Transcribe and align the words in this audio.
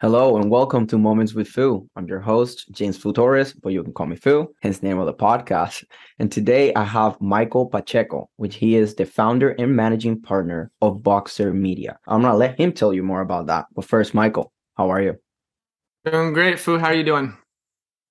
Hello 0.00 0.36
and 0.36 0.48
welcome 0.48 0.86
to 0.86 0.96
Moments 0.96 1.34
with 1.34 1.48
Foo. 1.48 1.90
I'm 1.96 2.06
your 2.06 2.20
host, 2.20 2.70
James 2.70 2.96
Foo 2.96 3.12
Torres, 3.12 3.52
but 3.52 3.70
you 3.70 3.82
can 3.82 3.92
call 3.92 4.06
me 4.06 4.14
Foo, 4.14 4.46
hence 4.62 4.78
the 4.78 4.86
name 4.86 5.00
of 5.00 5.06
the 5.06 5.12
podcast. 5.12 5.84
And 6.20 6.30
today 6.30 6.72
I 6.74 6.84
have 6.84 7.20
Michael 7.20 7.66
Pacheco, 7.66 8.30
which 8.36 8.54
he 8.54 8.76
is 8.76 8.94
the 8.94 9.04
founder 9.04 9.56
and 9.58 9.74
managing 9.74 10.22
partner 10.22 10.70
of 10.82 11.02
Boxer 11.02 11.52
Media. 11.52 11.98
I'm 12.06 12.22
gonna 12.22 12.36
let 12.36 12.56
him 12.60 12.70
tell 12.70 12.94
you 12.94 13.02
more 13.02 13.22
about 13.22 13.48
that. 13.48 13.66
But 13.74 13.86
first, 13.86 14.14
Michael, 14.14 14.52
how 14.76 14.88
are 14.88 15.02
you? 15.02 15.16
Doing 16.04 16.32
great, 16.32 16.60
Foo. 16.60 16.78
How 16.78 16.86
are 16.86 16.94
you 16.94 17.02
doing? 17.02 17.36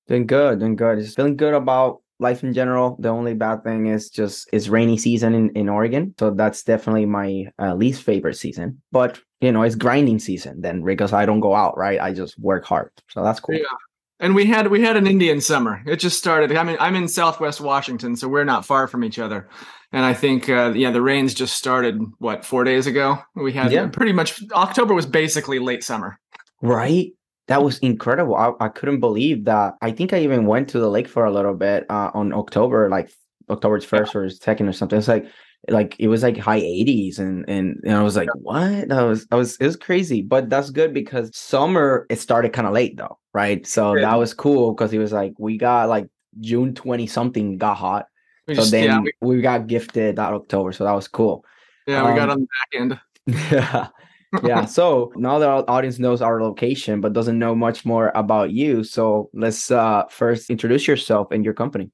Doing 0.09 0.27
good, 0.27 0.59
doing 0.59 0.75
good. 0.75 0.99
Just 0.99 1.15
feeling 1.15 1.37
good 1.37 1.53
about 1.53 2.01
life 2.19 2.43
in 2.43 2.51
general. 2.51 2.97
The 2.99 3.07
only 3.07 3.33
bad 3.33 3.63
thing 3.63 3.85
is 3.85 4.09
just 4.09 4.49
it's 4.51 4.67
rainy 4.67 4.97
season 4.97 5.33
in, 5.33 5.51
in 5.51 5.69
Oregon. 5.69 6.15
So 6.19 6.31
that's 6.31 6.63
definitely 6.63 7.05
my 7.05 7.45
uh, 7.57 7.75
least 7.75 8.03
favorite 8.03 8.35
season. 8.35 8.81
But 8.91 9.21
you 9.41 9.51
know, 9.51 9.61
it's 9.61 9.75
grinding 9.75 10.19
season 10.19 10.61
then 10.61 10.83
because 10.83 11.13
I 11.13 11.25
don't 11.25 11.39
go 11.39 11.55
out, 11.55 11.77
right? 11.77 11.99
I 11.99 12.13
just 12.13 12.37
work 12.39 12.65
hard. 12.65 12.91
So 13.09 13.23
that's 13.23 13.39
cool. 13.39 13.55
Yeah. 13.55 13.65
And 14.19 14.33
we 14.33 14.45
had 14.45 14.67
we 14.67 14.81
had 14.81 14.97
an 14.97 15.05
Indian 15.05 15.41
summer. 15.41 15.83
It 15.85 15.97
just 15.97 16.17
started. 16.17 16.55
I 16.55 16.63
mean, 16.63 16.77
I'm 16.79 16.95
in 16.95 17.07
Southwest 17.07 17.61
Washington, 17.61 18.15
so 18.15 18.27
we're 18.27 18.45
not 18.45 18.65
far 18.65 18.87
from 18.87 19.03
each 19.03 19.19
other. 19.19 19.47
And 19.91 20.03
I 20.03 20.13
think, 20.13 20.49
uh, 20.49 20.73
yeah, 20.75 20.91
the 20.91 21.03
rains 21.03 21.33
just 21.33 21.55
started 21.55 22.01
what 22.17 22.43
four 22.43 22.63
days 22.63 22.87
ago. 22.87 23.19
We 23.35 23.53
had 23.53 23.71
yeah. 23.71 23.87
pretty 23.87 24.13
much 24.13 24.41
October 24.53 24.95
was 24.95 25.05
basically 25.05 25.59
late 25.59 25.83
summer. 25.83 26.19
Right. 26.61 27.11
That 27.47 27.63
was 27.63 27.77
incredible. 27.79 28.35
I, 28.35 28.51
I 28.59 28.69
couldn't 28.69 28.99
believe 28.99 29.45
that. 29.45 29.75
I 29.81 29.91
think 29.91 30.11
I 30.13 30.19
even 30.19 30.47
went 30.47 30.69
to 30.69 30.79
the 30.79 30.89
lake 30.89 31.07
for 31.07 31.25
a 31.25 31.31
little 31.31 31.53
bit 31.53 31.85
uh, 31.89 32.11
on 32.13 32.33
October, 32.33 32.89
like 32.89 33.11
October 33.49 33.79
first 33.79 34.13
yeah. 34.13 34.21
or 34.21 34.29
second 34.29 34.67
or 34.67 34.73
something. 34.73 34.97
It's 34.97 35.07
like 35.07 35.27
like 35.69 35.95
it 35.99 36.07
was 36.07 36.23
like 36.23 36.37
high 36.37 36.61
80s 36.61 37.19
and 37.19 37.45
and, 37.47 37.79
and 37.83 37.93
I 37.95 38.03
was 38.03 38.15
like 38.15 38.29
what? 38.35 38.89
That 38.89 39.01
was 39.01 39.27
I 39.31 39.35
was 39.35 39.57
it 39.57 39.65
was 39.65 39.75
crazy 39.75 40.21
but 40.21 40.49
that's 40.49 40.69
good 40.69 40.93
because 40.93 41.35
summer 41.35 42.05
it 42.09 42.19
started 42.19 42.53
kind 42.53 42.67
of 42.67 42.73
late 42.73 42.97
though 42.97 43.17
right? 43.33 43.65
So 43.67 43.95
yeah. 43.95 44.01
that 44.01 44.15
was 44.15 44.33
cool 44.33 44.73
because 44.73 44.91
he 44.91 44.97
was 44.97 45.11
like 45.11 45.33
we 45.37 45.57
got 45.57 45.89
like 45.89 46.07
June 46.39 46.73
20 46.73 47.07
something 47.07 47.57
got 47.57 47.75
hot 47.77 48.07
we 48.47 48.55
so 48.55 48.61
just, 48.61 48.71
then 48.71 48.83
yeah, 48.85 48.99
we, 48.99 49.35
we, 49.35 49.41
got 49.41 49.67
gifted 49.67 50.15
that 50.15 50.33
October 50.33 50.71
so 50.71 50.85
that 50.85 50.93
was 50.93 51.07
cool. 51.07 51.43
Yeah 51.85 52.01
um, 52.01 52.11
we 52.11 52.19
got 52.19 52.29
um, 52.29 52.37
on 52.37 52.39
the 52.41 52.47
back 52.47 52.81
end. 52.81 52.99
Yeah 53.51 53.87
yeah 54.43 54.65
so 54.65 55.11
now 55.15 55.39
that 55.39 55.49
our 55.49 55.63
audience 55.69 55.99
knows 55.99 56.21
our 56.21 56.41
location 56.41 56.99
but 57.01 57.13
doesn't 57.13 57.39
know 57.39 57.55
much 57.55 57.85
more 57.85 58.11
about 58.13 58.51
you 58.51 58.83
so 58.83 59.29
let's 59.33 59.71
uh 59.71 60.03
first 60.09 60.49
introduce 60.49 60.87
yourself 60.87 61.31
and 61.31 61.45
your 61.45 61.53
company 61.53 61.89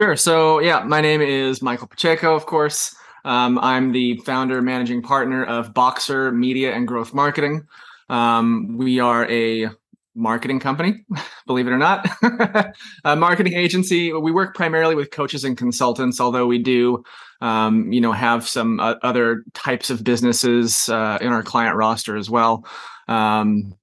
Sure. 0.00 0.16
So, 0.16 0.60
yeah, 0.60 0.80
my 0.82 1.00
name 1.02 1.20
is 1.20 1.60
Michael 1.60 1.86
Pacheco, 1.86 2.34
of 2.34 2.46
course. 2.46 2.94
Um, 3.26 3.58
I'm 3.58 3.92
the 3.92 4.16
founder, 4.24 4.62
managing 4.62 5.02
partner 5.02 5.44
of 5.44 5.74
Boxer 5.74 6.32
Media 6.32 6.72
and 6.74 6.88
Growth 6.88 7.12
Marketing. 7.12 7.66
Um, 8.08 8.78
we 8.78 8.98
are 8.98 9.30
a 9.30 9.68
marketing 10.14 10.58
company, 10.58 11.04
believe 11.46 11.66
it 11.66 11.70
or 11.70 11.76
not, 11.78 12.08
a 13.04 13.14
marketing 13.14 13.52
agency. 13.52 14.10
We 14.12 14.32
work 14.32 14.54
primarily 14.54 14.94
with 14.94 15.10
coaches 15.10 15.44
and 15.44 15.56
consultants, 15.56 16.18
although 16.18 16.46
we 16.46 16.58
do, 16.58 17.04
um, 17.42 17.92
you 17.92 18.00
know, 18.00 18.12
have 18.12 18.48
some 18.48 18.80
uh, 18.80 18.94
other 19.02 19.44
types 19.52 19.90
of 19.90 20.02
businesses 20.02 20.88
uh, 20.88 21.18
in 21.20 21.28
our 21.28 21.42
client 21.42 21.76
roster 21.76 22.16
as 22.16 22.30
well. 22.30 22.64
Um, 23.06 23.74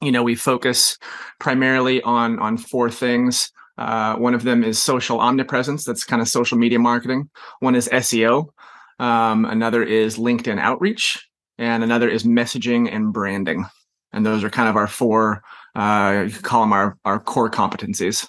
you 0.00 0.12
know, 0.12 0.22
we 0.22 0.34
focus 0.34 0.98
primarily 1.40 2.02
on 2.02 2.38
on 2.38 2.56
four 2.56 2.90
things. 2.90 3.50
Uh, 3.78 4.16
one 4.16 4.34
of 4.34 4.42
them 4.42 4.64
is 4.64 4.78
social 4.78 5.20
omnipresence. 5.20 5.84
That's 5.84 6.04
kind 6.04 6.22
of 6.22 6.28
social 6.28 6.56
media 6.56 6.78
marketing. 6.78 7.28
One 7.60 7.74
is 7.74 7.88
SEO. 7.88 8.48
Um, 8.98 9.44
another 9.44 9.82
is 9.82 10.16
LinkedIn 10.16 10.58
outreach, 10.58 11.28
and 11.58 11.84
another 11.84 12.08
is 12.08 12.24
messaging 12.24 12.92
and 12.92 13.12
branding. 13.12 13.66
And 14.12 14.24
those 14.24 14.42
are 14.44 14.50
kind 14.50 14.68
of 14.68 14.76
our 14.76 14.86
four. 14.86 15.42
Uh, 15.74 16.24
you 16.26 16.32
could 16.32 16.44
call 16.44 16.62
them 16.62 16.72
our 16.72 16.96
our 17.04 17.20
core 17.20 17.50
competencies. 17.50 18.26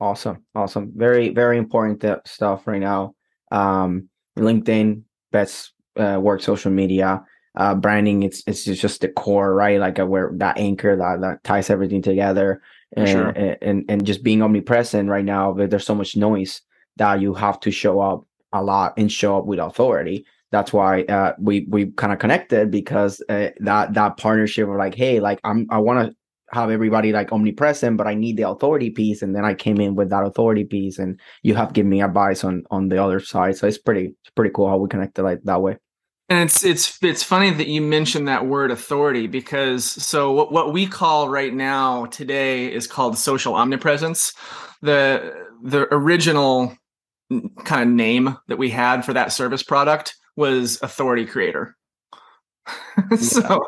Awesome, 0.00 0.44
awesome, 0.54 0.92
very 0.94 1.28
very 1.28 1.58
important 1.58 2.26
stuff 2.26 2.66
right 2.66 2.80
now. 2.80 3.14
Um, 3.50 4.08
LinkedIn, 4.38 5.02
best 5.32 5.72
uh, 5.96 6.18
work 6.20 6.40
social 6.40 6.70
media. 6.70 7.22
Uh, 7.54 7.74
branding, 7.74 8.22
it's 8.22 8.42
it's 8.46 8.64
just 8.64 9.02
the 9.02 9.08
core, 9.08 9.52
right? 9.52 9.80
Like 9.80 9.98
uh, 9.98 10.06
where 10.06 10.32
that 10.36 10.56
anchor 10.58 10.96
that 10.96 11.20
that 11.20 11.44
ties 11.44 11.68
everything 11.68 12.00
together 12.00 12.62
and, 12.96 13.08
sure. 13.08 13.28
and 13.60 13.84
and 13.88 14.06
just 14.06 14.22
being 14.22 14.42
omnipresent 14.42 15.08
right 15.08 15.24
now 15.24 15.52
there's 15.52 15.84
so 15.84 15.94
much 15.94 16.16
noise 16.16 16.62
that 16.96 17.20
you 17.20 17.34
have 17.34 17.60
to 17.60 17.70
show 17.70 18.00
up 18.00 18.24
a 18.52 18.62
lot 18.62 18.94
and 18.96 19.10
show 19.10 19.38
up 19.38 19.46
with 19.46 19.58
authority. 19.58 20.24
That's 20.50 20.72
why 20.72 21.02
uh, 21.02 21.34
we 21.38 21.66
we 21.68 21.90
kind 21.92 22.12
of 22.12 22.18
connected 22.18 22.70
because 22.70 23.22
uh, 23.28 23.50
that 23.60 23.94
that 23.94 24.16
partnership 24.16 24.68
of 24.68 24.76
like 24.76 24.94
hey 24.94 25.20
like 25.20 25.40
i'm 25.44 25.66
i 25.70 25.76
want 25.76 26.08
to 26.08 26.16
have 26.52 26.70
everybody 26.70 27.12
like 27.12 27.30
omnipresent 27.30 27.98
but 27.98 28.06
i 28.06 28.14
need 28.14 28.38
the 28.38 28.48
authority 28.48 28.88
piece 28.88 29.20
and 29.20 29.36
then 29.36 29.44
i 29.44 29.52
came 29.52 29.78
in 29.78 29.94
with 29.94 30.08
that 30.08 30.24
authority 30.24 30.64
piece 30.64 30.98
and 30.98 31.20
you 31.42 31.54
have 31.54 31.74
given 31.74 31.90
me 31.90 32.00
advice 32.00 32.44
on 32.44 32.64
on 32.70 32.88
the 32.88 33.02
other 33.02 33.20
side. 33.20 33.58
So 33.58 33.66
it's 33.66 33.76
pretty 33.76 34.14
it's 34.22 34.30
pretty 34.34 34.50
cool 34.54 34.68
how 34.68 34.78
we 34.78 34.88
connected 34.88 35.22
like 35.22 35.42
that 35.44 35.60
way 35.60 35.76
and 36.28 36.40
it's 36.40 36.62
it's 36.62 37.02
it's 37.02 37.22
funny 37.22 37.50
that 37.50 37.68
you 37.68 37.80
mentioned 37.80 38.28
that 38.28 38.46
word 38.46 38.70
authority 38.70 39.26
because 39.26 39.84
so 39.84 40.32
what, 40.32 40.52
what 40.52 40.72
we 40.72 40.86
call 40.86 41.28
right 41.28 41.54
now 41.54 42.06
today 42.06 42.72
is 42.72 42.86
called 42.86 43.16
social 43.16 43.54
omnipresence. 43.54 44.34
The 44.82 45.46
the 45.62 45.92
original 45.92 46.76
kind 47.64 47.82
of 47.82 47.88
name 47.88 48.36
that 48.48 48.58
we 48.58 48.68
had 48.70 49.04
for 49.04 49.14
that 49.14 49.32
service 49.32 49.62
product 49.62 50.16
was 50.36 50.78
authority 50.82 51.24
creator. 51.24 51.76
so 53.18 53.66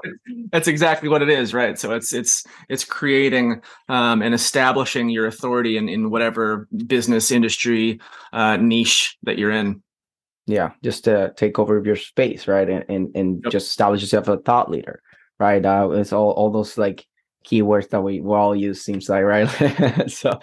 that's 0.53 0.69
exactly 0.69 1.09
what 1.09 1.23
it 1.23 1.31
is, 1.31 1.55
right? 1.55 1.79
So 1.79 1.93
it's 1.95 2.13
it's 2.13 2.45
it's 2.69 2.85
creating 2.85 3.63
um, 3.89 4.21
and 4.21 4.35
establishing 4.35 5.09
your 5.09 5.27
authority 5.27 5.79
in 5.79 5.89
in 5.89 6.11
whatever 6.11 6.69
business 6.87 7.31
industry 7.31 8.01
uh, 8.35 8.59
niche 8.59 9.17
that 9.23 9.39
you're 9.39 9.51
in 9.51 9.83
yeah 10.51 10.71
just 10.83 11.05
to 11.05 11.33
take 11.37 11.59
over 11.59 11.83
your 11.85 11.97
space 11.97 12.49
right 12.49 12.69
and 12.69 12.85
and, 12.89 13.11
and 13.15 13.41
yep. 13.45 13.53
just 13.53 13.69
establish 13.69 14.01
yourself 14.01 14.29
as 14.29 14.35
a 14.35 14.43
thought 14.43 14.71
leader 14.71 15.03
right 15.39 15.65
uh 15.65 15.89
it's 15.93 16.13
all 16.13 16.31
all 16.33 16.51
those 16.51 16.77
like 16.79 17.07
keywords 17.47 17.89
that 17.89 18.03
we, 18.03 18.21
we 18.21 18.35
all 18.35 18.55
use 18.55 18.83
seems 18.83 19.09
like 19.09 19.25
right 19.25 19.49
so 20.11 20.39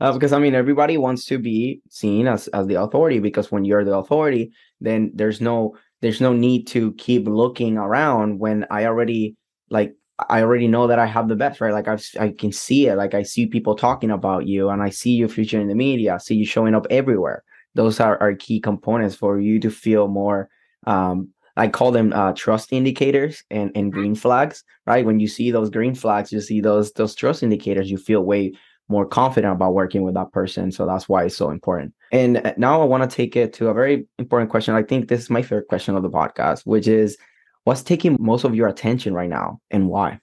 uh, 0.00 0.12
because 0.12 0.32
i 0.32 0.38
mean 0.38 0.54
everybody 0.54 0.98
wants 0.98 1.24
to 1.24 1.38
be 1.38 1.80
seen 1.88 2.26
as 2.26 2.48
as 2.48 2.66
the 2.66 2.74
authority 2.74 3.20
because 3.20 3.50
when 3.50 3.64
you're 3.64 3.84
the 3.84 3.96
authority 3.96 4.52
then 4.80 5.10
there's 5.14 5.40
no 5.40 5.76
there's 6.00 6.20
no 6.20 6.32
need 6.32 6.66
to 6.66 6.92
keep 6.94 7.26
looking 7.26 7.78
around 7.78 8.38
when 8.38 8.66
i 8.70 8.84
already 8.84 9.36
like 9.70 9.94
I 10.28 10.42
already 10.42 10.68
know 10.68 10.86
that 10.86 11.00
I 11.00 11.06
have 11.06 11.26
the 11.26 11.34
best, 11.34 11.60
right? 11.60 11.72
Like 11.72 11.88
I 11.88 11.98
I 12.20 12.32
can 12.38 12.52
see 12.52 12.86
it. 12.86 12.94
Like 12.96 13.12
I 13.14 13.24
see 13.24 13.46
people 13.46 13.74
talking 13.74 14.10
about 14.10 14.46
you, 14.46 14.68
and 14.68 14.80
I 14.80 14.90
see 14.90 15.10
you 15.12 15.26
featured 15.26 15.62
in 15.62 15.66
the 15.66 15.74
media. 15.74 16.14
I 16.14 16.18
see 16.18 16.36
you 16.36 16.44
showing 16.46 16.76
up 16.76 16.86
everywhere 16.90 17.42
those 17.74 18.00
are, 18.00 18.20
are 18.20 18.34
key 18.34 18.60
components 18.60 19.14
for 19.14 19.40
you 19.40 19.58
to 19.60 19.70
feel 19.70 20.08
more 20.08 20.48
um, 20.86 21.32
I 21.56 21.68
call 21.68 21.90
them 21.90 22.12
uh, 22.12 22.32
trust 22.32 22.72
indicators 22.72 23.44
and, 23.50 23.70
and 23.74 23.92
mm-hmm. 23.92 24.00
green 24.00 24.14
flags, 24.14 24.64
right? 24.86 25.04
When 25.04 25.20
you 25.20 25.28
see 25.28 25.50
those 25.50 25.70
green 25.70 25.94
flags, 25.94 26.32
you 26.32 26.40
see 26.40 26.60
those 26.60 26.92
those 26.92 27.14
trust 27.14 27.42
indicators, 27.42 27.90
you 27.90 27.98
feel 27.98 28.22
way 28.22 28.52
more 28.88 29.06
confident 29.06 29.54
about 29.54 29.74
working 29.74 30.02
with 30.02 30.14
that 30.14 30.32
person. 30.32 30.72
So 30.72 30.86
that's 30.86 31.08
why 31.08 31.24
it's 31.24 31.36
so 31.36 31.50
important. 31.50 31.94
And 32.10 32.38
uh, 32.38 32.54
now 32.56 32.82
I 32.82 32.84
want 32.84 33.08
to 33.08 33.16
take 33.16 33.36
it 33.36 33.52
to 33.54 33.68
a 33.68 33.74
very 33.74 34.06
important 34.18 34.50
question. 34.50 34.74
I 34.74 34.82
think 34.82 35.08
this 35.08 35.20
is 35.20 35.30
my 35.30 35.42
favorite 35.42 35.68
question 35.68 35.94
of 35.94 36.02
the 36.02 36.10
podcast, 36.10 36.62
which 36.64 36.88
is 36.88 37.16
what's 37.64 37.82
taking 37.82 38.16
most 38.18 38.44
of 38.44 38.54
your 38.54 38.68
attention 38.68 39.14
right 39.14 39.30
now 39.30 39.60
and 39.70 39.88
why? 39.88 40.20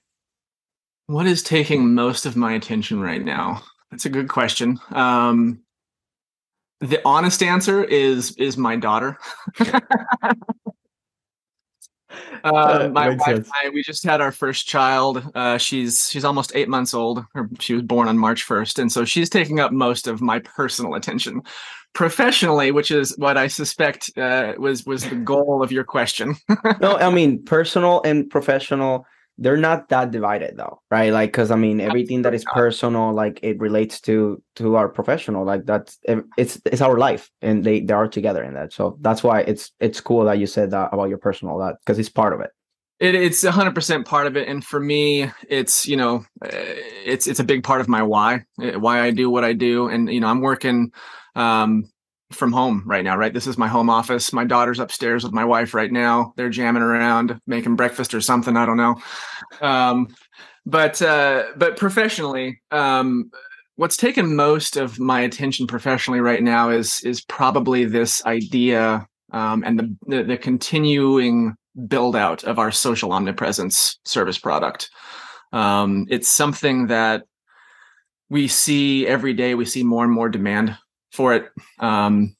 What 1.06 1.26
is 1.26 1.42
taking 1.42 1.94
most 1.94 2.26
of 2.26 2.36
my 2.36 2.52
attention 2.52 3.00
right 3.00 3.24
now? 3.24 3.62
That's 3.90 4.04
a 4.04 4.10
good 4.10 4.28
question. 4.28 4.78
Um, 4.92 5.60
the 6.80 7.00
honest 7.04 7.42
answer 7.42 7.84
is 7.84 8.32
is 8.36 8.56
my 8.56 8.76
daughter. 8.76 9.18
uh, 12.44 12.88
my 12.92 13.10
wife 13.10 13.36
and 13.36 13.46
I, 13.62 13.68
we 13.70 13.82
just 13.82 14.04
had 14.04 14.20
our 14.20 14.32
first 14.32 14.66
child. 14.66 15.22
Uh, 15.34 15.58
she's 15.58 16.08
she's 16.10 16.24
almost 16.24 16.52
eight 16.54 16.68
months 16.68 16.94
old. 16.94 17.24
She 17.58 17.74
was 17.74 17.82
born 17.82 18.08
on 18.08 18.18
March 18.18 18.42
first, 18.42 18.78
and 18.78 18.90
so 18.90 19.04
she's 19.04 19.30
taking 19.30 19.60
up 19.60 19.72
most 19.72 20.06
of 20.06 20.20
my 20.20 20.38
personal 20.40 20.94
attention. 20.94 21.42
Professionally, 21.92 22.70
which 22.70 22.90
is 22.90 23.16
what 23.18 23.36
I 23.36 23.48
suspect 23.48 24.10
uh, 24.16 24.54
was 24.58 24.86
was 24.86 25.08
the 25.08 25.16
goal 25.16 25.62
of 25.62 25.72
your 25.72 25.84
question. 25.84 26.36
no, 26.80 26.96
I 26.96 27.10
mean 27.10 27.42
personal 27.44 28.00
and 28.04 28.30
professional 28.30 29.06
they're 29.40 29.56
not 29.56 29.88
that 29.88 30.10
divided 30.10 30.56
though 30.56 30.80
right? 30.90 31.12
Like 31.12 31.32
because 31.32 31.50
i 31.50 31.56
mean 31.56 31.80
everything 31.80 32.22
that 32.22 32.34
is 32.34 32.44
personal 32.52 33.12
like 33.12 33.40
it 33.42 33.58
relates 33.58 34.00
to 34.02 34.40
to 34.56 34.76
our 34.76 34.88
professional 34.88 35.44
like 35.44 35.64
that's 35.64 35.98
it's 36.36 36.60
it's 36.66 36.80
our 36.80 36.98
life 36.98 37.30
and 37.42 37.64
they 37.64 37.80
they 37.80 37.94
are 37.94 38.06
together 38.08 38.44
in 38.44 38.54
that. 38.54 38.72
So 38.72 38.98
that's 39.00 39.22
why 39.22 39.40
it's 39.40 39.72
it's 39.80 40.00
cool 40.00 40.24
that 40.26 40.38
you 40.38 40.46
said 40.46 40.70
that 40.70 40.90
about 40.92 41.08
your 41.08 41.18
personal 41.18 41.58
that 41.58 41.76
because 41.80 41.98
it's 41.98 42.08
part 42.08 42.32
of 42.32 42.40
it. 42.40 42.50
It, 43.00 43.14
it's 43.14 43.42
100% 43.42 44.04
part 44.04 44.26
of 44.26 44.36
it 44.36 44.46
and 44.46 44.62
for 44.62 44.78
me 44.78 45.30
it's 45.48 45.88
you 45.88 45.96
know 45.96 46.22
eh, 46.44 46.74
it's 47.06 47.26
it's 47.26 47.40
a 47.40 47.44
big 47.44 47.64
part 47.64 47.80
of 47.80 47.88
my 47.88 48.02
why 48.02 48.44
eh, 48.60 48.76
why 48.76 49.00
i 49.00 49.10
do 49.10 49.30
what 49.30 49.42
i 49.42 49.54
do 49.54 49.88
and 49.88 50.12
you 50.12 50.20
know 50.20 50.28
i'm 50.28 50.42
working 50.42 50.92
um 51.34 51.90
from 52.32 52.52
home 52.52 52.82
right 52.86 53.04
now, 53.04 53.16
right? 53.16 53.34
This 53.34 53.46
is 53.46 53.58
my 53.58 53.68
home 53.68 53.90
office. 53.90 54.32
My 54.32 54.44
daughter's 54.44 54.78
upstairs 54.78 55.24
with 55.24 55.32
my 55.32 55.44
wife 55.44 55.74
right 55.74 55.90
now. 55.90 56.32
They're 56.36 56.48
jamming 56.50 56.82
around, 56.82 57.40
making 57.46 57.76
breakfast 57.76 58.14
or 58.14 58.20
something. 58.20 58.56
I 58.56 58.66
don't 58.66 58.76
know. 58.76 58.96
Um, 59.60 60.08
but 60.66 61.02
uh, 61.02 61.44
but 61.56 61.76
professionally, 61.76 62.60
um, 62.70 63.30
what's 63.76 63.96
taken 63.96 64.36
most 64.36 64.76
of 64.76 65.00
my 65.00 65.20
attention 65.20 65.66
professionally 65.66 66.20
right 66.20 66.42
now 66.42 66.70
is 66.70 67.00
is 67.02 67.20
probably 67.22 67.84
this 67.84 68.24
idea 68.26 69.06
um, 69.32 69.62
and 69.64 69.78
the, 69.78 69.96
the, 70.06 70.22
the 70.22 70.36
continuing 70.36 71.54
build 71.86 72.16
out 72.16 72.44
of 72.44 72.58
our 72.58 72.70
social 72.70 73.12
omnipresence 73.12 73.98
service 74.04 74.38
product. 74.38 74.90
Um, 75.52 76.06
it's 76.10 76.28
something 76.28 76.88
that 76.88 77.24
we 78.28 78.48
see 78.48 79.06
every 79.06 79.32
day. 79.32 79.54
We 79.54 79.64
see 79.64 79.82
more 79.82 80.04
and 80.04 80.12
more 80.12 80.28
demand 80.28 80.76
for 81.10 81.34
it. 81.34 81.50
Um, 81.78 82.36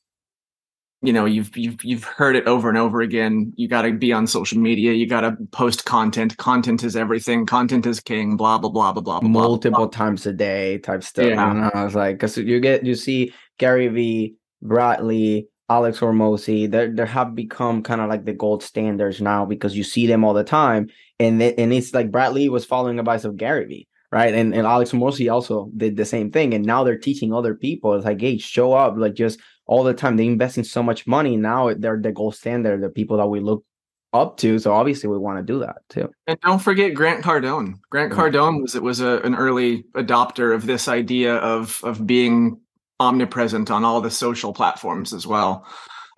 you 1.02 1.14
know, 1.14 1.24
you've 1.24 1.56
you've 1.56 1.82
you've 1.82 2.04
heard 2.04 2.36
it 2.36 2.46
over 2.46 2.68
and 2.68 2.76
over 2.76 3.00
again. 3.00 3.52
You 3.56 3.68
got 3.68 3.82
to 3.82 3.92
be 3.92 4.12
on 4.12 4.26
social 4.26 4.58
media. 4.58 4.92
You 4.92 5.06
got 5.06 5.22
to 5.22 5.36
post 5.50 5.86
content. 5.86 6.36
Content 6.36 6.84
is 6.84 6.94
everything. 6.94 7.46
Content 7.46 7.86
is 7.86 8.00
king. 8.00 8.36
Blah 8.36 8.58
blah 8.58 8.70
blah 8.70 8.92
blah 8.92 9.02
blah. 9.02 9.20
Multiple 9.22 9.86
blah. 9.86 9.98
times 9.98 10.26
a 10.26 10.32
day 10.32 10.78
type 10.78 11.02
stuff. 11.02 11.24
Yeah. 11.24 11.70
I 11.72 11.84
was 11.84 11.94
like, 11.94 12.16
because 12.16 12.36
you 12.36 12.60
get 12.60 12.84
you 12.84 12.94
see 12.94 13.32
Gary 13.56 13.88
Vee, 13.88 14.34
Bradley, 14.60 15.48
Alex 15.70 16.00
Hormozi, 16.00 16.70
they 16.70 16.88
they 16.88 17.06
have 17.06 17.34
become 17.34 17.82
kind 17.82 18.02
of 18.02 18.10
like 18.10 18.26
the 18.26 18.34
gold 18.34 18.62
standards 18.62 19.22
now 19.22 19.46
because 19.46 19.74
you 19.74 19.84
see 19.84 20.06
them 20.06 20.22
all 20.22 20.34
the 20.34 20.44
time, 20.44 20.90
and 21.18 21.40
they, 21.40 21.54
and 21.54 21.72
it's 21.72 21.94
like 21.94 22.10
Bradley 22.10 22.50
was 22.50 22.66
following 22.66 22.98
advice 22.98 23.24
of 23.24 23.38
Gary 23.38 23.64
Vee 23.64 23.88
right? 24.12 24.34
And 24.34 24.54
and 24.54 24.66
Alex 24.66 24.92
Hormozi 24.92 25.32
also 25.32 25.70
did 25.76 25.96
the 25.96 26.04
same 26.04 26.30
thing, 26.30 26.54
and 26.54 26.64
now 26.64 26.84
they're 26.84 26.98
teaching 26.98 27.32
other 27.32 27.54
people. 27.54 27.94
It's 27.94 28.04
like, 28.04 28.20
hey, 28.20 28.38
show 28.38 28.72
up, 28.72 28.94
like 28.96 29.14
just 29.14 29.40
all 29.66 29.84
the 29.84 29.94
time. 29.94 30.16
They 30.16 30.26
invest 30.26 30.58
in 30.58 30.64
so 30.64 30.82
much 30.82 31.06
money 31.06 31.36
now; 31.36 31.72
they're 31.74 32.00
the 32.00 32.12
gold 32.12 32.34
standard, 32.34 32.82
the 32.82 32.88
people 32.88 33.16
that 33.18 33.28
we 33.28 33.40
look 33.40 33.64
up 34.12 34.36
to. 34.38 34.58
So 34.58 34.72
obviously, 34.72 35.08
we 35.08 35.18
want 35.18 35.38
to 35.38 35.52
do 35.52 35.60
that 35.60 35.76
too. 35.88 36.10
And 36.26 36.40
don't 36.40 36.58
forget 36.58 36.94
Grant 36.94 37.24
Cardone. 37.24 37.74
Grant 37.90 38.12
Cardone 38.12 38.62
was 38.62 38.74
it 38.74 38.82
was 38.82 39.00
a, 39.00 39.20
an 39.20 39.34
early 39.34 39.84
adopter 39.94 40.54
of 40.54 40.66
this 40.66 40.88
idea 40.88 41.36
of 41.36 41.80
of 41.84 42.06
being 42.06 42.60
omnipresent 42.98 43.70
on 43.70 43.84
all 43.84 44.00
the 44.00 44.10
social 44.10 44.52
platforms 44.52 45.12
as 45.12 45.26
well. 45.26 45.66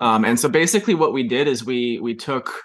Um, 0.00 0.24
and 0.24 0.38
so 0.38 0.48
basically, 0.48 0.94
what 0.94 1.12
we 1.12 1.22
did 1.22 1.46
is 1.46 1.64
we 1.64 2.00
we 2.00 2.14
took 2.14 2.62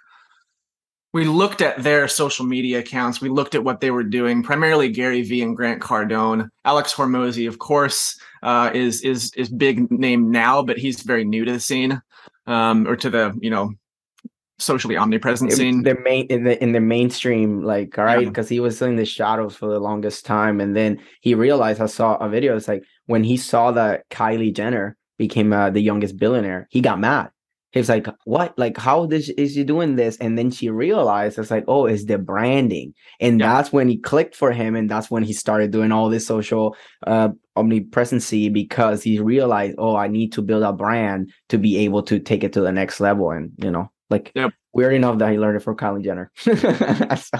we 1.13 1.25
looked 1.25 1.61
at 1.61 1.81
their 1.83 2.07
social 2.07 2.45
media 2.45 2.79
accounts. 2.79 3.21
We 3.21 3.29
looked 3.29 3.55
at 3.55 3.63
what 3.63 3.79
they 3.79 3.91
were 3.91 4.03
doing, 4.03 4.43
primarily 4.43 4.89
Gary 4.89 5.21
Vee 5.21 5.41
and 5.41 5.55
Grant 5.55 5.81
Cardone. 5.81 6.49
Alex 6.65 6.93
Hormozi, 6.93 7.47
of 7.47 7.59
course, 7.59 8.19
uh, 8.43 8.71
is 8.73 9.01
is 9.01 9.33
is 9.35 9.49
big 9.49 9.89
name 9.89 10.31
now, 10.31 10.61
but 10.61 10.77
he's 10.77 11.01
very 11.01 11.23
new 11.23 11.45
to 11.45 11.51
the 11.53 11.59
scene, 11.59 12.01
um, 12.45 12.87
or 12.87 12.95
to 12.97 13.09
the 13.09 13.37
you 13.41 13.49
know 13.49 13.71
socially 14.59 14.97
omnipresent 14.97 15.53
scene. 15.53 15.83
The 15.83 15.97
main 16.03 16.27
in 16.27 16.43
the 16.43 16.61
in 16.61 16.73
the 16.73 16.81
mainstream, 16.81 17.63
like 17.63 17.97
all 17.97 18.05
right, 18.05 18.27
because 18.27 18.51
yeah. 18.51 18.55
he 18.55 18.59
was 18.59 18.81
in 18.81 18.97
the 18.97 19.05
shadows 19.05 19.55
for 19.55 19.69
the 19.69 19.79
longest 19.79 20.25
time, 20.25 20.59
and 20.59 20.75
then 20.75 20.99
he 21.21 21.35
realized. 21.35 21.79
I 21.79 21.85
saw 21.85 22.17
a 22.17 22.27
video. 22.27 22.57
It's 22.57 22.67
like 22.67 22.83
when 23.05 23.23
he 23.23 23.37
saw 23.37 23.71
that 23.71 24.07
Kylie 24.09 24.53
Jenner 24.53 24.97
became 25.17 25.53
uh, 25.53 25.69
the 25.69 25.81
youngest 25.81 26.17
billionaire, 26.17 26.67
he 26.69 26.81
got 26.81 26.99
mad 26.99 27.31
he 27.71 27.79
was 27.79 27.89
like, 27.89 28.07
"What? 28.23 28.57
Like, 28.57 28.77
how 28.77 29.05
this 29.05 29.29
is 29.29 29.53
she 29.53 29.63
doing 29.63 29.95
this?" 29.95 30.17
And 30.17 30.37
then 30.37 30.51
she 30.51 30.69
realized 30.69 31.37
it's 31.37 31.51
like, 31.51 31.65
"Oh, 31.67 31.85
it's 31.85 32.05
the 32.05 32.17
branding," 32.17 32.93
and 33.19 33.39
yeah. 33.39 33.55
that's 33.55 33.73
when 33.73 33.89
he 33.89 33.97
clicked 33.97 34.35
for 34.35 34.51
him, 34.51 34.75
and 34.75 34.89
that's 34.89 35.11
when 35.11 35.23
he 35.23 35.33
started 35.33 35.71
doing 35.71 35.91
all 35.91 36.09
this 36.09 36.25
social 36.25 36.75
uh, 37.05 37.29
omnipresency 37.57 38.51
because 38.51 39.03
he 39.03 39.19
realized, 39.19 39.75
"Oh, 39.77 39.95
I 39.95 40.07
need 40.07 40.31
to 40.33 40.41
build 40.41 40.63
a 40.63 40.71
brand 40.71 41.31
to 41.49 41.57
be 41.57 41.77
able 41.79 42.03
to 42.03 42.19
take 42.19 42.43
it 42.43 42.53
to 42.53 42.61
the 42.61 42.71
next 42.71 42.99
level." 42.99 43.31
And 43.31 43.51
you 43.57 43.71
know, 43.71 43.91
like 44.09 44.31
yep. 44.33 44.53
weird 44.73 44.93
enough 44.93 45.17
that 45.19 45.31
he 45.31 45.37
learned 45.37 45.57
it 45.57 45.63
from 45.63 45.75
Kylie 45.75 46.03
Jenner. 46.03 46.31
so, 46.37 47.39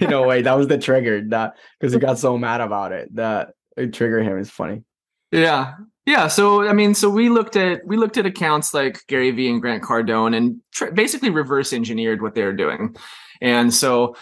in 0.00 0.12
a 0.12 0.26
way, 0.26 0.42
that 0.42 0.56
was 0.56 0.68
the 0.68 0.78
trigger 0.78 1.22
that 1.28 1.54
because 1.78 1.92
he 1.92 1.98
got 1.98 2.18
so 2.18 2.38
mad 2.38 2.60
about 2.60 2.92
it 2.92 3.14
that 3.16 3.50
it 3.76 3.92
triggered 3.92 4.24
him. 4.24 4.38
It's 4.38 4.50
funny. 4.50 4.82
Yeah, 5.30 5.74
yeah, 6.08 6.26
so 6.26 6.66
I 6.66 6.72
mean, 6.72 6.94
so 6.94 7.10
we 7.10 7.28
looked 7.28 7.54
at 7.54 7.86
we 7.86 7.98
looked 7.98 8.16
at 8.16 8.24
accounts 8.24 8.72
like 8.72 9.06
Gary 9.08 9.30
Vee 9.30 9.50
and 9.50 9.60
Grant 9.60 9.82
Cardone 9.82 10.34
and 10.34 10.58
tr- 10.72 10.86
basically 10.86 11.28
reverse 11.28 11.74
engineered 11.74 12.22
what 12.22 12.34
they're 12.34 12.54
doing. 12.54 12.96
And 13.42 13.74
so 13.74 14.16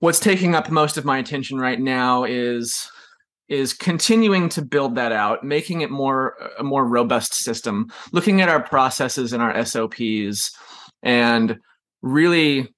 what's 0.00 0.20
taking 0.20 0.54
up 0.54 0.70
most 0.70 0.98
of 0.98 1.06
my 1.06 1.16
attention 1.16 1.58
right 1.58 1.80
now 1.80 2.24
is 2.24 2.90
is 3.48 3.72
continuing 3.72 4.50
to 4.50 4.60
build 4.60 4.96
that 4.96 5.10
out, 5.10 5.42
making 5.42 5.80
it 5.80 5.90
more 5.90 6.36
a 6.58 6.62
more 6.62 6.86
robust 6.86 7.32
system, 7.32 7.90
looking 8.12 8.42
at 8.42 8.50
our 8.50 8.62
processes 8.62 9.32
and 9.32 9.42
our 9.42 9.64
SOPs 9.64 10.54
and 11.02 11.58
really 12.02 12.68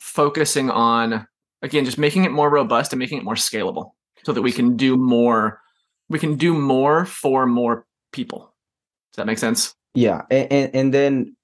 focusing 0.00 0.68
on 0.68 1.26
again 1.62 1.86
just 1.86 1.96
making 1.96 2.24
it 2.24 2.30
more 2.30 2.50
robust 2.50 2.92
and 2.92 3.00
making 3.00 3.16
it 3.16 3.24
more 3.24 3.36
scalable 3.36 3.92
so 4.22 4.32
that 4.34 4.42
we 4.42 4.52
can 4.52 4.76
do 4.76 4.98
more 4.98 5.62
we 6.08 6.18
can 6.18 6.36
do 6.36 6.54
more 6.54 7.04
for 7.04 7.46
more 7.46 7.86
people. 8.12 8.54
Does 9.12 9.16
that 9.16 9.26
make 9.26 9.38
sense? 9.38 9.74
Yeah, 9.94 10.22
and 10.30 10.52
and, 10.52 10.74
and 10.74 10.94
then 10.94 11.36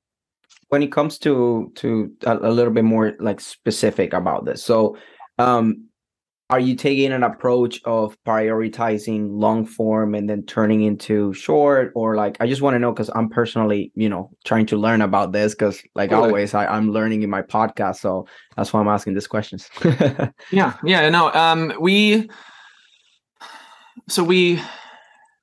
when 0.69 0.83
it 0.83 0.93
comes 0.93 1.19
to 1.19 1.73
to 1.77 2.13
a, 2.25 2.37
a, 2.37 2.51
little 2.51 2.73
bit 2.73 2.85
more 2.85 3.15
like 3.19 3.41
specific 3.41 4.13
about 4.13 4.45
this, 4.45 4.63
so 4.63 4.97
um, 5.39 5.89
are 6.53 6.61
you 6.61 6.77
taking 6.77 7.13
an 7.13 7.23
approach 7.23 7.81
of 7.85 8.15
prioritizing 8.27 9.29
long 9.31 9.65
form 9.65 10.15
and 10.15 10.29
then 10.29 10.43
turning 10.43 10.83
into 10.83 11.33
short, 11.33 11.93
or 11.95 12.15
like 12.15 12.37
I 12.41 12.47
just 12.47 12.61
want 12.61 12.75
to 12.75 12.79
know 12.79 12.93
because 12.93 13.11
I'm 13.15 13.31
personally, 13.31 13.91
you 13.95 14.11
know, 14.11 14.31
trying 14.45 14.67
to 14.67 14.77
learn 14.77 15.01
about 15.01 15.33
this 15.33 15.55
because 15.55 15.83
like 15.95 16.13
always 16.13 16.53
I, 16.53 16.67
I'm 16.67 16.91
learning 16.91 17.23
in 17.23 17.31
my 17.31 17.41
podcast, 17.41 18.01
so 18.01 18.27
that's 18.55 18.71
why 18.71 18.81
I'm 18.81 18.89
asking 18.89 19.15
these 19.15 19.27
questions. 19.27 19.71
yeah, 20.51 20.75
yeah, 20.85 21.09
no, 21.09 21.33
um, 21.33 21.73
we 21.81 22.29
so 24.09 24.23
we 24.25 24.61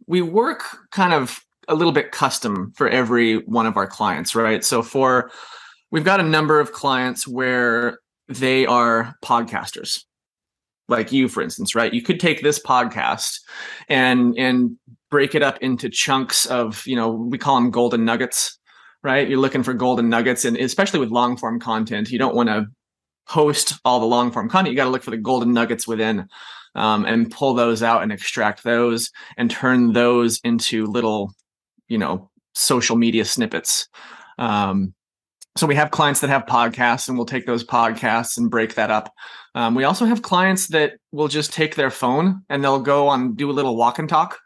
we 0.07 0.21
work 0.21 0.63
kind 0.91 1.13
of 1.13 1.39
a 1.67 1.75
little 1.75 1.93
bit 1.93 2.11
custom 2.11 2.73
for 2.75 2.89
every 2.89 3.37
one 3.45 3.67
of 3.67 3.77
our 3.77 3.87
clients, 3.87 4.33
right? 4.33 4.63
So 4.63 4.81
for 4.81 5.31
we've 5.91 6.03
got 6.03 6.19
a 6.19 6.23
number 6.23 6.59
of 6.59 6.71
clients 6.71 7.27
where 7.27 7.99
they 8.27 8.65
are 8.65 9.13
podcasters. 9.23 10.03
Like 10.87 11.11
you 11.11 11.27
for 11.27 11.41
instance 11.43 11.75
right? 11.75 11.93
You 11.93 12.01
could 12.01 12.19
take 12.19 12.41
this 12.41 12.59
podcast 12.59 13.39
and 13.87 14.35
and 14.37 14.77
break 15.11 15.35
it 15.35 15.43
up 15.43 15.57
into 15.61 15.89
chunks 15.89 16.45
of 16.47 16.85
you 16.87 16.95
know 16.95 17.09
we 17.09 17.37
call 17.37 17.55
them 17.55 17.71
golden 17.71 18.05
nuggets 18.05 18.57
right? 19.03 19.29
You're 19.29 19.39
looking 19.39 19.63
for 19.63 19.73
golden 19.73 20.09
nuggets 20.09 20.45
and 20.45 20.57
especially 20.57 20.99
with 20.99 21.09
long 21.09 21.37
form 21.37 21.59
content 21.59 22.09
you 22.09 22.17
don't 22.19 22.35
want 22.35 22.49
to 22.49 22.65
host 23.29 23.73
all 23.85 23.99
the 23.99 24.07
long 24.07 24.31
form 24.31 24.49
content. 24.49 24.71
You 24.71 24.77
got 24.77 24.85
to 24.85 24.89
look 24.89 25.03
for 25.03 25.11
the 25.11 25.17
golden 25.17 25.53
nuggets 25.53 25.87
within 25.87 26.27
um, 26.75 27.05
and 27.05 27.31
pull 27.31 27.53
those 27.53 27.83
out 27.83 28.03
and 28.03 28.11
extract 28.11 28.63
those 28.63 29.11
and 29.37 29.49
turn 29.49 29.93
those 29.93 30.39
into 30.43 30.85
little, 30.85 31.33
you 31.87 31.97
know, 31.97 32.29
social 32.55 32.95
media 32.95 33.25
snippets. 33.25 33.87
Um, 34.37 34.93
so 35.55 35.67
we 35.67 35.75
have 35.75 35.91
clients 35.91 36.21
that 36.21 36.29
have 36.29 36.45
podcasts 36.45 37.09
and 37.09 37.17
we'll 37.17 37.25
take 37.25 37.45
those 37.45 37.63
podcasts 37.63 38.37
and 38.37 38.49
break 38.49 38.75
that 38.75 38.91
up. 38.91 39.13
Um, 39.55 39.75
we 39.75 39.83
also 39.83 40.05
have 40.05 40.21
clients 40.21 40.67
that 40.67 40.93
will 41.11 41.27
just 41.27 41.51
take 41.51 41.75
their 41.75 41.91
phone 41.91 42.43
and 42.49 42.63
they'll 42.63 42.79
go 42.79 43.07
on 43.07 43.35
do 43.35 43.49
a 43.49 43.53
little 43.53 43.75
walk 43.75 43.99
and 43.99 44.07
talk, 44.07 44.39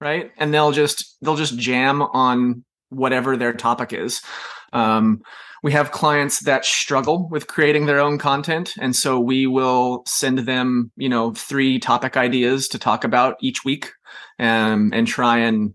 right? 0.00 0.30
And 0.38 0.54
they'll 0.54 0.72
just 0.72 1.16
they'll 1.20 1.36
just 1.36 1.58
jam 1.58 2.02
on 2.02 2.64
whatever 2.88 3.36
their 3.36 3.52
topic 3.52 3.92
is. 3.92 4.22
Um, 4.72 5.22
we 5.64 5.72
have 5.72 5.90
clients 5.90 6.40
that 6.40 6.64
struggle 6.64 7.28
with 7.30 7.48
creating 7.48 7.86
their 7.86 7.98
own 7.98 8.18
content 8.18 8.74
and 8.78 8.94
so 8.94 9.18
we 9.18 9.46
will 9.46 10.04
send 10.06 10.38
them 10.40 10.92
you 10.96 11.08
know 11.08 11.32
three 11.32 11.78
topic 11.78 12.16
ideas 12.16 12.68
to 12.68 12.78
talk 12.78 13.02
about 13.02 13.36
each 13.40 13.64
week 13.64 13.90
and 14.38 14.94
and 14.94 15.08
try 15.08 15.38
and 15.38 15.74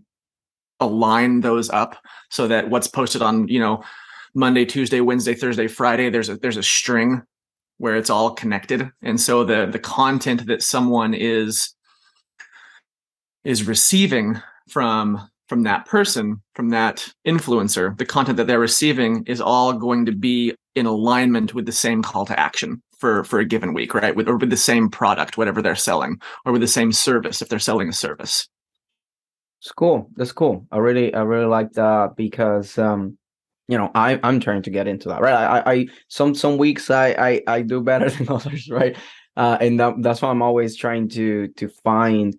align 0.78 1.40
those 1.40 1.68
up 1.70 1.96
so 2.30 2.48
that 2.48 2.70
what's 2.70 2.86
posted 2.86 3.20
on 3.20 3.46
you 3.48 3.60
know 3.60 3.82
monday 4.34 4.64
tuesday 4.64 5.00
wednesday 5.00 5.34
thursday 5.34 5.66
friday 5.66 6.08
there's 6.08 6.30
a 6.30 6.36
there's 6.36 6.56
a 6.56 6.62
string 6.62 7.22
where 7.80 7.96
it's 7.96 8.10
all 8.10 8.34
connected. 8.34 8.90
And 9.00 9.18
so 9.18 9.42
the 9.42 9.64
the 9.64 9.78
content 9.78 10.46
that 10.46 10.62
someone 10.62 11.14
is 11.14 11.74
is 13.42 13.66
receiving 13.66 14.38
from 14.68 15.29
from 15.50 15.64
that 15.64 15.84
person, 15.84 16.40
from 16.54 16.68
that 16.68 17.12
influencer, 17.26 17.98
the 17.98 18.06
content 18.06 18.36
that 18.36 18.46
they're 18.46 18.60
receiving 18.60 19.24
is 19.26 19.40
all 19.40 19.72
going 19.72 20.06
to 20.06 20.12
be 20.12 20.54
in 20.76 20.86
alignment 20.86 21.54
with 21.54 21.66
the 21.66 21.72
same 21.72 22.04
call 22.04 22.24
to 22.24 22.38
action 22.38 22.80
for 22.96 23.24
for 23.24 23.40
a 23.40 23.44
given 23.44 23.74
week, 23.74 23.92
right? 23.92 24.14
With 24.14 24.28
or 24.28 24.36
with 24.36 24.50
the 24.50 24.56
same 24.56 24.88
product, 24.88 25.36
whatever 25.36 25.60
they're 25.60 25.74
selling, 25.74 26.20
or 26.44 26.52
with 26.52 26.60
the 26.60 26.68
same 26.68 26.92
service 26.92 27.42
if 27.42 27.48
they're 27.48 27.58
selling 27.58 27.88
a 27.88 27.92
service. 27.92 28.48
It's 29.60 29.72
cool. 29.72 30.08
That's 30.14 30.30
cool. 30.30 30.68
I 30.70 30.78
really, 30.78 31.12
I 31.12 31.22
really 31.22 31.46
like 31.46 31.72
that 31.72 32.14
because, 32.16 32.78
um, 32.78 33.18
you 33.66 33.76
know, 33.76 33.90
I 33.92 34.20
I'm 34.22 34.38
trying 34.38 34.62
to 34.62 34.70
get 34.70 34.86
into 34.86 35.08
that. 35.08 35.20
Right. 35.20 35.34
I, 35.34 35.72
I 35.72 35.86
some 36.06 36.32
some 36.32 36.58
weeks 36.58 36.90
I 36.92 37.08
I, 37.08 37.42
I 37.48 37.62
do 37.62 37.80
better 37.80 38.08
than 38.16 38.28
others. 38.28 38.70
Right. 38.70 38.96
Uh, 39.36 39.58
and 39.60 39.80
that, 39.80 39.94
that's 39.98 40.22
why 40.22 40.30
I'm 40.30 40.42
always 40.42 40.76
trying 40.76 41.08
to 41.08 41.48
to 41.56 41.68
find 41.82 42.36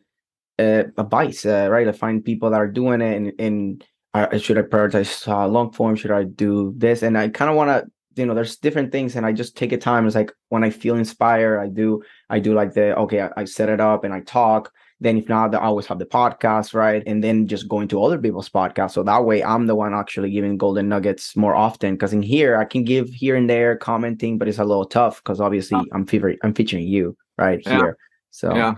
uh, 0.62 0.84
advice. 0.98 1.46
Uh, 1.46 1.68
right. 1.70 1.86
To 1.86 1.94
find 1.94 2.24
people 2.24 2.50
that 2.52 2.62
are 2.62 2.68
doing 2.68 3.02
it 3.02 3.16
and 3.16 3.34
and 3.40 3.86
I, 4.14 4.38
should 4.38 4.58
I 4.58 4.64
prioritize 4.64 5.28
uh, 5.28 5.48
long 5.48 5.72
form? 5.72 5.96
Should 5.96 6.12
I 6.12 6.24
do 6.24 6.74
this? 6.78 7.02
And 7.02 7.18
I 7.18 7.30
kind 7.30 7.50
of 7.50 7.56
want 7.56 7.70
to 7.70 7.92
you 8.18 8.26
know 8.26 8.34
there's 8.34 8.58
different 8.58 8.92
things 8.92 9.16
and 9.16 9.26
i 9.26 9.32
just 9.32 9.56
take 9.56 9.72
a 9.72 9.78
time 9.78 10.06
it's 10.06 10.18
like 10.18 10.34
when 10.50 10.66
i 10.66 10.70
feel 10.70 10.98
inspired 10.98 11.62
i 11.62 11.68
do 11.70 12.04
i 12.30 12.40
do 12.40 12.54
like 12.54 12.74
the 12.74 12.94
okay 12.98 13.22
I, 13.22 13.30
I, 13.38 13.46
set 13.46 13.70
it 13.70 13.80
up 13.80 14.04
and 14.04 14.14
i 14.14 14.20
talk 14.20 14.70
then 15.02 15.18
if 15.18 15.28
not, 15.28 15.54
I 15.56 15.58
always 15.58 15.88
have 15.88 15.98
the 15.98 16.06
podcast, 16.06 16.76
right? 16.76 17.02
And 17.08 17.24
then 17.24 17.48
just 17.48 17.68
going 17.68 17.88
to 17.88 18.04
other 18.04 18.20
people's 18.20 18.50
podcasts. 18.50 18.92
So 18.92 19.02
that 19.02 19.26
way 19.26 19.44
I'm 19.44 19.66
the 19.66 19.74
one 19.74 19.96
actually 19.96 20.30
giving 20.30 20.58
golden 20.58 20.88
nuggets 20.90 21.36
more 21.36 21.56
often. 21.56 21.98
Cause 21.98 22.14
in 22.14 22.22
here 22.22 22.56
I 22.58 22.66
can 22.66 22.84
give 22.84 23.10
here 23.10 23.36
and 23.36 23.50
there 23.50 23.76
commenting, 23.76 24.38
but 24.38 24.48
it's 24.48 24.60
a 24.60 24.64
little 24.64 24.86
tough 24.86 25.18
because 25.18 25.42
obviously 25.42 25.80
oh. 25.80 25.86
I'm 25.94 26.06
featuring 26.06 26.38
I'm 26.44 26.54
featuring 26.54 26.88
you 26.88 27.18
right 27.40 27.62
yeah. 27.66 27.78
here. 27.78 27.98
So 28.30 28.56
yeah. 28.56 28.76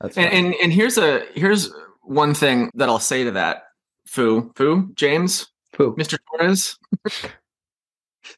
That's 0.00 0.16
and, 0.16 0.32
and 0.32 0.54
and 0.62 0.72
here's 0.72 0.98
a 0.98 1.24
here's 1.34 1.72
one 2.02 2.34
thing 2.34 2.70
that 2.74 2.88
I'll 2.88 2.98
say 2.98 3.24
to 3.24 3.32
that. 3.32 3.64
Foo, 4.06 4.52
Foo, 4.54 4.90
James, 4.94 5.46
Foo, 5.72 5.96
Mr. 5.96 6.18
Torres, 6.30 6.78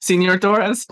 Senior 0.01 0.39
Torres. 0.39 0.87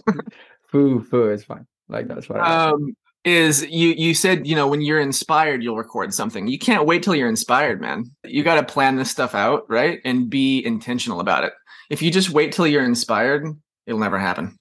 foo, 0.71 1.03
Foo 1.03 1.31
is 1.31 1.45
fine. 1.45 1.67
Like 1.89 2.09
that's 2.09 2.29
what. 2.29 2.41
Um, 2.41 2.95
is 3.27 3.67
you 3.67 3.89
you 3.89 4.15
said 4.15 4.47
you 4.47 4.55
know 4.55 4.69
when 4.69 4.81
you're 4.81 5.01
inspired 5.01 5.61
you'll 5.61 5.77
record 5.77 6.15
something 6.15 6.47
you 6.47 6.61
can't 6.61 6.87
wait 6.87 7.03
till 7.03 7.15
you're 7.15 7.29
inspired 7.29 7.81
man 7.81 8.05
you 8.25 8.45
got 8.45 8.55
to 8.55 8.73
plan 8.73 8.95
this 8.95 9.11
stuff 9.11 9.35
out 9.35 9.65
right 9.69 9.99
and 10.05 10.31
be 10.31 10.65
intentional 10.65 11.19
about 11.19 11.43
it 11.43 11.53
if 11.91 12.01
you 12.01 12.11
just 12.11 12.31
wait 12.31 12.53
till 12.53 12.69
you're 12.69 12.85
inspired 12.85 13.45
it'll 13.85 13.99
never 13.99 14.17
happen 14.17 14.57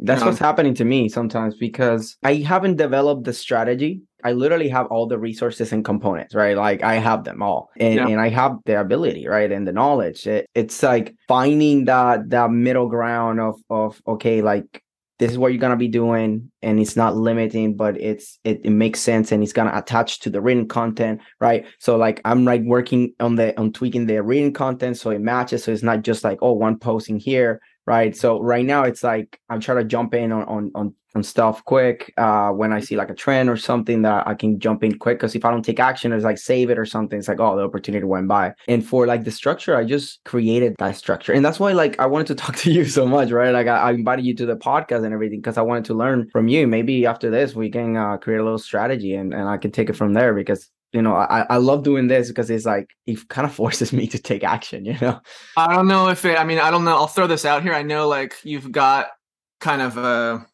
that's 0.00 0.20
you 0.20 0.24
know? 0.24 0.30
what's 0.30 0.40
happening 0.40 0.72
to 0.72 0.84
me 0.86 1.10
sometimes 1.10 1.56
because 1.58 2.16
i 2.22 2.36
haven't 2.36 2.76
developed 2.76 3.24
the 3.24 3.34
strategy 3.34 4.00
i 4.24 4.32
literally 4.32 4.68
have 4.68 4.86
all 4.86 5.06
the 5.06 5.18
resources 5.18 5.72
and 5.72 5.84
components 5.84 6.34
right? 6.34 6.56
Like 6.56 6.82
i 6.82 6.94
have 6.94 7.24
them 7.24 7.42
all 7.42 7.70
and, 7.78 7.94
yeah. 7.94 8.08
and 8.08 8.20
i 8.20 8.28
have 8.28 8.58
the 8.64 8.80
ability 8.80 9.26
right 9.26 9.50
and 9.50 9.66
the 9.66 9.72
knowledge. 9.72 10.26
It, 10.26 10.48
it's 10.54 10.82
like 10.82 11.14
finding 11.26 11.84
that 11.86 12.30
that 12.30 12.50
middle 12.50 12.88
ground 12.88 13.40
of 13.40 13.60
of 13.70 14.00
okay 14.06 14.42
like 14.42 14.82
this 15.18 15.32
is 15.32 15.38
what 15.38 15.52
you're 15.52 15.60
gonna 15.60 15.76
be 15.76 15.88
doing 15.88 16.50
and 16.62 16.78
it's 16.78 16.96
not 16.96 17.16
limiting 17.16 17.76
but 17.76 18.00
it's 18.00 18.38
it, 18.44 18.60
it 18.64 18.70
makes 18.70 19.00
sense 19.00 19.32
and 19.32 19.42
it's 19.42 19.52
gonna 19.52 19.72
attach 19.74 20.20
to 20.20 20.30
the 20.30 20.40
written 20.40 20.66
content 20.68 21.20
right? 21.40 21.66
So 21.78 21.96
like 21.96 22.20
i'm 22.24 22.44
like 22.44 22.62
working 22.62 23.14
on 23.20 23.36
the 23.36 23.58
on 23.58 23.72
tweaking 23.72 24.06
the 24.06 24.22
written 24.22 24.52
content 24.52 24.96
so 24.96 25.10
it 25.10 25.20
matches 25.20 25.64
so 25.64 25.72
it's 25.72 25.82
not 25.82 26.02
just 26.02 26.24
like 26.24 26.38
oh 26.42 26.52
one 26.52 26.78
posting 26.78 27.18
here 27.18 27.60
right? 27.88 28.14
So 28.14 28.40
right 28.42 28.64
now 28.64 28.82
it's 28.84 29.02
like 29.02 29.40
i'm 29.48 29.60
trying 29.60 29.78
to 29.78 29.84
jump 29.84 30.14
in 30.14 30.30
on 30.30 30.44
on, 30.44 30.70
on 30.74 30.94
on 31.14 31.22
stuff 31.22 31.64
quick 31.64 32.12
uh 32.18 32.50
when 32.50 32.70
i 32.70 32.80
see 32.80 32.94
like 32.94 33.08
a 33.08 33.14
trend 33.14 33.48
or 33.48 33.56
something 33.56 34.02
that 34.02 34.26
i 34.28 34.34
can 34.34 34.60
jump 34.60 34.84
in 34.84 34.98
quick 34.98 35.16
because 35.18 35.34
if 35.34 35.42
i 35.42 35.50
don't 35.50 35.64
take 35.64 35.80
action 35.80 36.12
it's 36.12 36.22
like 36.22 36.36
save 36.36 36.68
it 36.68 36.78
or 36.78 36.84
something 36.84 37.18
it's 37.18 37.28
like 37.28 37.40
oh 37.40 37.56
the 37.56 37.64
opportunity 37.64 38.04
went 38.04 38.28
by. 38.28 38.52
And 38.68 38.86
for 38.86 39.06
like 39.06 39.24
the 39.24 39.30
structure 39.30 39.74
i 39.74 39.84
just 39.84 40.22
created 40.24 40.74
that 40.78 40.96
structure. 40.96 41.32
And 41.32 41.42
that's 41.44 41.58
why 41.58 41.72
like 41.72 41.98
i 41.98 42.06
wanted 42.06 42.26
to 42.28 42.34
talk 42.42 42.56
to 42.56 42.70
you 42.70 42.84
so 42.84 43.06
much 43.06 43.30
right? 43.30 43.52
Like 43.52 43.68
i, 43.68 43.78
I 43.88 43.90
invited 43.92 44.24
you 44.26 44.34
to 44.36 44.46
the 44.46 44.56
podcast 44.56 45.04
and 45.04 45.14
everything 45.14 45.40
because 45.40 45.58
i 45.58 45.62
wanted 45.62 45.86
to 45.86 45.94
learn 45.94 46.28
from 46.30 46.48
you. 46.48 46.66
Maybe 46.66 47.06
after 47.06 47.30
this 47.30 47.54
we 47.54 47.70
can 47.70 47.96
uh, 47.96 48.18
create 48.18 48.40
a 48.40 48.44
little 48.44 48.58
strategy 48.70 49.14
and, 49.14 49.32
and 49.32 49.48
i 49.48 49.56
can 49.56 49.70
take 49.70 49.88
it 49.88 49.96
from 49.96 50.12
there 50.12 50.34
because 50.34 50.70
you 50.92 51.02
know 51.02 51.14
i 51.14 51.44
i 51.50 51.56
love 51.56 51.82
doing 51.82 52.08
this 52.08 52.28
because 52.28 52.48
it's 52.50 52.64
like 52.64 52.90
it 53.06 53.28
kind 53.28 53.46
of 53.46 53.54
forces 53.60 53.92
me 53.92 54.06
to 54.06 54.18
take 54.18 54.44
action 54.44 54.84
you 54.84 54.96
know? 55.00 55.20
I 55.56 55.74
don't 55.74 55.88
know 55.88 56.08
if 56.08 56.24
it 56.24 56.38
i 56.38 56.44
mean 56.44 56.58
i 56.58 56.70
don't 56.70 56.84
know 56.84 56.96
i'll 56.96 57.06
throw 57.06 57.26
this 57.26 57.44
out 57.44 57.62
here. 57.62 57.74
I 57.74 57.82
know 57.82 58.08
like 58.08 58.34
you've 58.44 58.72
got 58.72 59.08
kind 59.60 59.82
of 59.82 59.96
a 59.96 60.46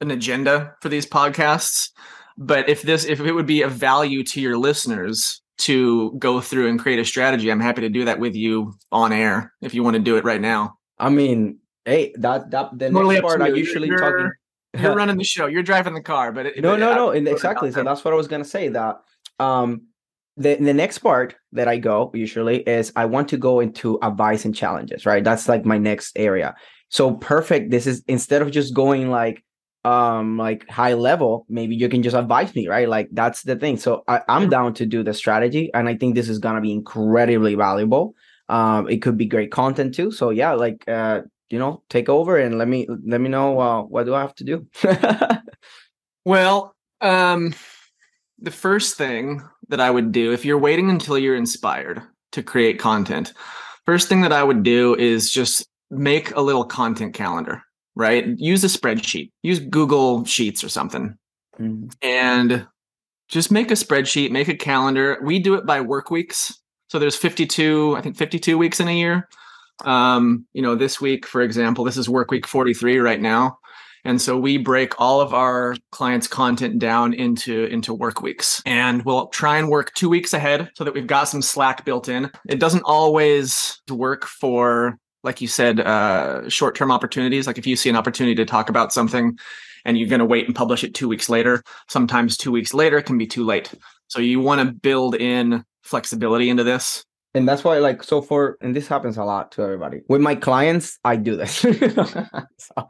an 0.00 0.10
agenda 0.10 0.74
for 0.80 0.88
these 0.88 1.06
podcasts 1.06 1.90
but 2.36 2.68
if 2.68 2.82
this 2.82 3.04
if 3.04 3.20
it 3.20 3.32
would 3.32 3.46
be 3.46 3.62
of 3.62 3.72
value 3.72 4.22
to 4.24 4.40
your 4.40 4.58
listeners 4.58 5.40
to 5.58 6.12
go 6.18 6.40
through 6.40 6.68
and 6.68 6.78
create 6.78 6.98
a 6.98 7.04
strategy 7.04 7.50
i'm 7.50 7.60
happy 7.60 7.80
to 7.80 7.88
do 7.88 8.04
that 8.04 8.18
with 8.18 8.34
you 8.34 8.74
on 8.92 9.12
air 9.12 9.52
if 9.62 9.72
you 9.72 9.82
want 9.82 9.94
to 9.94 10.02
do 10.02 10.16
it 10.16 10.24
right 10.24 10.40
now. 10.40 10.76
I 10.98 11.10
mean 11.10 11.58
hey 11.84 12.12
that 12.18 12.50
that 12.50 12.78
the 12.78 12.90
totally 12.90 13.14
next 13.14 13.26
part 13.26 13.42
i 13.42 13.48
usually 13.48 13.88
you're, 13.88 13.98
talking 13.98 14.32
you're 14.78 14.94
running 14.96 15.16
the 15.16 15.24
show. 15.24 15.46
You're 15.46 15.62
driving 15.62 15.94
the 15.94 16.02
car 16.02 16.32
but 16.32 16.46
it, 16.46 16.60
no 16.60 16.76
no 16.76 16.94
no 16.94 17.10
exactly 17.10 17.70
so 17.70 17.82
that's 17.82 18.04
what 18.04 18.12
i 18.12 18.16
was 18.16 18.28
going 18.28 18.42
to 18.42 18.48
say 18.48 18.68
that 18.68 19.00
um 19.38 19.82
the, 20.36 20.56
the 20.56 20.74
next 20.74 20.98
part 20.98 21.34
that 21.52 21.66
I 21.66 21.78
go 21.78 22.10
usually 22.14 22.58
is 22.62 22.92
I 22.94 23.06
want 23.06 23.28
to 23.30 23.38
go 23.38 23.60
into 23.60 23.98
advice 24.02 24.44
and 24.44 24.54
challenges, 24.54 25.06
right? 25.06 25.24
That's 25.24 25.48
like 25.48 25.64
my 25.64 25.78
next 25.78 26.12
area. 26.18 26.54
So 26.88 27.14
perfect. 27.14 27.70
This 27.70 27.86
is 27.86 28.04
instead 28.06 28.42
of 28.42 28.50
just 28.50 28.74
going 28.74 29.10
like 29.10 29.42
um 29.84 30.36
like 30.36 30.68
high 30.68 30.94
level, 30.94 31.46
maybe 31.48 31.74
you 31.74 31.88
can 31.88 32.02
just 32.02 32.16
advise 32.16 32.54
me, 32.54 32.68
right? 32.68 32.88
Like 32.88 33.08
that's 33.12 33.42
the 33.42 33.56
thing. 33.56 33.76
So 33.76 34.04
I, 34.08 34.20
I'm 34.28 34.48
down 34.48 34.74
to 34.74 34.86
do 34.86 35.02
the 35.02 35.14
strategy, 35.14 35.70
and 35.74 35.88
I 35.88 35.96
think 35.96 36.14
this 36.14 36.28
is 36.28 36.38
gonna 36.38 36.60
be 36.60 36.72
incredibly 36.72 37.54
valuable. 37.54 38.14
Um, 38.48 38.88
it 38.88 39.02
could 39.02 39.16
be 39.16 39.26
great 39.26 39.50
content 39.50 39.94
too. 39.94 40.12
So 40.12 40.30
yeah, 40.30 40.52
like 40.52 40.86
uh, 40.88 41.22
you 41.50 41.58
know, 41.58 41.82
take 41.88 42.08
over 42.08 42.36
and 42.36 42.58
let 42.58 42.68
me 42.68 42.86
let 43.06 43.20
me 43.20 43.28
know 43.28 43.58
uh, 43.58 43.82
what 43.82 44.04
do 44.04 44.14
I 44.14 44.20
have 44.20 44.34
to 44.36 44.44
do. 44.44 44.66
well, 46.24 46.74
um, 47.00 47.54
the 48.38 48.50
first 48.50 48.96
thing 48.96 49.42
that 49.68 49.80
I 49.80 49.90
would 49.90 50.12
do 50.12 50.32
if 50.32 50.44
you're 50.44 50.58
waiting 50.58 50.90
until 50.90 51.18
you're 51.18 51.36
inspired 51.36 52.02
to 52.32 52.42
create 52.42 52.78
content, 52.78 53.32
first 53.84 54.08
thing 54.08 54.20
that 54.22 54.32
I 54.32 54.42
would 54.42 54.62
do 54.62 54.94
is 54.94 55.30
just 55.30 55.66
make 55.90 56.34
a 56.34 56.40
little 56.40 56.64
content 56.64 57.14
calendar, 57.14 57.62
right? 57.94 58.26
Use 58.38 58.64
a 58.64 58.68
spreadsheet, 58.68 59.30
use 59.42 59.60
Google 59.60 60.24
Sheets 60.24 60.62
or 60.62 60.68
something, 60.68 61.16
mm-hmm. 61.58 61.88
and 62.02 62.66
just 63.28 63.50
make 63.50 63.70
a 63.70 63.74
spreadsheet, 63.74 64.30
make 64.30 64.48
a 64.48 64.56
calendar. 64.56 65.18
We 65.22 65.38
do 65.38 65.54
it 65.54 65.66
by 65.66 65.80
work 65.80 66.10
weeks. 66.10 66.60
So 66.88 66.98
there's 66.98 67.16
52, 67.16 67.96
I 67.96 68.00
think 68.00 68.16
52 68.16 68.56
weeks 68.56 68.78
in 68.80 68.88
a 68.88 68.96
year. 68.96 69.28
Um, 69.84 70.46
you 70.52 70.62
know, 70.62 70.74
this 70.74 71.00
week, 71.00 71.26
for 71.26 71.42
example, 71.42 71.84
this 71.84 71.96
is 71.96 72.08
work 72.08 72.30
week 72.30 72.46
43 72.46 72.98
right 72.98 73.20
now. 73.20 73.58
And 74.06 74.22
so 74.22 74.38
we 74.38 74.56
break 74.56 75.00
all 75.00 75.20
of 75.20 75.34
our 75.34 75.74
clients' 75.90 76.28
content 76.28 76.78
down 76.78 77.12
into, 77.12 77.64
into 77.64 77.92
work 77.92 78.22
weeks. 78.22 78.62
And 78.64 79.04
we'll 79.04 79.26
try 79.28 79.58
and 79.58 79.68
work 79.68 79.92
two 79.94 80.08
weeks 80.08 80.32
ahead 80.32 80.70
so 80.74 80.84
that 80.84 80.94
we've 80.94 81.06
got 81.06 81.24
some 81.24 81.42
slack 81.42 81.84
built 81.84 82.08
in. 82.08 82.30
It 82.48 82.60
doesn't 82.60 82.84
always 82.84 83.80
work 83.90 84.24
for, 84.24 84.98
like 85.24 85.40
you 85.40 85.48
said, 85.48 85.80
uh, 85.80 86.48
short 86.48 86.76
term 86.76 86.92
opportunities. 86.92 87.46
Like 87.46 87.58
if 87.58 87.66
you 87.66 87.74
see 87.74 87.90
an 87.90 87.96
opportunity 87.96 88.36
to 88.36 88.44
talk 88.44 88.68
about 88.68 88.92
something 88.92 89.36
and 89.84 89.98
you're 89.98 90.08
going 90.08 90.20
to 90.20 90.24
wait 90.24 90.46
and 90.46 90.54
publish 90.54 90.84
it 90.84 90.94
two 90.94 91.08
weeks 91.08 91.28
later, 91.28 91.62
sometimes 91.88 92.36
two 92.36 92.52
weeks 92.52 92.72
later 92.72 93.02
can 93.02 93.18
be 93.18 93.26
too 93.26 93.44
late. 93.44 93.72
So 94.08 94.20
you 94.20 94.38
want 94.40 94.60
to 94.60 94.72
build 94.72 95.16
in 95.16 95.64
flexibility 95.82 96.48
into 96.50 96.64
this 96.64 97.04
and 97.36 97.46
that's 97.46 97.62
why 97.64 97.78
like 97.78 98.02
so 98.02 98.22
for 98.22 98.56
and 98.60 98.74
this 98.74 98.88
happens 98.88 99.18
a 99.18 99.24
lot 99.24 99.52
to 99.52 99.62
everybody. 99.62 100.00
With 100.08 100.20
my 100.20 100.34
clients 100.34 100.98
i 101.04 101.16
do 101.16 101.36
this. 101.36 101.64
So 102.58 102.88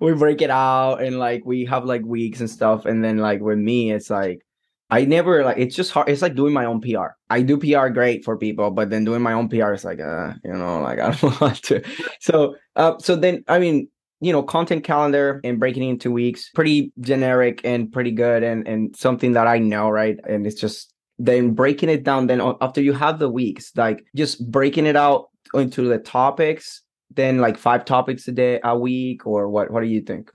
we 0.00 0.14
break 0.14 0.40
it 0.40 0.50
out 0.50 1.02
and 1.02 1.18
like 1.18 1.42
we 1.44 1.64
have 1.66 1.84
like 1.84 2.04
weeks 2.04 2.40
and 2.40 2.48
stuff. 2.48 2.86
And 2.86 3.04
then 3.04 3.18
like 3.18 3.40
with 3.40 3.58
me 3.58 3.92
it's 3.92 4.10
like 4.10 4.46
i 4.90 5.04
never 5.04 5.42
like 5.42 5.56
it's 5.56 5.74
just 5.74 5.90
hard 5.90 6.08
it's 6.08 6.20
like 6.20 6.34
doing 6.34 6.52
my 6.52 6.66
own 6.66 6.78
pr 6.78 7.16
i 7.30 7.40
do 7.40 7.56
pr 7.56 7.88
great 7.88 8.22
for 8.24 8.36
people 8.36 8.70
but 8.70 8.90
then 8.90 9.04
doing 9.04 9.22
my 9.22 9.32
own 9.32 9.48
pr 9.48 9.72
is 9.72 9.84
like 9.84 10.00
uh 10.00 10.34
you 10.44 10.52
know 10.52 10.82
like 10.82 10.98
i 11.06 11.10
don't 11.10 11.40
want 11.40 11.62
to. 11.62 11.82
So 12.20 12.54
uh 12.76 12.98
so 12.98 13.16
then 13.16 13.42
i 13.48 13.58
mean 13.58 13.88
you 14.20 14.32
know 14.32 14.42
content 14.42 14.84
calendar 14.84 15.40
and 15.44 15.58
breaking 15.58 15.88
into 15.88 16.10
weeks 16.10 16.50
pretty 16.50 16.92
generic 17.00 17.60
and 17.64 17.90
pretty 17.90 18.12
good 18.12 18.42
and 18.42 18.68
and 18.68 18.94
something 18.94 19.32
that 19.32 19.46
i 19.46 19.58
know 19.58 19.90
right? 19.90 20.18
And 20.28 20.46
it's 20.46 20.60
just 20.60 20.91
then 21.22 21.54
breaking 21.54 21.88
it 21.88 22.02
down 22.02 22.26
then 22.26 22.40
after 22.60 22.82
you 22.82 22.92
have 22.92 23.20
the 23.20 23.28
weeks 23.28 23.70
like 23.76 24.04
just 24.16 24.50
breaking 24.50 24.86
it 24.86 24.96
out 24.96 25.28
into 25.54 25.88
the 25.88 25.98
topics 25.98 26.82
then 27.14 27.38
like 27.38 27.56
five 27.56 27.84
topics 27.84 28.26
a 28.26 28.32
day 28.32 28.58
a 28.64 28.76
week 28.76 29.26
or 29.26 29.48
what 29.48 29.70
what 29.70 29.82
do 29.82 29.86
you 29.86 30.00
think? 30.00 30.30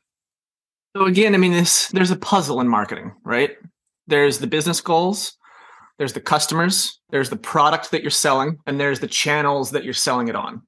So 0.95 1.05
again 1.05 1.35
i 1.35 1.37
mean 1.37 1.51
this 1.51 1.89
there's 1.89 2.11
a 2.11 2.15
puzzle 2.15 2.61
in 2.61 2.67
marketing 2.67 3.13
right? 3.23 3.51
There's 4.07 4.39
the 4.39 4.47
business 4.47 4.79
goals 4.79 5.37
there's 5.97 6.13
the 6.13 6.21
customers 6.21 6.99
there's 7.09 7.29
the 7.29 7.37
product 7.37 7.91
that 7.91 8.01
you're 8.01 8.11
selling 8.11 8.57
and 8.65 8.79
there's 8.79 9.01
the 9.01 9.07
channels 9.07 9.71
that 9.71 9.83
you're 9.83 9.93
selling 9.93 10.29
it 10.29 10.35
on. 10.35 10.61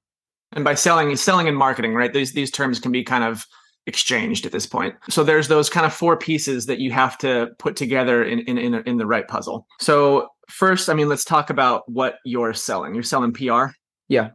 And 0.52 0.66
by 0.66 0.74
selling 0.74 1.16
selling 1.16 1.48
and 1.48 1.58
marketing 1.58 1.94
right 1.94 2.12
these 2.12 2.34
these 2.34 2.52
terms 2.52 2.80
can 2.80 2.92
be 2.92 3.04
kind 3.04 3.24
of 3.24 3.46
exchanged 3.89 4.46
at 4.46 4.53
this 4.53 4.65
point. 4.65 4.93
So 5.10 5.24
there's 5.24 5.48
those 5.50 5.69
kind 5.69 5.86
of 5.86 5.93
four 5.93 6.15
pieces 6.15 6.65
that 6.67 6.79
you 6.79 6.91
have 6.91 7.17
to 7.19 7.50
put 7.58 7.75
together 7.75 8.24
in 8.24 8.39
in 8.50 8.58
in, 8.58 8.74
in 8.86 8.98
the 8.98 9.05
right 9.05 9.27
puzzle. 9.27 9.65
So 9.81 10.29
first, 10.48 10.89
I 10.89 10.93
mean, 10.93 11.10
let's 11.10 11.25
talk 11.25 11.50
about 11.50 11.84
what 12.00 12.15
you're 12.24 12.53
selling. 12.53 12.93
You're 12.93 13.03
selling 13.13 13.34
PR. 13.34 13.65
Yeah. 14.08 14.29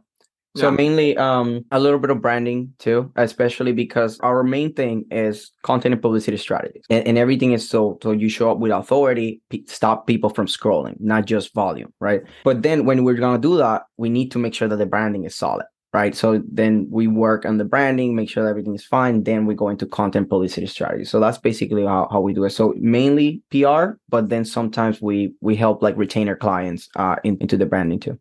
So 0.57 0.69
Yeah. 0.69 0.75
mainly 0.83 1.17
um 1.17 1.65
a 1.71 1.79
little 1.85 1.99
bit 1.99 2.11
of 2.11 2.21
branding 2.21 2.73
too, 2.79 3.11
especially 3.17 3.73
because 3.73 4.19
our 4.21 4.41
main 4.43 4.69
thing 4.73 5.03
is 5.11 5.51
content 5.63 5.93
and 5.95 6.01
publicity 6.01 6.37
strategies. 6.37 6.83
And, 6.89 7.05
and 7.07 7.17
everything 7.17 7.51
is 7.57 7.67
so 7.73 7.97
so 8.03 8.11
you 8.11 8.29
show 8.29 8.47
up 8.51 8.59
with 8.59 8.71
authority, 8.71 9.41
pe- 9.49 9.65
stop 9.67 10.07
people 10.07 10.29
from 10.29 10.47
scrolling, 10.47 10.95
not 10.99 11.25
just 11.33 11.53
volume, 11.53 11.91
right? 12.07 12.21
But 12.45 12.63
then 12.63 12.85
when 12.87 13.03
we're 13.05 13.19
going 13.25 13.35
to 13.41 13.47
do 13.49 13.57
that, 13.57 13.83
we 13.97 14.09
need 14.09 14.31
to 14.33 14.39
make 14.39 14.53
sure 14.53 14.69
that 14.69 14.77
the 14.83 14.85
branding 14.95 15.25
is 15.25 15.35
solid, 15.35 15.65
right? 15.95 16.13
So 16.13 16.43
then 16.51 16.87
we 16.91 17.07
work 17.07 17.45
on 17.45 17.57
the 17.57 17.63
branding, 17.63 18.15
make 18.15 18.29
sure 18.29 18.43
that 18.43 18.49
everything 18.49 18.75
is 18.75 18.83
fine, 18.83 19.23
then 19.23 19.45
we 19.45 19.55
go 19.55 19.69
into 19.69 19.85
content 19.85 20.27
publicity 20.29 20.67
strategy. 20.67 21.05
So 21.05 21.21
that's 21.21 21.37
basically 21.37 21.85
how, 21.85 22.09
how 22.11 22.19
we 22.19 22.33
do 22.33 22.43
it. 22.43 22.49
So 22.49 22.73
mainly 22.77 23.41
PR, 23.49 23.95
but 24.09 24.27
then 24.27 24.43
sometimes 24.43 25.01
we 25.01 25.33
we 25.39 25.55
help 25.55 25.81
like 25.81 25.95
retainer 25.95 26.35
clients 26.35 26.89
uh 26.97 27.15
in, 27.23 27.37
into 27.39 27.55
the 27.55 27.65
branding 27.65 28.01
too. 28.01 28.19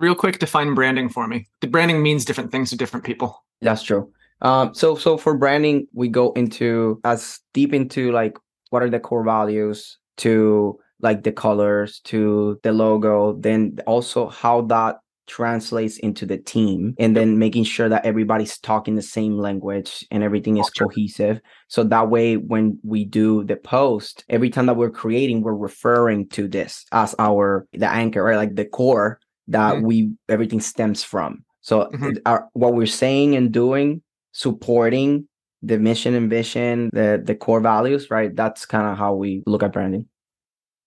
Real 0.00 0.16
quick, 0.16 0.40
define 0.40 0.74
branding 0.74 1.08
for 1.08 1.28
me. 1.28 1.46
The 1.60 1.68
branding 1.68 2.02
means 2.02 2.24
different 2.24 2.50
things 2.50 2.70
to 2.70 2.76
different 2.76 3.06
people. 3.06 3.44
That's 3.60 3.84
true. 3.84 4.10
Um, 4.40 4.74
so 4.74 4.96
so 4.96 5.16
for 5.16 5.38
branding, 5.38 5.86
we 5.94 6.08
go 6.08 6.32
into 6.32 7.00
as 7.04 7.38
deep 7.54 7.72
into 7.72 8.10
like 8.10 8.36
what 8.70 8.82
are 8.82 8.90
the 8.90 8.98
core 8.98 9.22
values 9.22 9.96
to 10.16 10.76
like 11.02 11.22
the 11.22 11.30
colors 11.30 12.00
to 12.10 12.58
the 12.64 12.72
logo, 12.72 13.34
then 13.34 13.78
also 13.86 14.28
how 14.28 14.62
that 14.62 14.96
translates 15.26 15.98
into 15.98 16.26
the 16.26 16.38
team, 16.38 16.94
and 16.98 17.16
then 17.16 17.38
making 17.38 17.64
sure 17.64 17.88
that 17.88 18.04
everybody's 18.04 18.58
talking 18.58 18.94
the 18.96 19.02
same 19.02 19.38
language 19.38 20.06
and 20.10 20.22
everything 20.22 20.56
is 20.58 20.70
cohesive. 20.70 21.40
So 21.68 21.84
that 21.84 22.10
way, 22.10 22.36
when 22.36 22.78
we 22.82 23.04
do 23.04 23.44
the 23.44 23.56
post, 23.56 24.24
every 24.28 24.50
time 24.50 24.66
that 24.66 24.76
we're 24.76 24.90
creating, 24.90 25.42
we're 25.42 25.54
referring 25.54 26.28
to 26.30 26.48
this 26.48 26.84
as 26.92 27.14
our 27.18 27.66
the 27.72 27.88
anchor, 27.88 28.22
right? 28.22 28.36
Like 28.36 28.56
the 28.56 28.64
core 28.64 29.20
that 29.48 29.74
Mhm. 29.76 29.82
we 29.82 30.10
everything 30.28 30.60
stems 30.60 31.02
from. 31.02 31.44
So 31.60 31.88
Mhm. 31.92 32.18
our, 32.26 32.48
what 32.54 32.74
we're 32.74 32.86
saying 32.86 33.36
and 33.36 33.52
doing, 33.52 34.02
supporting 34.32 35.28
the 35.62 35.78
mission 35.78 36.14
and 36.14 36.28
vision, 36.28 36.90
the 36.92 37.22
the 37.24 37.34
core 37.36 37.60
values, 37.60 38.10
right? 38.10 38.34
That's 38.34 38.66
kind 38.66 38.86
of 38.88 38.98
how 38.98 39.14
we 39.14 39.42
look 39.46 39.62
at 39.62 39.72
branding. 39.72 40.06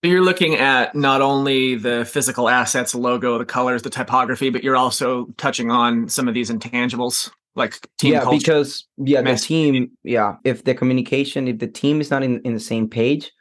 So 0.05 0.12
you're 0.12 0.24
looking 0.24 0.53
at 0.53 0.93
not 0.93 1.24
only 1.24 1.74
the 1.74 2.05
physical 2.05 2.47
assets, 2.47 2.91
the 2.91 3.00
logo, 3.00 3.39
the 3.39 3.45
colors, 3.45 3.81
the 3.81 3.89
typography, 3.89 4.51
but 4.51 4.63
you're 4.63 4.75
also 4.75 5.25
touching 5.38 5.71
on 5.71 6.07
some 6.09 6.27
of 6.27 6.35
these 6.35 6.51
intangibles 6.51 7.31
like 7.55 7.79
team 7.97 8.13
yeah, 8.13 8.21
culture. 8.21 8.38
because 8.38 8.88
yeah, 8.97 9.24
the 9.24 9.35
team, 9.35 9.89
yeah, 10.03 10.35
if 10.43 10.63
the 10.63 10.75
communication, 10.75 11.47
if 11.47 11.57
the 11.57 11.65
team 11.65 12.01
is 12.01 12.12
not 12.12 12.21
in, 12.21 12.39
in 12.41 12.53
the 12.53 12.59
same 12.59 12.88
page, 12.88 13.31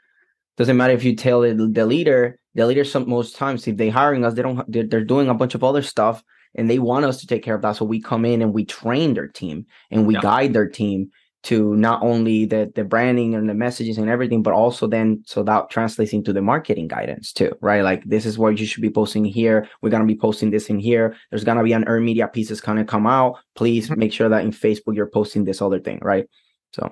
doesn't 0.56 0.78
matter 0.78 0.94
if 0.94 1.04
you 1.04 1.14
tell 1.14 1.42
it, 1.42 1.52
the 1.75 1.85
leader, 1.85 2.38
the 2.54 2.66
leader 2.66 2.83
some 2.83 3.11
most 3.11 3.37
times 3.37 3.68
if 3.68 3.76
they're 3.76 3.90
hiring 3.90 4.25
us, 4.25 4.33
they 4.33 4.40
don't 4.40 4.64
they're, 4.73 4.87
they're 4.87 5.04
doing 5.04 5.28
a 5.28 5.35
bunch 5.35 5.54
of 5.54 5.62
other 5.62 5.83
stuff 5.83 6.25
and 6.54 6.71
they 6.71 6.78
want 6.78 7.04
us 7.04 7.21
to 7.21 7.26
take 7.26 7.42
care 7.42 7.56
of 7.56 7.61
that. 7.61 7.76
So 7.76 7.85
we 7.85 8.00
come 8.00 8.25
in 8.25 8.40
and 8.40 8.54
we 8.54 8.64
train 8.64 9.12
their 9.12 9.28
team 9.28 9.66
and 9.90 10.06
we 10.06 10.14
Yeah. 10.14 10.21
guide 10.23 10.54
their 10.54 10.71
team 10.71 11.11
to 11.45 11.75
not 11.77 12.03
only 12.03 12.45
the 12.47 12.73
the 12.75 12.85
branding 12.85 13.35
and 13.35 13.49
the 13.49 13.55
messages 13.55 13.99
and 13.99 14.09
everything, 14.11 14.43
but 14.43 14.53
also 14.55 14.87
then 14.87 15.23
so 15.27 15.43
that 15.43 15.71
translates 15.71 16.13
into 16.13 16.33
the 16.33 16.41
marketing 16.43 16.89
guidance 16.89 17.33
too, 17.33 17.53
right? 17.61 17.83
Like 17.83 18.03
this 18.05 18.27
is 18.27 18.39
what 18.39 18.59
you 18.59 18.67
should 18.67 18.83
be 18.83 18.91
posting 18.91 19.25
here. 19.25 19.69
We're 19.83 19.91
gonna 19.91 20.07
be 20.07 20.17
posting 20.17 20.51
this 20.51 20.69
in 20.71 20.79
here. 20.79 21.17
There's 21.31 21.45
gonna 21.45 21.63
be 21.63 21.73
an 21.73 21.85
earned 21.87 22.05
media 22.07 22.29
piece 22.29 22.49
that's 22.49 22.61
gonna 22.61 22.85
come 22.85 23.07
out. 23.07 23.39
Please 23.55 23.89
Mhm. 23.89 23.97
make 23.99 24.13
sure 24.13 24.29
that 24.29 24.45
in 24.45 24.51
Facebook 24.53 24.97
you're 24.97 25.07
posting 25.11 25.45
this 25.45 25.61
other 25.63 25.79
thing, 25.81 25.99
right? 26.03 26.27
So 26.73 26.91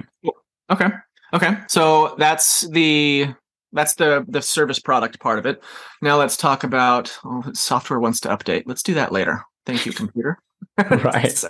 Okay. 0.71 0.89
Okay. 1.35 1.57
So 1.69 2.15
that's 2.19 2.69
the 2.69 3.29
that's 3.73 3.95
the 3.95 4.25
the 4.29 4.43
service 4.43 4.79
product 4.79 5.19
part 5.19 5.39
of 5.39 5.47
it. 5.47 5.63
Now 6.03 6.19
let's 6.19 6.37
talk 6.37 6.63
about 6.63 7.19
oh, 7.25 7.43
software 7.55 8.01
wants 8.01 8.21
to 8.21 8.29
update. 8.29 8.65
Let's 8.67 8.83
do 8.83 8.95
that 8.95 9.13
later. 9.13 9.43
Thank 9.67 9.87
you, 9.87 9.93
computer. 9.93 10.39
Right. 10.91 11.33
So, 11.33 11.49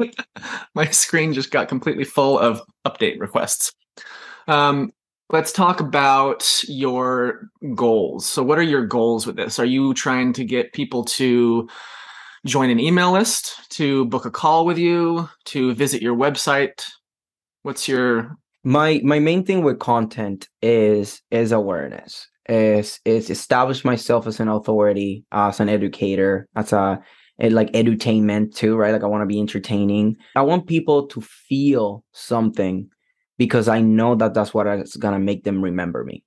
my 0.74 0.86
screen 0.86 1.32
just 1.32 1.50
got 1.50 1.68
completely 1.68 2.04
full 2.04 2.38
of 2.38 2.62
update 2.86 3.20
requests. 3.20 3.72
Um, 4.48 4.92
let's 5.30 5.52
talk 5.52 5.80
about 5.80 6.62
your 6.68 7.48
goals. 7.74 8.26
So, 8.26 8.42
what 8.42 8.58
are 8.58 8.62
your 8.62 8.86
goals 8.86 9.26
with 9.26 9.36
this? 9.36 9.58
Are 9.58 9.64
you 9.64 9.94
trying 9.94 10.32
to 10.34 10.44
get 10.44 10.72
people 10.72 11.04
to 11.04 11.68
join 12.46 12.70
an 12.70 12.80
email 12.80 13.12
list, 13.12 13.70
to 13.70 14.06
book 14.06 14.24
a 14.24 14.30
call 14.30 14.64
with 14.64 14.78
you, 14.78 15.28
to 15.46 15.74
visit 15.74 16.02
your 16.02 16.16
website? 16.16 16.86
What's 17.62 17.88
your 17.88 18.36
my 18.64 19.00
my 19.04 19.18
main 19.18 19.44
thing 19.44 19.62
with 19.62 19.78
content 19.78 20.48
is 20.62 21.22
is 21.30 21.52
awareness 21.52 22.28
is 22.48 23.00
is 23.04 23.30
establish 23.30 23.84
myself 23.84 24.26
as 24.26 24.40
an 24.40 24.48
authority 24.48 25.24
as 25.32 25.60
an 25.60 25.68
educator 25.68 26.46
as 26.56 26.72
a, 26.72 26.76
a 26.76 27.02
like 27.48 27.70
edutainment 27.72 28.54
too 28.54 28.76
right? 28.76 28.92
Like 28.92 29.02
i 29.02 29.06
want 29.06 29.22
to 29.22 29.26
be 29.26 29.40
entertaining. 29.40 30.16
I 30.36 30.42
want 30.42 30.66
people 30.66 31.06
to 31.08 31.20
feel 31.20 32.04
something 32.12 32.88
because 33.38 33.68
i 33.68 33.80
know 33.80 34.14
that 34.14 34.34
that's 34.34 34.52
what 34.52 34.66
is 34.66 34.96
gonna 34.96 35.18
make 35.18 35.44
them 35.44 35.62
remember 35.62 36.04
me. 36.04 36.22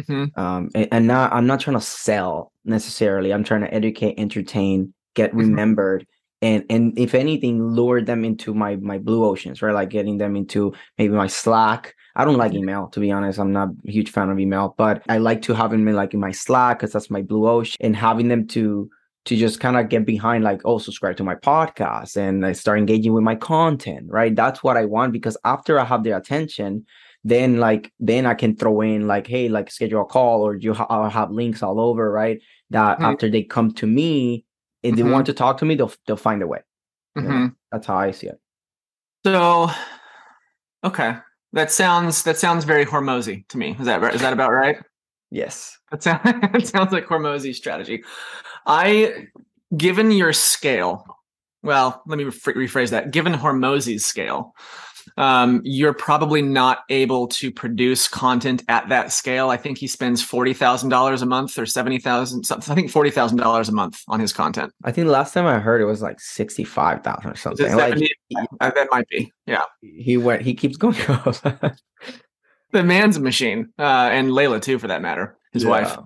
Mhm. 0.00 0.36
um 0.38 0.68
and, 0.74 0.88
and 0.92 1.06
not 1.06 1.32
i'm 1.32 1.46
not 1.46 1.60
trying 1.60 1.76
to 1.78 1.84
sell 1.84 2.52
necessarily. 2.64 3.32
I'm 3.32 3.42
trying 3.44 3.62
to 3.62 3.72
educate 3.74 4.14
entertain 4.18 4.92
get 5.14 5.32
Mhm. 5.32 5.38
remembered 5.38 6.06
and 6.42 6.64
and 6.70 6.96
if 6.98 7.14
anything 7.14 7.56
lure 7.74 8.00
them 8.02 8.24
into 8.24 8.54
my 8.54 8.76
my 8.76 8.98
blue 8.98 9.24
oceans 9.24 9.60
right? 9.62 9.74
Like 9.74 9.88
getting 9.90 10.18
them 10.18 10.36
into 10.36 10.72
maybe 10.98 11.14
my 11.14 11.26
slack. 11.28 11.94
I 12.14 12.24
don't 12.24 12.36
like 12.36 12.52
email 12.52 12.88
to 12.88 13.00
be 13.00 13.10
honest. 13.10 13.38
I'm 13.40 13.52
not 13.52 13.68
a 13.86 13.90
huge 13.90 14.10
fan 14.10 14.28
of 14.30 14.38
email 14.38 14.74
but 14.76 15.02
i 15.08 15.18
like 15.18 15.40
to 15.42 15.54
have 15.54 15.70
them 15.70 15.88
in 15.88 15.96
like 15.96 16.12
in 16.14 16.20
my 16.20 16.32
slack 16.32 16.78
because 16.78 16.92
that's 16.92 17.10
my 17.10 17.22
blue 17.22 17.48
ocean 17.48 17.76
and 17.80 17.96
having 17.96 18.28
them 18.28 18.46
to 18.48 18.90
to 19.28 19.36
just 19.36 19.60
kind 19.60 19.76
of 19.76 19.88
get 19.88 20.04
behind 20.06 20.42
like 20.44 20.60
oh 20.64 20.78
subscribe 20.78 21.16
to 21.16 21.24
my 21.24 21.34
podcast 21.34 22.16
and 22.16 22.44
I 22.44 22.52
start 22.52 22.78
engaging 22.78 23.12
with 23.12 23.22
my 23.24 23.36
content 23.36 24.06
right 24.08 24.34
that's 24.34 24.62
what 24.64 24.76
i 24.76 24.84
want 24.84 25.12
because 25.12 25.36
after 25.44 25.78
i 25.78 25.84
have 25.84 26.02
their 26.04 26.16
attention 26.16 26.84
then 27.24 27.58
like 27.66 27.92
then 28.00 28.24
i 28.26 28.34
can 28.34 28.56
throw 28.56 28.80
in 28.80 29.06
like 29.06 29.26
hey 29.26 29.48
like 29.48 29.70
schedule 29.70 30.02
a 30.02 30.04
call 30.06 30.42
or 30.46 30.56
you 30.56 30.72
ha- 30.74 30.86
i'll 30.90 31.10
have 31.10 31.30
links 31.30 31.62
all 31.62 31.78
over 31.80 32.10
right 32.10 32.40
that 32.70 32.98
Mhm. 32.98 33.04
after 33.12 33.28
they 33.30 33.42
come 33.42 33.70
to 33.74 33.86
me 33.86 34.44
if 34.82 34.96
they 34.96 35.02
Mhm. 35.02 35.12
want 35.12 35.26
to 35.26 35.32
talk 35.34 35.58
to 35.58 35.64
me 35.66 35.74
they'll 35.74 35.92
they'll 36.06 36.16
find 36.16 36.42
a 36.42 36.46
way 36.46 36.60
Yeah. 37.16 37.22
Mhm. 37.22 37.54
that's 37.70 37.86
how 37.86 37.98
i 37.98 38.10
see 38.12 38.28
it 38.28 38.40
So, 39.24 39.68
okay, 40.84 41.16
that 41.52 41.70
sounds 41.72 42.22
that 42.22 42.38
sounds 42.38 42.64
very 42.64 42.84
Hormozi 42.86 43.46
to 43.48 43.58
me. 43.58 43.76
Is 43.80 43.86
that 43.86 44.00
right? 44.00 44.14
Is 44.14 44.20
that 44.22 44.32
about 44.32 44.52
right? 44.52 44.76
yes 45.30 45.76
That 45.90 46.02
sounds 46.02 46.22
that 46.52 46.66
sounds 46.66 46.92
like 46.92 47.06
hormozi 47.06 47.54
strategy. 47.54 48.02
I, 48.68 49.26
given 49.76 50.12
your 50.12 50.32
scale, 50.32 51.04
well, 51.62 52.02
let 52.06 52.18
me 52.18 52.24
rephr- 52.24 52.54
rephrase 52.54 52.90
that. 52.90 53.10
Given 53.10 53.32
Hormozi's 53.32 54.04
scale, 54.04 54.54
um, 55.16 55.60
you're 55.64 55.94
probably 55.94 56.42
not 56.42 56.80
able 56.90 57.26
to 57.28 57.50
produce 57.50 58.06
content 58.06 58.62
at 58.68 58.88
that 58.90 59.10
scale. 59.10 59.50
I 59.50 59.56
think 59.56 59.78
he 59.78 59.86
spends 59.86 60.22
forty 60.22 60.52
thousand 60.54 60.90
dollars 60.90 61.22
a 61.22 61.26
month 61.26 61.58
or 61.58 61.66
seventy 61.66 61.98
thousand. 61.98 62.48
I 62.50 62.74
think 62.74 62.90
forty 62.90 63.10
thousand 63.10 63.38
dollars 63.38 63.68
a 63.68 63.72
month 63.72 64.02
on 64.06 64.20
his 64.20 64.32
content. 64.32 64.72
i 64.84 64.92
think 64.92 65.08
last 65.08 65.34
time 65.34 65.46
i 65.46 65.58
heard 65.58 65.80
it 65.80 65.86
was 65.86 66.02
like 66.02 66.20
65000 66.20 67.30
or 67.30 67.34
something 67.36 67.74
like 67.74 67.94
70? 67.94 68.10
Uh, 68.60 68.70
that 68.70 68.88
might 68.90 69.08
be. 69.08 69.32
Yeah, 69.46 69.64
he 69.80 70.16
went 70.16 70.42
he 70.42 70.54
keeps 70.54 70.76
going 70.76 70.94
the 72.72 72.84
man's 72.84 73.16
a 73.16 73.20
machine, 73.20 73.72
uh, 73.78 74.10
and 74.12 74.32
Leila 74.32 74.60
too, 74.60 74.78
for 74.78 74.88
that 74.88 75.02
matter, 75.02 75.36
his 75.52 75.64
wife. 75.64 75.96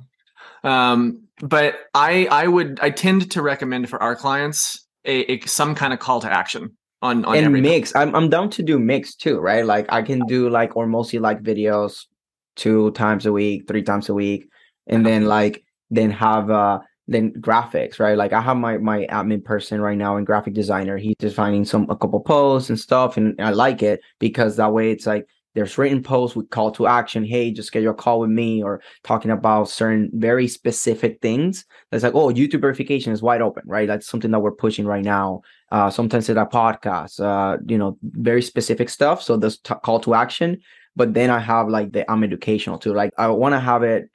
Um, 0.64 1.24
but 1.42 1.74
I 1.92 2.26
I 2.30 2.46
would 2.46 2.78
I 2.80 2.90
tend 2.90 3.30
to 3.32 3.42
recommend 3.42 3.90
for 3.90 4.00
our 4.00 4.14
clients 4.14 4.86
a, 5.04 5.32
a 5.32 5.40
some 5.40 5.74
kind 5.74 5.92
of 5.92 5.98
call 5.98 6.20
to 6.20 6.32
action 6.32 6.76
on 7.02 7.24
on 7.24 7.36
and 7.36 7.46
every 7.46 7.60
mix. 7.60 7.94
I'm, 7.96 8.14
I'm 8.14 8.30
down 8.30 8.48
to 8.50 8.62
do 8.62 8.78
mix 8.78 9.14
too 9.14 9.40
right? 9.40 9.66
Like 9.66 9.92
i 9.92 10.00
can 10.00 10.24
do 10.26 10.48
like 10.48 10.76
or 10.76 10.86
mostly 10.86 11.18
like 11.18 11.42
videos 11.42 12.06
two 12.54 12.92
times 12.92 13.26
a 13.26 13.32
week 13.32 13.66
three 13.66 13.82
times 13.82 14.08
a 14.08 14.14
week 14.14 14.48
and 14.86 15.04
then 15.04 15.26
like 15.26 15.64
then 15.90 16.10
have 16.10 16.50
uh 16.50 16.78
then 17.08 17.32
graphics 17.34 17.98
right? 17.98 18.16
Like 18.16 18.32
i 18.32 18.40
have 18.40 18.56
my 18.56 18.78
my 18.78 19.06
admin 19.06 19.44
person 19.44 19.80
right 19.80 19.98
now 19.98 20.16
and 20.16 20.24
graphic 20.24 20.54
designer. 20.54 20.96
He's 20.96 21.16
designing 21.18 21.64
some 21.64 21.90
a 21.90 21.96
couple 21.96 22.20
posts 22.20 22.70
and 22.70 22.78
stuff 22.78 23.16
and 23.16 23.34
i 23.40 23.50
like 23.50 23.82
it 23.82 24.00
because 24.20 24.56
that 24.56 24.72
way 24.72 24.92
it's 24.92 25.06
like 25.06 25.26
there's 25.54 25.76
written 25.76 26.02
posts 26.02 26.36
with 26.36 26.50
call 26.50 26.70
to 26.70 26.86
action 26.86 27.24
hey 27.24 27.50
just 27.50 27.68
schedule 27.68 27.92
a 27.92 27.94
call 27.94 28.20
with 28.20 28.30
me 28.30 28.62
or 28.62 28.80
talking 29.04 29.30
about 29.30 29.68
certain 29.68 30.10
very 30.14 30.48
specific 30.48 31.20
things 31.20 31.64
that's 31.90 32.04
like 32.04 32.14
oh 32.14 32.28
youtube 32.28 32.60
verification 32.60 33.12
is 33.12 33.22
wide 33.22 33.42
open 33.42 33.62
right 33.66 33.86
that's 33.86 34.06
something 34.06 34.30
that 34.30 34.40
we're 34.40 34.52
pushing 34.52 34.86
right 34.86 35.04
now 35.04 35.42
uh, 35.72 35.88
sometimes 35.88 36.28
it's 36.28 36.38
a 36.38 36.44
podcast, 36.44 37.18
uh, 37.18 37.56
you 37.66 37.78
know, 37.78 37.96
very 38.02 38.42
specific 38.42 38.90
stuff. 38.90 39.22
So 39.22 39.38
there's 39.38 39.56
t- 39.56 39.74
call 39.82 40.00
to 40.00 40.12
action, 40.12 40.60
but 40.94 41.14
then 41.14 41.30
I 41.30 41.38
have 41.38 41.70
like 41.70 41.92
the 41.92 42.08
I'm 42.10 42.22
educational 42.22 42.78
too. 42.78 42.92
Like 42.92 43.10
I 43.16 43.28
want 43.28 43.54
to 43.54 43.60
have 43.60 43.82
it 43.82 44.10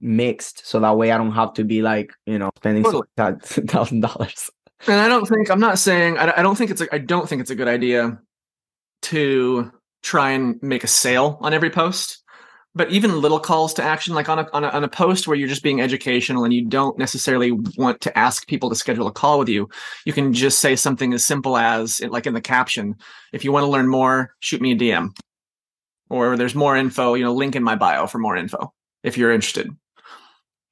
mixed 0.00 0.66
so 0.66 0.80
that 0.80 0.96
way 0.96 1.12
I 1.12 1.16
don't 1.16 1.30
have 1.30 1.54
to 1.54 1.64
be 1.64 1.80
like, 1.80 2.12
you 2.26 2.40
know, 2.40 2.50
spending 2.56 2.82
thousand 3.16 4.00
dollars. 4.00 4.50
And 4.88 5.00
I 5.00 5.06
don't 5.06 5.26
think 5.26 5.48
I'm 5.48 5.60
not 5.60 5.78
saying 5.78 6.18
I, 6.18 6.38
I 6.38 6.42
don't 6.42 6.56
think 6.56 6.72
it's 6.72 6.80
a, 6.80 6.92
I 6.92 6.98
don't 6.98 7.28
think 7.28 7.40
it's 7.40 7.50
a 7.50 7.54
good 7.54 7.68
idea 7.68 8.18
to 9.02 9.70
try 10.02 10.30
and 10.30 10.62
make 10.62 10.84
a 10.84 10.88
sale 10.88 11.38
on 11.40 11.52
every 11.54 11.70
post. 11.70 12.18
but 12.74 12.90
even 12.90 13.20
little 13.20 13.40
calls 13.40 13.74
to 13.74 13.82
action 13.82 14.14
like 14.14 14.28
on 14.28 14.38
a, 14.38 14.46
on 14.52 14.62
a 14.64 14.68
on 14.68 14.84
a 14.84 14.88
post 14.88 15.26
where 15.26 15.36
you're 15.36 15.48
just 15.48 15.62
being 15.62 15.80
educational 15.80 16.44
and 16.44 16.54
you 16.54 16.64
don't 16.64 16.98
necessarily 16.98 17.50
want 17.76 18.00
to 18.00 18.16
ask 18.16 18.46
people 18.46 18.68
to 18.68 18.76
schedule 18.76 19.08
a 19.08 19.12
call 19.12 19.38
with 19.40 19.48
you 19.48 19.68
you 20.04 20.12
can 20.12 20.32
just 20.32 20.60
say 20.60 20.76
something 20.76 21.12
as 21.12 21.24
simple 21.24 21.56
as 21.56 22.00
like 22.00 22.26
in 22.26 22.34
the 22.34 22.40
caption 22.40 22.94
if 23.32 23.44
you 23.44 23.50
want 23.50 23.64
to 23.64 23.68
learn 23.68 23.88
more 23.88 24.34
shoot 24.38 24.60
me 24.60 24.72
a 24.72 24.76
dm 24.76 25.10
or 26.10 26.36
there's 26.36 26.54
more 26.54 26.76
info 26.76 27.14
you 27.14 27.24
know 27.24 27.34
link 27.34 27.56
in 27.56 27.64
my 27.64 27.74
bio 27.74 28.06
for 28.06 28.18
more 28.18 28.36
info 28.36 28.72
if 29.02 29.16
you're 29.16 29.32
interested. 29.32 29.70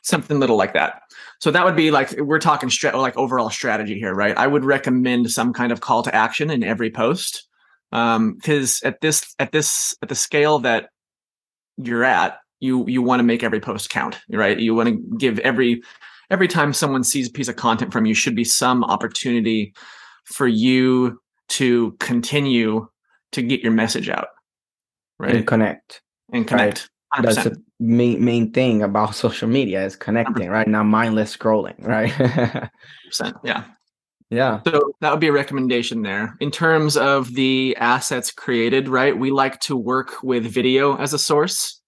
Something 0.03 0.41
little 0.41 0.57
like 0.57 0.75
that. 0.75 1.03
So 1.41 1.51
that 1.51 1.65
would 1.65 1.77
be 1.77 1.91
like 1.91 2.13
we're 2.19 2.39
talking 2.39 2.71
stra- 2.71 2.97
like 2.97 3.17
overall 3.17 3.51
strategy 3.51 3.99
here 3.99 4.15
right? 4.15 4.37
I 4.37 4.47
would 4.47 4.65
recommend 4.65 5.31
some 5.31 5.53
kind 5.53 5.73
of 5.73 5.81
call 5.81 6.03
to 6.03 6.15
action 6.15 6.51
in 6.51 6.65
every 6.65 6.91
post 6.91 7.48
um 7.93 8.35
because 8.35 8.83
at 8.83 9.01
this 9.01 9.35
at 9.39 9.53
this 9.53 9.95
at 10.03 10.09
the 10.09 10.15
scale 10.15 10.59
that 10.59 10.91
you're 11.77 12.05
at 12.05 12.39
you 12.61 12.87
you 12.87 13.03
want 13.03 13.21
to 13.21 13.25
make 13.25 13.43
every 13.43 13.61
post 13.61 13.91
count 13.91 14.19
right? 14.31 14.59
You 14.59 14.75
want 14.75 14.89
to 14.89 15.17
give 15.17 15.39
every 15.41 15.83
every 16.31 16.49
time 16.49 16.73
someone 16.73 17.05
sees 17.05 17.29
a 17.29 17.33
piece 17.33 17.49
of 17.49 17.57
content 17.57 17.93
from 17.93 18.07
you 18.07 18.15
should 18.15 18.35
be 18.35 18.45
some 18.45 18.85
opportunity 18.85 19.73
for 20.25 20.47
you 20.47 21.21
to 21.49 21.93
continue 22.01 22.87
to 23.33 23.43
get 23.43 23.61
your 23.61 23.73
message 23.73 24.09
out 24.09 24.29
right? 25.19 25.37
And 25.37 25.47
connect. 25.47 26.03
And 26.33 26.47
connect. 26.47 26.91
Right. 27.17 27.25
that's 27.25 27.45
the 27.45 27.63
main 27.81 28.23
main 28.23 28.53
thing 28.53 28.83
about 28.83 29.15
social 29.15 29.49
media 29.49 29.85
is 29.85 29.97
connecting 29.97 30.49
100%. 30.49 30.51
right? 30.51 30.69
Not 30.69 30.85
mindless 30.85 31.35
scrolling 31.37 31.83
right? 31.87 32.71
Yeah 33.45 33.65
yeah. 34.31 34.61
So 34.67 34.93
that 35.01 35.11
would 35.11 35.21
be 35.21 35.29
a 35.29 35.33
recommendation 35.33 36.03
there. 36.03 36.37
In 36.41 36.51
terms 36.51 36.97
of 36.97 37.35
the 37.35 37.77
assets 37.79 38.31
created, 38.31 38.89
right? 38.89 39.17
We 39.17 39.31
like 39.31 39.59
to 39.61 39.77
work 39.77 40.23
with 40.23 40.45
video 40.45 40.97
as 40.97 41.15
a 41.15 41.19
source 41.19 41.81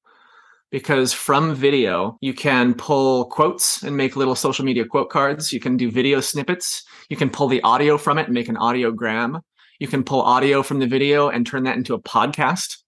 because 0.71 1.13
from 1.13 1.55
video, 1.55 2.17
you 2.21 2.33
can 2.33 2.75
pull 2.75 3.27
quotes 3.27 3.83
and 3.83 3.97
make 3.97 4.17
little 4.17 4.35
social 4.35 4.65
media 4.65 4.85
quote 4.85 5.11
cards. 5.11 5.53
You 5.53 5.61
can 5.61 5.77
do 5.77 5.91
video 5.91 6.21
snippets. 6.21 6.85
You 7.11 7.17
can 7.17 7.29
pull 7.29 7.49
the 7.49 7.61
audio 7.63 7.99
from 7.99 8.19
it 8.19 8.27
and 8.27 8.35
make 8.35 8.49
an 8.49 8.57
audiogram. 8.57 9.43
You 9.79 9.89
can 9.89 10.05
pull 10.05 10.23
audio 10.23 10.63
from 10.63 10.79
the 10.79 10.87
video 10.87 11.29
and 11.29 11.47
turn 11.47 11.65
that 11.65 11.77
into 11.77 11.95
a 11.95 12.01
podcast. 12.01 12.79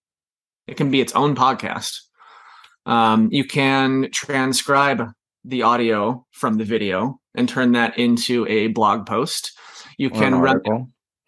It 0.67 0.77
can 0.77 0.91
be 0.91 1.01
its 1.01 1.15
own 1.15 1.35
podcast. 1.35 1.99
Um, 2.87 3.29
you 3.31 3.45
can 3.45 4.09
transcribe 4.13 5.11
the 5.45 5.63
audio 5.63 6.27
from 6.31 6.57
the 6.57 6.65
video 6.65 7.21
and 7.35 7.49
turn 7.49 7.73
that 7.73 7.99
into 7.99 8.47
a 8.47 8.69
blog 8.69 9.07
post. 9.07 9.53
You 9.99 10.09
or 10.09 10.19
can 10.19 10.35
run. 10.37 10.61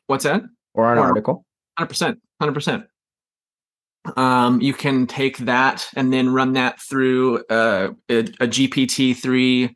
What's 0.07 0.25
that? 0.25 0.43
Or 0.75 0.93
an 0.93 0.99
or, 0.99 1.03
article. 1.03 1.45
Hundred 1.79 1.89
percent. 1.89 2.19
Hundred 2.41 2.53
percent. 2.53 2.85
Um, 4.17 4.61
you 4.61 4.75
can 4.75 5.07
take 5.07 5.39
that 5.39 5.89
and 5.97 6.13
then 6.13 6.33
run 6.33 6.53
that 6.55 6.81
through 6.81 7.43
uh, 7.49 7.93
a, 8.11 8.19
a 8.19 8.47
GPT 8.47 9.17
three 9.17 9.75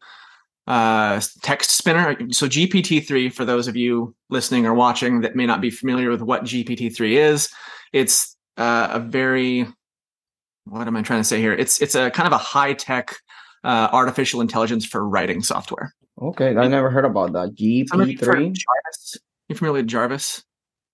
uh, 0.66 1.20
text 1.42 1.70
spinner. 1.70 2.14
So 2.30 2.46
GPT 2.46 3.06
three, 3.06 3.30
for 3.30 3.46
those 3.46 3.68
of 3.68 3.76
you 3.76 4.14
listening 4.28 4.66
or 4.66 4.74
watching 4.74 5.22
that 5.22 5.34
may 5.34 5.46
not 5.46 5.62
be 5.62 5.70
familiar 5.70 6.10
with 6.10 6.20
what 6.20 6.44
GPT 6.44 6.94
three 6.94 7.16
is, 7.16 7.48
it's 7.92 8.36
uh, 8.58 8.88
a 8.92 9.00
very 9.00 9.66
what 10.66 10.86
am 10.86 10.96
I 10.96 11.02
trying 11.02 11.20
to 11.20 11.24
say 11.24 11.40
here? 11.40 11.54
It's 11.54 11.80
it's 11.80 11.94
a 11.94 12.10
kind 12.10 12.26
of 12.26 12.32
a 12.32 12.38
high 12.38 12.74
tech 12.74 13.16
uh, 13.64 13.88
artificial 13.92 14.40
intelligence 14.40 14.84
for 14.84 15.08
writing 15.08 15.42
software. 15.42 15.94
Okay, 16.20 16.56
I 16.56 16.66
never 16.66 16.90
heard 16.90 17.04
about 17.04 17.32
that. 17.32 17.54
GP 17.54 18.18
three. 18.18 18.52
You 19.48 19.54
familiar 19.54 19.80
with 19.80 19.86
Jarvis? 19.86 20.44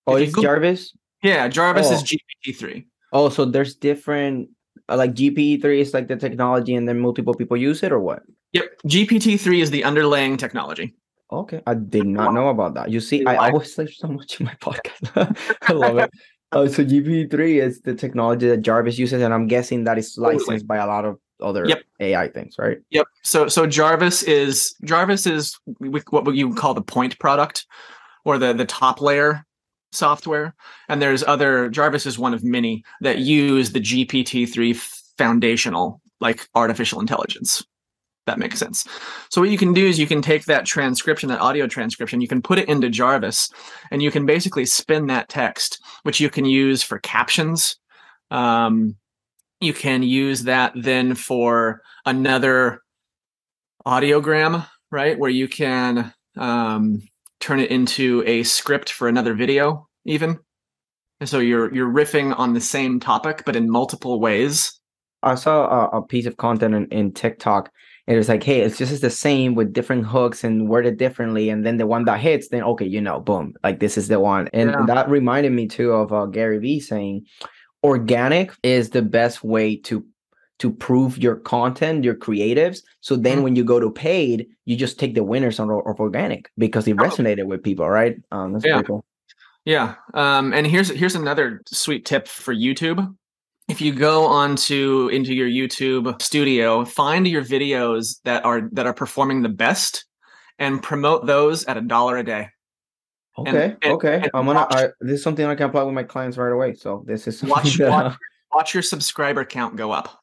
Oh, 0.07 0.15
it's 0.15 0.39
Jarvis. 0.39 0.95
Yeah, 1.23 1.47
Jarvis 1.47 1.87
oh. 1.89 1.93
is 1.93 2.03
GPT 2.03 2.55
three. 2.55 2.87
Oh, 3.11 3.29
so 3.29 3.45
there's 3.45 3.75
different 3.75 4.49
uh, 4.87 4.97
like 4.97 5.13
GPT 5.13 5.61
three 5.61 5.81
is 5.81 5.93
like 5.93 6.07
the 6.07 6.15
technology, 6.15 6.75
and 6.75 6.87
then 6.87 6.99
multiple 6.99 7.33
people 7.33 7.57
use 7.57 7.81
it, 7.81 7.91
or 7.91 7.99
what? 7.99 8.23
Yep, 8.53 8.65
GPT 8.87 9.39
three 9.39 9.61
is 9.61 9.71
the 9.71 9.83
underlying 9.83 10.37
technology. 10.37 10.95
Okay, 11.31 11.61
I 11.65 11.73
did 11.73 12.05
not 12.05 12.33
know 12.33 12.49
about 12.49 12.75
that. 12.75 12.91
You 12.91 12.99
see, 12.99 13.25
I 13.25 13.49
always 13.49 13.73
say 13.73 13.87
so 13.87 14.07
much 14.07 14.39
in 14.39 14.45
my 14.45 14.55
podcast. 14.55 15.57
I 15.63 15.73
love 15.73 15.97
it. 15.97 16.11
Oh, 16.51 16.67
so 16.67 16.85
GPT 16.85 17.31
three 17.31 17.59
is 17.59 17.81
the 17.81 17.95
technology 17.95 18.47
that 18.47 18.61
Jarvis 18.61 18.99
uses, 18.99 19.21
and 19.21 19.33
I'm 19.33 19.47
guessing 19.47 19.85
that 19.85 19.97
is 19.97 20.15
licensed 20.17 20.67
by 20.67 20.77
a 20.77 20.85
lot 20.85 21.03
of 21.03 21.19
other 21.41 21.65
yep. 21.67 21.83
AI 21.99 22.27
things, 22.29 22.55
right? 22.57 22.77
Yep. 22.91 23.07
So 23.23 23.47
so 23.47 23.67
Jarvis 23.67 24.23
is 24.23 24.75
Jarvis 24.83 25.25
is 25.27 25.57
what 25.79 26.35
you 26.35 26.53
call 26.53 26.73
the 26.73 26.81
point 26.81 27.17
product 27.19 27.65
or 28.23 28.37
the 28.37 28.53
the 28.53 28.65
top 28.65 29.01
layer 29.01 29.45
software 29.91 30.53
and 30.89 31.01
there's 31.01 31.23
other 31.23 31.69
Jarvis 31.69 32.05
is 32.05 32.19
one 32.19 32.33
of 32.33 32.43
many 32.43 32.83
that 33.01 33.19
use 33.19 33.71
the 33.71 33.79
GPT-3 33.79 34.75
foundational 35.17 36.01
like 36.19 36.47
artificial 36.55 36.99
intelligence. 36.99 37.63
That 38.25 38.39
makes 38.39 38.57
sense. 38.57 38.87
So 39.29 39.39
what 39.39 39.51
you 39.51 39.57
can 39.57 39.73
do 39.73 39.85
is 39.85 39.99
you 39.99 40.07
can 40.07 40.21
take 40.21 40.45
that 40.45 40.65
transcription, 40.65 41.29
that 41.29 41.41
audio 41.41 41.67
transcription, 41.67 42.21
you 42.21 42.27
can 42.27 42.41
put 42.41 42.57
it 42.57 42.67
into 42.67 42.89
Jarvis, 42.89 43.49
and 43.91 44.01
you 44.01 44.09
can 44.09 44.25
basically 44.25 44.65
spin 44.65 45.05
that 45.07 45.29
text, 45.29 45.79
which 46.03 46.19
you 46.19 46.31
can 46.31 46.45
use 46.45 46.81
for 46.81 46.97
captions, 46.99 47.77
um, 48.31 48.95
you 49.61 49.73
can 49.73 50.03
use 50.03 50.43
that 50.43 50.73
then 50.75 51.15
for 51.15 51.81
another 52.05 52.81
audiogram, 53.85 54.67
right? 54.91 55.17
Where 55.17 55.29
you 55.29 55.47
can 55.47 56.13
um, 56.37 57.01
turn 57.39 57.59
it 57.59 57.71
into 57.71 58.23
a 58.25 58.43
script 58.43 58.91
for 58.91 59.07
another 59.07 59.33
video, 59.33 59.87
even. 60.05 60.39
And 61.19 61.29
so 61.29 61.39
you're 61.39 61.73
you're 61.73 61.91
riffing 61.91 62.37
on 62.37 62.53
the 62.53 62.61
same 62.61 62.99
topic, 62.99 63.43
but 63.45 63.55
in 63.55 63.69
multiple 63.69 64.19
ways. 64.19 64.79
I 65.23 65.35
saw 65.35 65.65
a, 65.65 65.97
a 65.97 66.01
piece 66.05 66.27
of 66.27 66.37
content 66.37 66.75
in, 66.75 66.85
in 66.87 67.11
TikTok. 67.11 67.71
It 68.05 68.15
was 68.15 68.29
like, 68.29 68.43
hey, 68.43 68.61
it's 68.61 68.77
just 68.77 69.01
the 69.01 69.09
same 69.09 69.55
with 69.55 69.73
different 69.73 70.05
hooks 70.05 70.43
and 70.43 70.69
worded 70.69 70.97
differently. 70.97 71.49
And 71.49 71.65
then 71.65 71.77
the 71.77 71.87
one 71.87 72.05
that 72.05 72.19
hits, 72.19 72.49
then 72.49 72.61
okay, 72.61 72.85
you 72.85 73.01
know, 73.01 73.19
boom, 73.19 73.55
like 73.63 73.79
this 73.79 73.97
is 73.97 74.07
the 74.07 74.19
one. 74.19 74.47
And 74.53 74.69
yeah. 74.69 74.85
that 74.85 75.09
reminded 75.09 75.51
me 75.51 75.67
too 75.67 75.91
of 75.93 76.13
uh, 76.13 76.27
Gary 76.27 76.59
Vee 76.59 76.79
saying, 76.79 77.25
organic 77.85 78.51
is 78.63 78.89
the 78.89 79.01
best 79.01 79.43
way 79.43 79.75
to 79.77 80.05
to 80.59 80.71
prove 80.71 81.17
your 81.17 81.35
content, 81.35 82.03
your 82.05 82.15
creatives. 82.15 82.81
So 83.01 83.15
then 83.15 83.35
mm-hmm. 83.35 83.43
when 83.43 83.55
you 83.57 83.63
go 83.65 83.79
to 83.79 83.91
paid, 83.91 84.47
you 84.63 84.77
just 84.77 84.97
take 84.97 85.13
the 85.13 85.23
winners 85.23 85.59
of, 85.59 85.69
of 85.69 85.99
organic 85.99 86.49
because 86.57 86.87
it 86.87 86.93
oh. 86.93 87.03
resonated 87.03 87.45
with 87.45 87.61
people, 87.61 87.89
right? 87.89 88.15
Um, 88.31 88.53
that's 88.53 88.65
yeah. 88.65 88.81
cool. 88.81 89.03
Yeah. 89.65 89.95
Um, 90.13 90.53
and 90.53 90.65
here's 90.65 90.89
here's 90.89 91.15
another 91.15 91.61
sweet 91.67 92.05
tip 92.05 92.27
for 92.27 92.53
YouTube. 92.53 93.15
If 93.67 93.81
you 93.81 93.93
go 93.93 94.25
onto 94.27 95.09
into 95.11 95.33
your 95.33 95.49
YouTube 95.49 96.21
studio, 96.21 96.85
find 96.85 97.27
your 97.27 97.43
videos 97.43 98.21
that 98.23 98.45
are 98.45 98.69
that 98.73 98.85
are 98.85 98.93
performing 98.93 99.41
the 99.41 99.49
best 99.49 100.05
and 100.59 100.81
promote 100.81 101.25
those 101.25 101.65
at 101.65 101.77
a 101.77 101.81
dollar 101.81 102.17
a 102.17 102.23
day. 102.23 102.49
Okay, 103.37 103.65
and, 103.65 103.77
and, 103.81 103.93
okay. 103.93 104.15
And 104.15 104.31
I'm 104.33 104.45
gonna. 104.45 104.59
Watch, 104.59 104.73
I, 104.75 104.87
this 105.01 105.19
is 105.19 105.23
something 105.23 105.45
I 105.45 105.55
can 105.55 105.69
apply 105.69 105.83
with 105.83 105.93
my 105.93 106.03
clients 106.03 106.37
right 106.37 106.51
away. 106.51 106.73
So 106.73 107.03
this 107.05 107.27
is 107.27 107.43
watch, 107.43 107.79
watch, 107.79 108.17
watch 108.53 108.73
your 108.73 108.83
subscriber 108.83 109.43
count 109.43 109.75
go 109.75 109.91
up. 109.91 110.21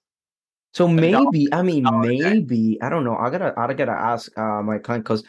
So 0.75 0.89
maybe, 0.89 1.53
I 1.53 1.61
mean, 1.61 1.85
maybe 2.01 2.79
I 2.81 2.89
don't 2.89 3.05
know. 3.05 3.17
I 3.17 3.29
gotta, 3.29 3.53
I 3.59 3.73
gotta 3.75 3.93
ask 3.93 4.37
uh, 4.39 4.63
my 4.63 4.79
client 4.79 5.05
because 5.05 5.23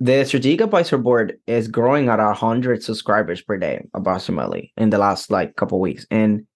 the 0.00 0.24
strategic 0.24 0.60
advisor 0.60 0.98
board 0.98 1.38
is 1.46 1.68
growing 1.68 2.10
at 2.10 2.20
a 2.20 2.34
hundred 2.34 2.82
subscribers 2.82 3.40
per 3.40 3.56
day, 3.56 3.86
approximately, 3.94 4.72
in 4.76 4.90
the 4.90 4.98
last 4.98 5.30
like 5.30 5.56
couple 5.56 5.80
weeks, 5.80 6.06
and 6.10 6.46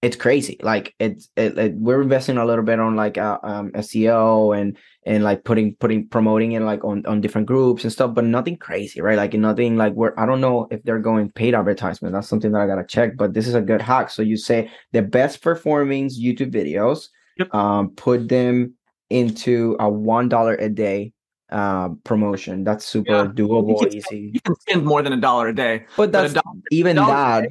it's 0.00 0.16
crazy. 0.16 0.58
Like 0.62 0.94
it's 1.00 1.28
it, 1.36 1.58
it, 1.58 1.74
we're 1.74 2.02
investing 2.02 2.38
a 2.38 2.44
little 2.44 2.64
bit 2.64 2.78
on 2.78 2.94
like 2.94 3.18
uh, 3.18 3.38
um, 3.42 3.72
SEO 3.72 4.56
and 4.56 4.76
and 5.04 5.24
like 5.24 5.42
putting 5.44 5.74
putting 5.76 6.06
promoting 6.06 6.52
it 6.52 6.62
like 6.62 6.84
on 6.84 7.04
on 7.06 7.20
different 7.20 7.48
groups 7.48 7.82
and 7.82 7.92
stuff, 7.92 8.14
but 8.14 8.24
nothing 8.24 8.56
crazy, 8.56 9.00
right? 9.00 9.16
Like 9.16 9.34
nothing 9.34 9.76
like 9.76 9.94
where 9.94 10.18
I 10.18 10.24
don't 10.24 10.40
know 10.40 10.68
if 10.70 10.82
they're 10.84 11.00
going 11.00 11.30
paid 11.32 11.54
advertisement. 11.54 12.14
That's 12.14 12.28
something 12.28 12.52
that 12.52 12.60
I 12.60 12.66
gotta 12.68 12.86
check. 12.86 13.16
But 13.16 13.34
this 13.34 13.48
is 13.48 13.54
a 13.54 13.60
good 13.60 13.82
hack. 13.82 14.10
So 14.10 14.22
you 14.22 14.36
say 14.36 14.70
the 14.92 15.02
best 15.02 15.42
performing 15.42 16.10
YouTube 16.10 16.52
videos, 16.52 17.08
yep. 17.36 17.52
um, 17.52 17.90
put 17.90 18.28
them 18.28 18.74
into 19.10 19.76
a 19.80 19.88
one 19.88 20.28
dollar 20.28 20.54
a 20.54 20.68
day 20.68 21.12
uh 21.50 21.88
promotion. 22.04 22.62
That's 22.62 22.84
super 22.84 23.10
yeah. 23.10 23.24
doable, 23.24 23.82
you 23.82 23.88
can, 23.88 23.96
easy. 23.96 24.30
You 24.32 24.40
can 24.42 24.54
spend 24.60 24.84
more 24.84 25.02
than 25.02 25.12
a 25.12 25.20
dollar 25.20 25.48
a 25.48 25.54
day, 25.54 25.86
but 25.96 26.12
that's 26.12 26.34
but 26.34 26.44
dollar, 26.44 26.60
even 26.70 26.94
that. 26.96 27.48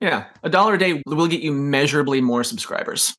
Yeah, 0.00 0.26
a 0.42 0.50
dollar 0.50 0.74
a 0.74 0.78
day 0.78 1.02
will 1.06 1.26
get 1.26 1.40
you 1.40 1.52
measurably 1.52 2.20
more 2.20 2.44
subscribers. 2.44 3.16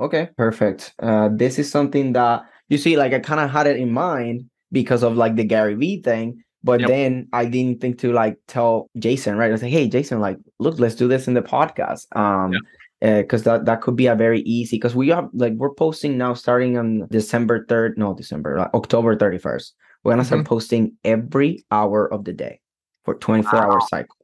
Okay, 0.00 0.28
perfect. 0.36 0.94
Uh, 0.98 1.28
this 1.32 1.58
is 1.58 1.70
something 1.70 2.12
that 2.14 2.44
you 2.68 2.78
see, 2.78 2.96
like 2.96 3.12
I 3.12 3.18
kind 3.18 3.40
of 3.40 3.50
had 3.50 3.66
it 3.66 3.76
in 3.76 3.92
mind 3.92 4.48
because 4.72 5.02
of 5.02 5.16
like 5.16 5.36
the 5.36 5.44
Gary 5.44 5.74
Vee 5.74 6.02
thing, 6.02 6.42
but 6.64 6.80
yep. 6.80 6.88
then 6.88 7.28
I 7.32 7.44
didn't 7.44 7.80
think 7.80 7.98
to 8.00 8.12
like 8.12 8.36
tell 8.48 8.90
Jason, 8.98 9.36
right? 9.36 9.48
I 9.48 9.52
was 9.52 9.62
like, 9.62 9.72
hey, 9.72 9.88
Jason, 9.88 10.20
like, 10.20 10.38
look, 10.58 10.78
let's 10.78 10.94
do 10.94 11.08
this 11.08 11.28
in 11.28 11.34
the 11.34 11.42
podcast. 11.42 12.06
Um, 12.16 12.54
because 13.00 13.46
uh, 13.46 13.58
that 13.58 13.66
that 13.66 13.80
could 13.82 13.94
be 13.94 14.06
a 14.06 14.14
very 14.14 14.40
easy 14.40 14.78
because 14.78 14.94
we 14.94 15.08
have 15.08 15.28
like 15.34 15.52
we're 15.52 15.74
posting 15.74 16.16
now 16.16 16.32
starting 16.32 16.78
on 16.78 17.06
December 17.10 17.66
third, 17.66 17.98
no 17.98 18.14
December, 18.14 18.58
like 18.58 18.72
October 18.72 19.16
thirty 19.16 19.36
first. 19.36 19.74
We're 20.02 20.12
gonna 20.12 20.24
start 20.24 20.40
mm-hmm. 20.40 20.48
posting 20.48 20.92
every 21.04 21.64
hour 21.70 22.10
of 22.10 22.24
the 22.24 22.32
day 22.32 22.60
for 23.04 23.14
twenty 23.16 23.42
four 23.42 23.60
wow. 23.60 23.72
hour 23.72 23.80
cycle 23.88 24.15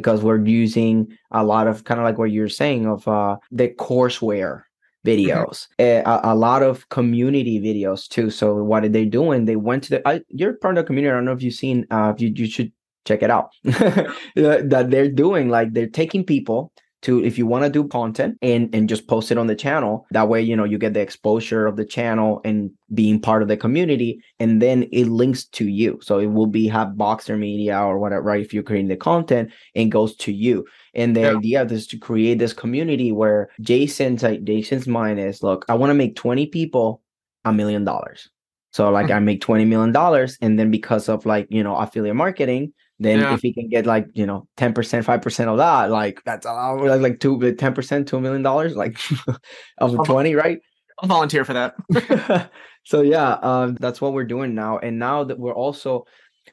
because 0.00 0.22
we're 0.22 0.44
using 0.44 1.08
a 1.30 1.44
lot 1.44 1.66
of 1.66 1.84
kind 1.84 2.00
of 2.00 2.04
like 2.04 2.18
what 2.18 2.30
you're 2.30 2.48
saying 2.48 2.86
of 2.86 3.06
uh 3.08 3.36
the 3.50 3.68
courseware 3.68 4.62
videos, 5.06 5.68
mm-hmm. 5.78 6.08
a, 6.08 6.32
a, 6.32 6.34
lot 6.34 6.62
of 6.62 6.88
community 6.88 7.60
videos 7.60 8.08
too. 8.08 8.28
So 8.28 8.56
what 8.56 8.84
are 8.84 8.88
they 8.88 9.04
doing? 9.04 9.44
They 9.44 9.56
went 9.56 9.84
to 9.84 9.90
the. 9.90 10.08
I, 10.08 10.20
you're 10.28 10.54
part 10.54 10.76
of 10.76 10.82
the 10.82 10.86
community. 10.86 11.12
I 11.12 11.14
don't 11.14 11.24
know 11.24 11.32
if 11.32 11.42
you've 11.42 11.54
seen. 11.54 11.86
Uh, 11.90 12.12
you 12.18 12.32
you 12.34 12.46
should 12.46 12.72
check 13.06 13.22
it 13.22 13.30
out. 13.30 13.50
that 13.64 14.86
they're 14.90 15.10
doing 15.10 15.48
like 15.48 15.72
they're 15.72 15.86
taking 15.86 16.24
people 16.24 16.72
to 17.02 17.22
if 17.22 17.38
you 17.38 17.46
want 17.46 17.64
to 17.64 17.70
do 17.70 17.86
content 17.88 18.36
and 18.42 18.74
and 18.74 18.88
just 18.88 19.06
post 19.06 19.30
it 19.30 19.38
on 19.38 19.46
the 19.46 19.54
channel 19.54 20.06
that 20.10 20.28
way 20.28 20.40
you 20.40 20.56
know 20.56 20.64
you 20.64 20.78
get 20.78 20.94
the 20.94 21.00
exposure 21.00 21.66
of 21.66 21.76
the 21.76 21.84
channel 21.84 22.40
and 22.44 22.70
being 22.94 23.20
part 23.20 23.42
of 23.42 23.48
the 23.48 23.56
community 23.56 24.22
and 24.38 24.62
then 24.62 24.84
it 24.92 25.06
links 25.08 25.44
to 25.44 25.68
you. 25.68 25.98
So 26.02 26.18
it 26.18 26.26
will 26.26 26.46
be 26.46 26.68
have 26.68 26.96
boxer 26.96 27.36
media 27.36 27.78
or 27.80 27.98
whatever 27.98 28.22
right 28.22 28.40
if 28.40 28.54
you're 28.54 28.62
creating 28.62 28.88
the 28.88 28.96
content 28.96 29.52
and 29.74 29.90
goes 29.90 30.14
to 30.16 30.32
you. 30.32 30.64
And 30.94 31.16
the 31.16 31.22
yeah. 31.22 31.36
idea 31.36 31.64
is 31.64 31.86
to 31.88 31.98
create 31.98 32.38
this 32.38 32.52
community 32.52 33.12
where 33.12 33.50
jason's 33.60 34.22
like 34.22 34.44
jason's 34.44 34.86
mind 34.86 35.18
is 35.18 35.42
look 35.42 35.64
i 35.68 35.74
want 35.74 35.90
to 35.90 35.94
make 35.94 36.16
20 36.16 36.46
people 36.46 37.02
a 37.44 37.52
million 37.52 37.84
dollars. 37.84 38.28
So 38.72 38.90
like 38.90 39.10
i 39.10 39.18
make 39.30 39.40
20 39.40 39.64
million 39.64 39.92
dollars 39.92 40.38
and 40.40 40.58
then 40.58 40.70
because 40.70 41.08
of 41.08 41.26
like 41.26 41.46
you 41.50 41.62
know 41.62 41.76
affiliate 41.76 42.16
marketing 42.16 42.72
then 42.98 43.20
yeah. 43.20 43.34
if 43.34 43.42
he 43.42 43.52
can 43.52 43.68
get 43.68 43.86
like, 43.86 44.08
you 44.14 44.26
know, 44.26 44.48
10%, 44.56 44.72
5% 44.74 45.46
of 45.48 45.58
that, 45.58 45.90
like 45.90 46.22
that's 46.24 46.46
a 46.46 46.52
lot, 46.52 47.00
like 47.00 47.20
two, 47.20 47.38
10% 47.38 48.06
to 48.06 48.16
a 48.16 48.20
million 48.20 48.42
dollars, 48.42 48.74
like 48.74 48.98
of 49.78 50.04
20, 50.04 50.34
right? 50.34 50.58
I'll 50.98 51.08
volunteer 51.08 51.44
for 51.44 51.52
that. 51.52 52.50
so 52.84 53.02
yeah, 53.02 53.34
um, 53.42 53.76
that's 53.80 54.00
what 54.00 54.14
we're 54.14 54.24
doing 54.24 54.54
now. 54.54 54.78
And 54.78 54.98
now 54.98 55.24
that 55.24 55.38
we're 55.38 55.54
also, 55.54 56.06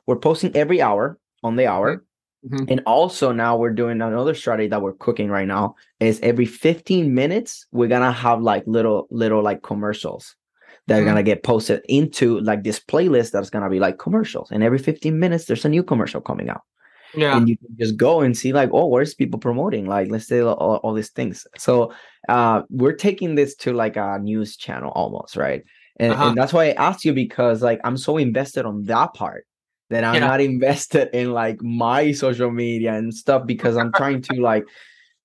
we're 0.06 0.20
posting 0.20 0.56
every 0.56 0.82
hour 0.82 1.18
on 1.44 1.56
the 1.56 1.68
hour. 1.68 2.04
Mm-hmm. 2.46 2.66
And 2.68 2.82
also 2.86 3.32
now 3.32 3.56
we're 3.56 3.72
doing 3.72 4.02
another 4.02 4.36
strategy 4.36 4.68
that 4.68 4.82
we're 4.82 4.94
cooking 4.94 5.30
right 5.30 5.48
now 5.48 5.76
is 6.02 6.20
every 6.22 6.46
15 6.46 7.14
minutes, 7.14 7.68
we're 7.72 7.88
going 7.88 8.02
to 8.02 8.12
have 8.12 8.42
like 8.42 8.64
little, 8.68 9.08
little 9.12 9.42
like 9.42 9.64
commercials 9.64 10.36
that 10.88 10.96
mm-hmm. 10.96 11.04
are 11.04 11.06
gonna 11.06 11.24
get 11.24 11.44
posted 11.44 11.82
into 11.88 12.40
like 12.42 12.64
this 12.64 12.80
playlist 12.80 13.32
that's 13.32 13.50
gonna 13.50 13.70
be 13.70 13.80
like 13.80 13.98
commercials. 13.98 14.52
And 14.52 14.64
every 14.64 14.80
15 14.80 15.18
minutes, 15.18 15.46
there's 15.46 15.66
a 15.66 15.70
new 15.70 15.84
commercial 15.84 16.22
coming 16.22 16.50
out. 16.50 16.62
Yeah. 17.16 17.38
And 17.38 17.48
you 17.48 17.58
can 17.58 17.76
just 17.80 17.96
go 17.96 18.22
and 18.22 18.36
see 18.36 18.54
like, 18.54 18.70
oh, 18.74 18.88
where's 18.88 19.14
people 19.14 19.40
promoting? 19.40 19.86
Like, 19.86 20.10
let's 20.10 20.28
say 20.28 20.42
all, 20.42 20.80
all 20.84 20.94
these 20.94 21.12
things. 21.12 21.46
So 21.58 21.94
uh 22.30 22.64
we're 22.70 22.96
taking 22.96 23.36
this 23.36 23.56
to 23.58 23.74
like 23.74 23.98
a 23.98 24.20
news 24.20 24.58
channel 24.58 24.92
almost, 24.96 25.36
right? 25.36 25.64
And, 25.98 26.14
uh-huh. 26.14 26.30
and 26.30 26.38
that's 26.38 26.54
why 26.54 26.70
I 26.70 26.74
asked 26.74 27.06
you 27.06 27.14
because 27.14 27.62
like 27.62 27.80
I'm 27.84 27.98
so 27.98 28.18
invested 28.18 28.66
on 28.66 28.84
that 28.84 29.14
part 29.14 29.46
that 29.90 30.04
I'm 30.04 30.16
yeah. 30.16 30.28
not 30.28 30.42
invested 30.52 31.10
in 31.14 31.32
like 31.32 31.62
my 31.62 32.12
social 32.12 32.52
media 32.52 32.94
and 32.94 33.14
stuff 33.14 33.46
because 33.46 33.78
I'm 33.78 33.92
trying 33.94 34.22
to 34.24 34.42
like 34.42 34.66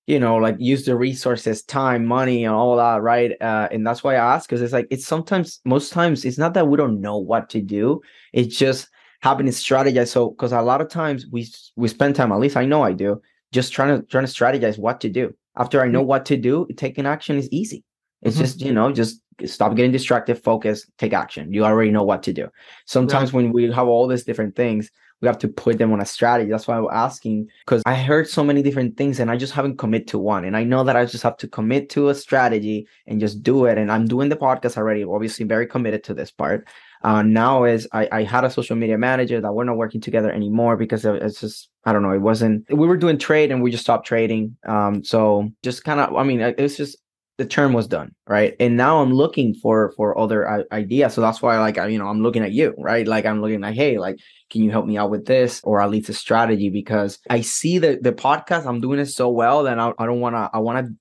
you 0.08 0.18
know 0.18 0.36
like 0.36 0.56
use 0.58 0.84
the 0.86 0.96
resources 0.96 1.62
time 1.62 2.04
money 2.06 2.44
and 2.44 2.54
all 2.54 2.76
that 2.76 3.02
right? 3.02 3.32
Uh, 3.40 3.68
and 3.70 3.86
that's 3.86 4.02
why 4.02 4.14
i 4.14 4.34
ask 4.34 4.48
because 4.48 4.62
it's 4.62 4.72
like 4.72 4.88
it's 4.90 5.06
sometimes 5.06 5.60
most 5.64 5.92
times 5.92 6.24
it's 6.24 6.38
not 6.38 6.54
that 6.54 6.66
we 6.66 6.76
don't 6.76 7.00
know 7.00 7.18
what 7.18 7.50
to 7.50 7.60
do 7.60 8.00
it's 8.32 8.56
just 8.56 8.88
having 9.20 9.46
to 9.46 9.52
strategize. 9.52 10.08
So 10.08 10.30
because 10.30 10.52
a 10.52 10.62
lot 10.62 10.80
of 10.80 10.88
times 10.88 11.26
we 11.30 11.46
we 11.76 11.88
spend 11.88 12.16
time 12.16 12.32
at 12.32 12.40
least 12.40 12.56
i 12.56 12.64
know 12.64 12.82
i 12.82 12.92
do 12.92 13.20
just 13.52 13.72
trying 13.72 14.00
to 14.00 14.06
trying 14.06 14.26
to 14.26 14.32
strategize 14.32 14.78
what 14.78 15.00
to 15.02 15.08
do. 15.08 15.34
After 15.56 15.82
i 15.82 15.88
know 15.88 16.00
mm-hmm. 16.00 16.08
what 16.08 16.26
to 16.26 16.36
do 16.36 16.66
taking 16.76 17.06
action 17.06 17.36
is 17.36 17.48
easy. 17.50 17.84
It's 18.22 18.36
mm-hmm. 18.36 18.44
just 18.44 18.60
you 18.60 18.72
know 18.72 18.92
just 18.92 19.20
stop 19.44 19.76
getting 19.76 19.92
distracted 19.92 20.42
focus 20.42 20.86
take 20.98 21.12
action. 21.12 21.52
You 21.52 21.64
already 21.64 21.90
know 21.90 22.02
what 22.02 22.22
to 22.24 22.32
do. 22.32 22.48
Sometimes 22.86 23.32
when 23.32 23.52
we 23.52 23.70
have 23.70 23.88
all 23.88 24.08
these 24.08 24.24
different 24.24 24.56
things 24.56 24.90
we 25.20 25.26
have 25.26 25.38
to 25.38 25.48
put 25.48 25.78
them 25.78 25.92
on 25.92 26.00
a 26.00 26.06
strategy. 26.06 26.50
That's 26.50 26.68
why 26.68 26.76
I'm 26.76 26.86
asking 26.92 27.48
because 27.66 27.82
I 27.86 27.94
heard 27.94 28.28
so 28.28 28.44
many 28.44 28.62
different 28.62 28.96
things 28.96 29.18
and 29.18 29.30
I 29.30 29.36
just 29.36 29.52
haven't 29.52 29.78
commit 29.78 30.06
to 30.08 30.18
one. 30.18 30.44
And 30.44 30.56
I 30.56 30.64
know 30.64 30.84
that 30.84 30.96
I 30.96 31.04
just 31.04 31.22
have 31.22 31.36
to 31.38 31.48
commit 31.48 31.90
to 31.90 32.08
a 32.08 32.14
strategy 32.14 32.86
and 33.06 33.20
just 33.20 33.42
do 33.42 33.64
it. 33.64 33.78
And 33.78 33.90
I'm 33.90 34.06
doing 34.06 34.28
the 34.28 34.36
podcast 34.36 34.76
already, 34.76 35.04
obviously 35.04 35.44
very 35.44 35.66
committed 35.66 36.04
to 36.04 36.14
this 36.14 36.30
part. 36.30 36.68
Uh, 37.02 37.22
now 37.22 37.64
is 37.64 37.88
I, 37.92 38.08
I 38.10 38.22
had 38.24 38.44
a 38.44 38.50
social 38.50 38.76
media 38.76 38.98
manager 38.98 39.40
that 39.40 39.52
we're 39.52 39.64
not 39.64 39.76
working 39.76 40.00
together 40.00 40.32
anymore 40.32 40.76
because 40.76 41.04
it's 41.04 41.40
just 41.40 41.68
I 41.84 41.92
don't 41.92 42.02
know 42.02 42.10
it 42.10 42.20
wasn't 42.20 42.66
we 42.68 42.88
were 42.88 42.96
doing 42.96 43.18
trade 43.18 43.52
and 43.52 43.62
we 43.62 43.70
just 43.70 43.84
stopped 43.84 44.04
trading 44.04 44.56
um 44.66 45.04
so 45.04 45.48
just 45.62 45.84
kind 45.84 46.00
of 46.00 46.16
I 46.16 46.24
mean 46.24 46.40
it's 46.40 46.76
just 46.76 46.96
the 47.38 47.46
term 47.46 47.72
was 47.72 47.86
done 47.86 48.14
right? 48.26 48.54
And 48.60 48.76
now 48.76 49.00
i'm 49.00 49.12
looking 49.12 49.54
for 49.54 49.92
for 49.92 50.18
other 50.18 50.66
ideas. 50.72 51.14
So 51.14 51.20
that's 51.20 51.40
why 51.40 51.58
like 51.58 51.78
I, 51.78 51.86
you 51.86 51.98
know 51.98 52.08
i'm 52.08 52.22
looking 52.22 52.42
at 52.42 52.52
you 52.52 52.74
right? 52.76 53.06
Like 53.06 53.24
i'm 53.24 53.40
looking 53.40 53.60
like 53.60 53.74
hey 53.74 53.98
like 53.98 54.18
can 54.50 54.62
you 54.62 54.70
help 54.70 54.86
me 54.86 54.98
out 54.98 55.10
with 55.10 55.26
this 55.26 55.60
or 55.62 55.80
at 55.80 55.90
least 55.90 56.08
a 56.08 56.12
strategy? 56.12 56.68
Because 56.68 57.18
i 57.30 57.40
see 57.40 57.78
the 57.78 57.98
the 58.02 58.12
podcast 58.12 58.66
i'm 58.66 58.80
doing 58.80 58.98
it 58.98 59.06
so 59.06 59.28
well 59.30 59.62
that 59.62 59.78
i, 59.78 59.92
I 59.98 60.06
don't 60.06 60.20
want 60.20 60.34
to 60.34 60.50
i 60.52 60.58
want 60.58 60.86
to 60.86 60.92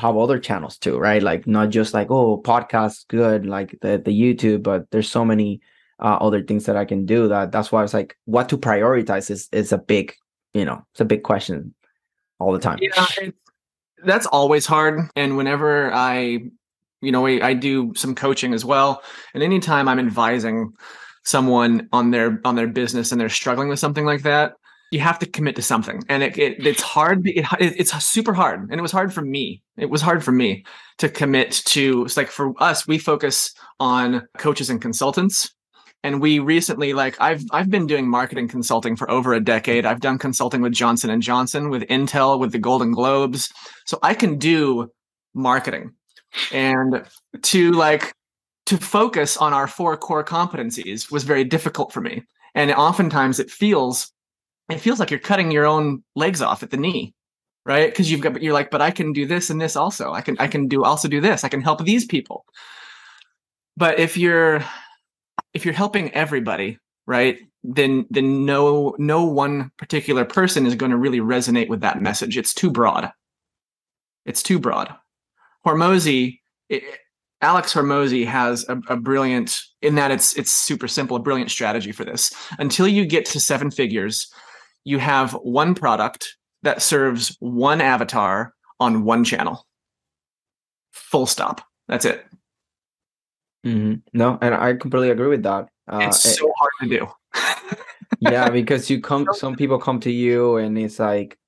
have 0.00 0.16
other 0.16 0.38
channels 0.38 0.78
too 0.78 0.96
right? 0.96 1.22
Like 1.22 1.46
not 1.46 1.70
just 1.70 1.92
like 1.92 2.10
oh 2.10 2.40
podcast 2.40 3.08
good 3.08 3.44
like 3.44 3.76
the 3.82 4.00
the 4.02 4.12
youtube 4.12 4.62
but 4.62 4.90
there's 4.92 5.10
so 5.10 5.24
many 5.24 5.60
uh, 5.98 6.16
other 6.20 6.42
things 6.42 6.64
that 6.64 6.76
i 6.76 6.84
can 6.84 7.04
do 7.04 7.28
that 7.28 7.52
that's 7.52 7.70
why 7.70 7.84
it's 7.84 7.92
like 7.92 8.16
what 8.24 8.48
to 8.48 8.56
prioritize 8.56 9.30
is 9.30 9.48
is 9.52 9.72
a 9.72 9.78
big 9.78 10.14
you 10.54 10.64
know 10.64 10.80
it's 10.92 11.00
a 11.00 11.04
big 11.04 11.24
question 11.24 11.74
all 12.38 12.52
the 12.52 12.58
time. 12.58 12.78
Yeah 12.80 13.30
that's 14.04 14.26
always 14.26 14.66
hard. 14.66 15.00
And 15.16 15.36
whenever 15.36 15.92
I, 15.92 16.40
you 17.00 17.12
know, 17.12 17.26
I, 17.26 17.48
I 17.48 17.54
do 17.54 17.92
some 17.94 18.14
coaching 18.14 18.54
as 18.54 18.64
well, 18.64 19.02
and 19.34 19.42
anytime 19.42 19.88
I'm 19.88 19.98
advising 19.98 20.72
someone 21.24 21.88
on 21.92 22.10
their 22.10 22.40
on 22.44 22.56
their 22.56 22.68
business 22.68 23.12
and 23.12 23.20
they're 23.20 23.28
struggling 23.28 23.68
with 23.68 23.78
something 23.78 24.04
like 24.04 24.22
that, 24.22 24.54
you 24.90 25.00
have 25.00 25.18
to 25.20 25.26
commit 25.26 25.56
to 25.56 25.62
something, 25.62 26.02
and 26.08 26.22
it, 26.22 26.36
it 26.38 26.66
it's 26.66 26.82
hard. 26.82 27.26
It, 27.26 27.46
it's 27.60 27.92
super 28.04 28.34
hard, 28.34 28.68
and 28.70 28.78
it 28.78 28.82
was 28.82 28.92
hard 28.92 29.12
for 29.12 29.22
me. 29.22 29.62
It 29.76 29.90
was 29.90 30.02
hard 30.02 30.24
for 30.24 30.32
me 30.32 30.64
to 30.98 31.08
commit 31.08 31.52
to. 31.66 32.04
It's 32.04 32.16
like 32.16 32.28
for 32.28 32.52
us, 32.62 32.86
we 32.86 32.98
focus 32.98 33.54
on 33.78 34.26
coaches 34.38 34.70
and 34.70 34.80
consultants 34.80 35.54
and 36.02 36.20
we 36.20 36.38
recently 36.38 36.92
like 36.92 37.20
i've 37.20 37.42
i've 37.52 37.70
been 37.70 37.86
doing 37.86 38.08
marketing 38.08 38.48
consulting 38.48 38.96
for 38.96 39.10
over 39.10 39.32
a 39.32 39.40
decade. 39.40 39.86
I've 39.86 40.00
done 40.00 40.18
consulting 40.18 40.62
with 40.62 40.72
johnson 40.72 41.10
and 41.10 41.22
johnson 41.22 41.70
with 41.70 41.82
intel 41.84 42.38
with 42.38 42.52
the 42.52 42.58
golden 42.58 42.92
globes. 42.92 43.52
So 43.86 43.98
i 44.02 44.14
can 44.14 44.38
do 44.38 44.90
marketing. 45.34 45.92
And 46.52 47.04
to 47.42 47.72
like 47.72 48.12
to 48.66 48.78
focus 48.78 49.36
on 49.36 49.52
our 49.52 49.66
four 49.66 49.96
core 49.96 50.24
competencies 50.24 51.10
was 51.10 51.24
very 51.24 51.44
difficult 51.44 51.92
for 51.92 52.00
me. 52.00 52.22
And 52.54 52.70
oftentimes 52.72 53.40
it 53.40 53.50
feels 53.50 54.12
it 54.70 54.80
feels 54.80 55.00
like 55.00 55.10
you're 55.10 55.20
cutting 55.20 55.50
your 55.50 55.66
own 55.66 56.04
legs 56.14 56.40
off 56.40 56.62
at 56.62 56.70
the 56.70 56.76
knee 56.76 57.14
right? 57.66 57.90
Because 57.90 58.10
you've 58.10 58.22
got 58.22 58.42
you're 58.42 58.54
like 58.54 58.70
but 58.70 58.80
i 58.80 58.90
can 58.90 59.12
do 59.12 59.26
this 59.26 59.50
and 59.50 59.60
this 59.60 59.76
also. 59.76 60.12
I 60.12 60.22
can 60.22 60.36
i 60.38 60.46
can 60.46 60.66
do 60.66 60.84
also 60.84 61.08
do 61.08 61.20
this. 61.20 61.44
I 61.44 61.48
can 61.48 61.60
help 61.60 61.84
these 61.84 62.04
people. 62.06 62.44
But 63.76 63.98
if 63.98 64.16
you're 64.16 64.64
if 65.54 65.64
you're 65.64 65.74
helping 65.74 66.12
everybody, 66.12 66.78
right, 67.06 67.38
then 67.62 68.06
then 68.10 68.44
no 68.44 68.94
no 68.98 69.24
one 69.24 69.70
particular 69.76 70.24
person 70.24 70.66
is 70.66 70.74
going 70.74 70.90
to 70.90 70.96
really 70.96 71.20
resonate 71.20 71.68
with 71.68 71.80
that 71.80 72.00
message. 72.00 72.38
It's 72.38 72.54
too 72.54 72.70
broad. 72.70 73.10
It's 74.24 74.42
too 74.42 74.58
broad. 74.58 74.94
Hormozi, 75.66 76.38
it, 76.68 76.82
Alex 77.42 77.72
Hormozi 77.72 78.26
has 78.26 78.66
a, 78.68 78.80
a, 78.88 78.96
brilliant 78.96 79.58
in 79.82 79.94
that 79.96 80.10
it's 80.10 80.34
it's 80.36 80.52
super 80.52 80.88
simple, 80.88 81.16
a 81.16 81.20
brilliant 81.20 81.50
strategy 81.50 81.92
for 81.92 82.04
this. 82.04 82.32
Until 82.58 82.88
you 82.88 83.06
get 83.06 83.24
to 83.26 83.40
seven 83.40 83.70
figures, 83.70 84.32
you 84.84 84.98
have 84.98 85.32
one 85.32 85.74
product 85.74 86.36
that 86.62 86.82
serves 86.82 87.36
one 87.40 87.80
avatar 87.80 88.54
on 88.78 89.04
one 89.04 89.24
channel. 89.24 89.66
Full 90.92 91.26
stop. 91.26 91.62
That's 91.88 92.04
it. 92.04 92.24
Mm-hmm. 93.64 93.94
No, 94.14 94.38
and 94.40 94.54
I 94.54 94.74
completely 94.74 95.10
agree 95.10 95.28
with 95.28 95.42
that. 95.42 95.68
Uh, 95.86 96.06
it's 96.08 96.36
so 96.36 96.46
it, 96.46 96.52
hard 96.58 96.70
to 96.80 96.88
do. 96.88 97.76
yeah, 98.20 98.48
because 98.48 98.88
you 98.88 99.00
come, 99.00 99.26
some 99.32 99.56
people 99.56 99.78
come 99.78 100.00
to 100.00 100.10
you, 100.10 100.56
and 100.56 100.78
it's 100.78 100.98
like, 100.98 101.38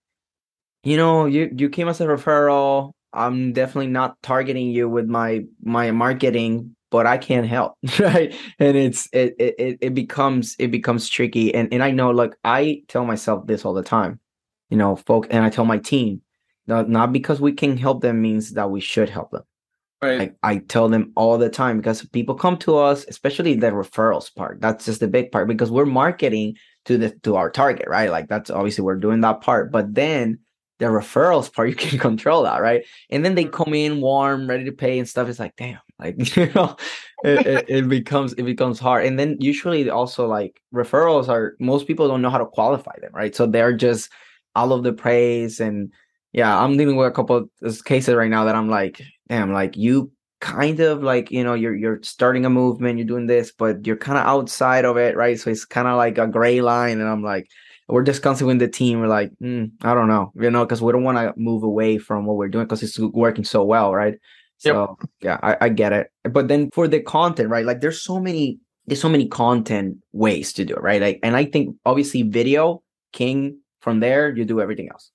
you 0.84 0.96
know, 0.96 1.26
you 1.26 1.50
you 1.56 1.70
came 1.70 1.88
as 1.88 2.00
a 2.00 2.06
referral. 2.06 2.92
I'm 3.12 3.52
definitely 3.52 3.88
not 3.88 4.20
targeting 4.22 4.68
you 4.70 4.88
with 4.88 5.06
my 5.06 5.44
my 5.62 5.90
marketing, 5.90 6.76
but 6.90 7.06
I 7.06 7.18
can't 7.18 7.46
help, 7.46 7.74
right? 7.98 8.34
And 8.58 8.76
it's 8.76 9.08
it 9.12 9.34
it 9.38 9.78
it 9.80 9.94
becomes 9.94 10.56
it 10.58 10.70
becomes 10.70 11.08
tricky, 11.08 11.54
and 11.54 11.72
and 11.72 11.82
I 11.82 11.92
know, 11.92 12.10
like 12.10 12.34
I 12.44 12.82
tell 12.88 13.04
myself 13.04 13.46
this 13.46 13.64
all 13.64 13.74
the 13.74 13.82
time, 13.82 14.20
you 14.70 14.76
know, 14.76 14.96
folk, 14.96 15.28
and 15.30 15.44
I 15.44 15.50
tell 15.50 15.64
my 15.64 15.78
team, 15.78 16.20
not 16.66 16.90
not 16.90 17.12
because 17.12 17.40
we 17.40 17.52
can 17.52 17.78
help 17.78 18.02
them 18.02 18.20
means 18.20 18.52
that 18.52 18.70
we 18.70 18.80
should 18.80 19.08
help 19.08 19.30
them 19.30 19.44
Right. 20.02 20.34
I, 20.42 20.54
I 20.54 20.58
tell 20.58 20.88
them 20.88 21.12
all 21.14 21.38
the 21.38 21.48
time 21.48 21.76
because 21.76 22.04
people 22.06 22.34
come 22.34 22.56
to 22.58 22.76
us, 22.76 23.04
especially 23.08 23.54
the 23.54 23.68
referrals 23.68 24.34
part. 24.34 24.60
That's 24.60 24.84
just 24.84 24.98
the 24.98 25.06
big 25.06 25.30
part 25.30 25.46
because 25.46 25.70
we're 25.70 25.86
marketing 25.86 26.56
to 26.86 26.98
the 26.98 27.10
to 27.22 27.36
our 27.36 27.50
target, 27.50 27.86
right? 27.88 28.10
Like 28.10 28.28
that's 28.28 28.50
obviously 28.50 28.82
we're 28.82 28.96
doing 28.96 29.20
that 29.20 29.42
part. 29.42 29.70
But 29.70 29.94
then 29.94 30.40
the 30.80 30.86
referrals 30.86 31.52
part, 31.52 31.68
you 31.68 31.76
can 31.76 32.00
control 32.00 32.42
that, 32.42 32.60
right? 32.60 32.84
And 33.10 33.24
then 33.24 33.36
they 33.36 33.44
mm-hmm. 33.44 33.54
come 33.54 33.74
in 33.74 34.00
warm, 34.00 34.48
ready 34.48 34.64
to 34.64 34.72
pay 34.72 34.98
and 34.98 35.08
stuff. 35.08 35.28
It's 35.28 35.38
like, 35.38 35.54
damn, 35.56 35.78
like 36.00 36.36
you 36.36 36.50
know, 36.52 36.76
it, 37.22 37.46
it, 37.46 37.64
it 37.68 37.88
becomes 37.88 38.32
it 38.32 38.42
becomes 38.42 38.80
hard. 38.80 39.06
And 39.06 39.18
then 39.18 39.36
usually 39.38 39.88
also 39.88 40.26
like 40.26 40.60
referrals 40.74 41.28
are 41.28 41.54
most 41.60 41.86
people 41.86 42.08
don't 42.08 42.22
know 42.22 42.30
how 42.30 42.38
to 42.38 42.46
qualify 42.46 42.98
them, 43.00 43.12
right? 43.14 43.36
So 43.36 43.46
they're 43.46 43.76
just 43.76 44.10
all 44.56 44.72
of 44.72 44.82
the 44.82 44.92
praise 44.92 45.60
and 45.60 45.92
yeah, 46.32 46.58
I'm 46.58 46.76
dealing 46.76 46.96
with 46.96 47.06
a 47.06 47.12
couple 47.12 47.48
of 47.62 47.84
cases 47.84 48.14
right 48.14 48.30
now 48.30 48.44
that 48.44 48.54
I'm 48.54 48.70
like, 48.70 49.02
damn, 49.32 49.52
like 49.52 49.76
you 49.78 50.12
kind 50.40 50.80
of 50.80 51.02
like 51.02 51.30
you 51.30 51.42
know 51.42 51.54
you're 51.54 51.74
you're 51.74 52.00
starting 52.02 52.44
a 52.44 52.50
movement 52.50 52.98
you're 52.98 53.06
doing 53.06 53.28
this 53.28 53.52
but 53.56 53.86
you're 53.86 53.96
kind 53.96 54.18
of 54.18 54.26
outside 54.26 54.84
of 54.84 54.96
it 54.96 55.16
right? 55.16 55.38
So 55.38 55.50
it's 55.50 55.64
kind 55.64 55.88
of 55.88 55.96
like 55.96 56.18
a 56.18 56.26
gray 56.26 56.60
line 56.60 57.00
and 57.00 57.08
i'm 57.08 57.22
like 57.22 57.48
we're 57.88 58.02
discussing 58.02 58.48
with 58.48 58.58
the 58.58 58.66
team 58.66 59.00
we're 59.00 59.06
like 59.06 59.30
mm, 59.40 59.70
i 59.82 59.94
don't 59.94 60.08
know 60.08 60.32
you 60.34 60.50
know 60.50 60.64
because 60.64 60.82
we 60.82 60.90
don't 60.90 61.04
want 61.04 61.16
to 61.16 61.32
move 61.36 61.62
away 61.62 61.96
from 61.96 62.26
what 62.26 62.36
we're 62.36 62.48
doing 62.48 62.64
because 62.64 62.82
it's 62.82 62.98
working 62.98 63.44
so 63.44 63.62
well 63.64 63.94
right? 63.94 64.16
So 64.58 64.96
yep. 65.00 65.10
yeah 65.22 65.38
I, 65.42 65.66
I 65.66 65.68
get 65.70 65.92
it. 65.92 66.08
But 66.24 66.48
then 66.48 66.70
for 66.72 66.86
the 66.86 67.00
content 67.00 67.48
right 67.48 67.64
like 67.64 67.80
there's 67.80 68.02
so 68.02 68.18
many 68.20 68.58
there's 68.86 69.00
so 69.00 69.08
many 69.08 69.28
content 69.28 69.98
ways 70.12 70.52
to 70.54 70.64
do 70.64 70.74
it 70.74 70.82
right? 70.82 71.00
Like 71.00 71.20
and 71.22 71.36
i 71.36 71.44
think 71.44 71.76
obviously 71.86 72.22
video 72.22 72.82
king 73.12 73.58
from 73.80 74.00
there 74.00 74.34
you 74.36 74.44
do 74.44 74.60
everything 74.60 74.88
else. 74.90 75.10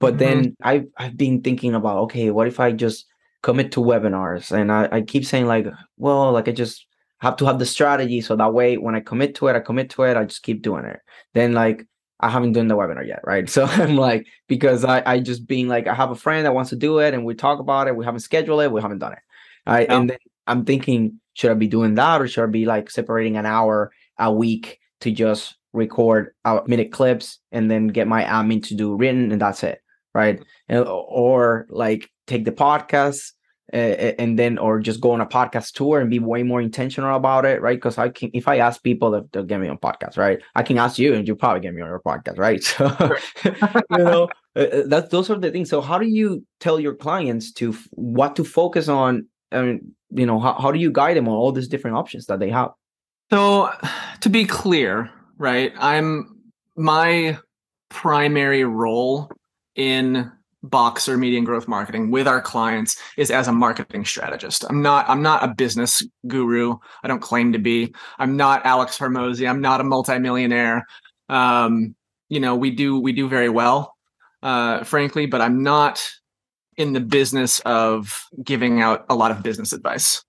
But 0.00 0.16
mm-hmm. 0.16 0.42
then 0.42 0.56
I've 0.60 0.86
I've 0.98 1.16
been 1.16 1.42
thinking 1.42 1.74
about 1.74 1.98
okay, 2.06 2.30
what 2.32 2.48
if 2.48 2.58
I 2.58 2.72
just 2.72 3.06
commit 3.42 3.72
to 3.72 3.80
webinars? 3.80 4.52
And 4.52 4.70
I, 4.72 4.88
I 4.90 5.00
keep 5.02 5.24
saying 5.24 5.46
like, 5.46 5.66
well, 5.96 6.32
like 6.32 6.48
I 6.48 6.52
just 6.52 6.86
have 7.20 7.36
to 7.36 7.46
have 7.46 7.58
the 7.58 7.66
strategy 7.66 8.20
so 8.20 8.34
that 8.36 8.52
way 8.52 8.76
when 8.76 8.94
I 8.94 9.00
commit 9.00 9.34
to 9.36 9.48
it, 9.48 9.56
I 9.56 9.60
commit 9.60 9.90
to 9.90 10.02
it, 10.04 10.16
I 10.16 10.24
just 10.24 10.42
keep 10.42 10.62
doing 10.62 10.84
it. 10.84 11.00
Then 11.34 11.52
like 11.52 11.86
I 12.20 12.28
haven't 12.28 12.52
done 12.52 12.68
the 12.68 12.76
webinar 12.76 13.06
yet, 13.06 13.20
right? 13.24 13.48
So 13.50 13.64
I'm 13.64 13.96
like, 13.96 14.26
because 14.48 14.84
I 14.84 15.02
I 15.04 15.20
just 15.20 15.46
being 15.46 15.68
like, 15.68 15.86
I 15.86 15.94
have 15.94 16.10
a 16.10 16.16
friend 16.16 16.46
that 16.46 16.54
wants 16.54 16.70
to 16.70 16.76
do 16.76 16.98
it 16.98 17.14
and 17.14 17.24
we 17.24 17.34
talk 17.34 17.60
about 17.60 17.88
it, 17.88 17.96
we 17.96 18.04
haven't 18.04 18.20
scheduled 18.20 18.62
it, 18.62 18.72
we 18.72 18.80
haven't 18.80 18.98
done 18.98 19.12
it. 19.12 19.18
Right. 19.66 19.88
And 19.88 20.10
then 20.10 20.18
I'm 20.46 20.64
thinking, 20.64 21.20
should 21.34 21.52
I 21.52 21.54
be 21.54 21.68
doing 21.68 21.94
that 21.94 22.20
or 22.20 22.26
should 22.26 22.42
I 22.42 22.46
be 22.46 22.66
like 22.66 22.90
separating 22.90 23.36
an 23.36 23.46
hour 23.46 23.92
a 24.18 24.32
week 24.32 24.80
to 25.02 25.12
just 25.12 25.56
record 25.72 26.34
out 26.44 26.68
minute 26.68 26.92
clips 26.92 27.38
and 27.52 27.70
then 27.70 27.86
get 27.88 28.08
my 28.08 28.24
admin 28.24 28.62
to 28.64 28.74
do 28.74 28.96
written 28.96 29.30
and 29.32 29.40
that's 29.40 29.62
it 29.62 29.82
right? 30.14 30.38
Mm-hmm. 30.38 30.74
And, 30.74 30.86
or 30.86 31.66
like 31.70 32.10
take 32.26 32.44
the 32.44 32.52
podcast 32.52 33.32
uh, 33.72 33.76
and 34.18 34.38
then 34.38 34.58
or 34.58 34.80
just 34.80 35.00
go 35.00 35.12
on 35.12 35.20
a 35.20 35.26
podcast 35.26 35.72
tour 35.72 36.00
and 36.00 36.10
be 36.10 36.18
way 36.18 36.42
more 36.42 36.60
intentional 36.60 37.16
about 37.16 37.44
it, 37.46 37.62
right? 37.62 37.76
Because 37.76 37.96
I 37.96 38.10
can, 38.10 38.30
if 38.34 38.46
I 38.46 38.58
ask 38.58 38.82
people 38.82 39.14
if 39.14 39.24
they'll 39.32 39.44
get 39.44 39.60
me 39.60 39.68
on 39.68 39.78
podcast, 39.78 40.18
right? 40.18 40.40
I 40.54 40.62
can 40.62 40.78
ask 40.78 40.98
you 40.98 41.14
and 41.14 41.26
you 41.26 41.34
probably 41.34 41.60
get 41.60 41.74
me 41.74 41.80
on 41.80 41.88
your 41.88 42.00
podcast, 42.00 42.38
right? 42.38 42.62
So 43.42 43.64
you 43.90 44.04
know 44.04 44.28
eh, 44.56 44.82
that 44.86 45.10
those 45.10 45.30
are 45.30 45.38
the 45.38 45.50
things. 45.50 45.70
So 45.70 45.80
how 45.80 45.98
do 45.98 46.06
you 46.06 46.44
tell 46.60 46.78
your 46.78 46.94
clients 46.94 47.52
to 47.54 47.72
what 47.92 48.36
to 48.36 48.44
focus 48.44 48.88
on? 48.88 49.26
I 49.50 49.62
mean, 49.62 49.94
you 50.10 50.26
know, 50.26 50.38
how, 50.38 50.54
how 50.54 50.70
do 50.70 50.78
you 50.78 50.90
guide 50.90 51.16
them 51.16 51.28
on 51.28 51.34
all 51.34 51.52
these 51.52 51.68
different 51.68 51.96
options 51.96 52.26
that 52.26 52.40
they 52.40 52.50
have? 52.50 52.70
So 53.30 53.70
to 54.20 54.28
be 54.28 54.44
clear, 54.44 55.10
right? 55.38 55.72
I'm 55.78 56.36
my 56.76 57.38
primary 57.88 58.64
role 58.64 59.30
in 59.74 60.30
Boxer 60.64 61.16
media 61.16 61.38
and 61.38 61.46
growth 61.46 61.66
marketing 61.66 62.10
with 62.10 62.28
our 62.28 62.40
clients 62.40 62.96
is 63.16 63.30
as 63.30 63.48
a 63.48 63.52
marketing 63.52 64.04
strategist. 64.04 64.64
I'm 64.68 64.80
not 64.80 65.08
I'm 65.08 65.22
not 65.22 65.42
a 65.42 65.48
business 65.48 66.06
guru. 66.28 66.76
I 67.02 67.08
don't 67.08 67.20
claim 67.20 67.52
to 67.52 67.58
be. 67.58 67.92
I'm 68.18 68.36
not 68.36 68.64
Alex 68.64 68.96
Hormozi. 68.96 69.48
I'm 69.48 69.60
not 69.60 69.80
a 69.80 69.84
multimillionaire. 69.84 70.86
Um, 71.28 71.96
you 72.28 72.38
know, 72.38 72.54
we 72.54 72.70
do 72.70 73.00
we 73.00 73.12
do 73.12 73.28
very 73.28 73.48
well, 73.48 73.96
uh, 74.42 74.84
frankly, 74.84 75.26
but 75.26 75.40
I'm 75.40 75.62
not 75.62 76.08
in 76.76 76.92
the 76.92 77.00
business 77.00 77.60
of 77.60 78.24
giving 78.42 78.80
out 78.80 79.04
a 79.10 79.14
lot 79.14 79.30
of 79.30 79.42
business 79.42 79.72
advice. 79.72 80.24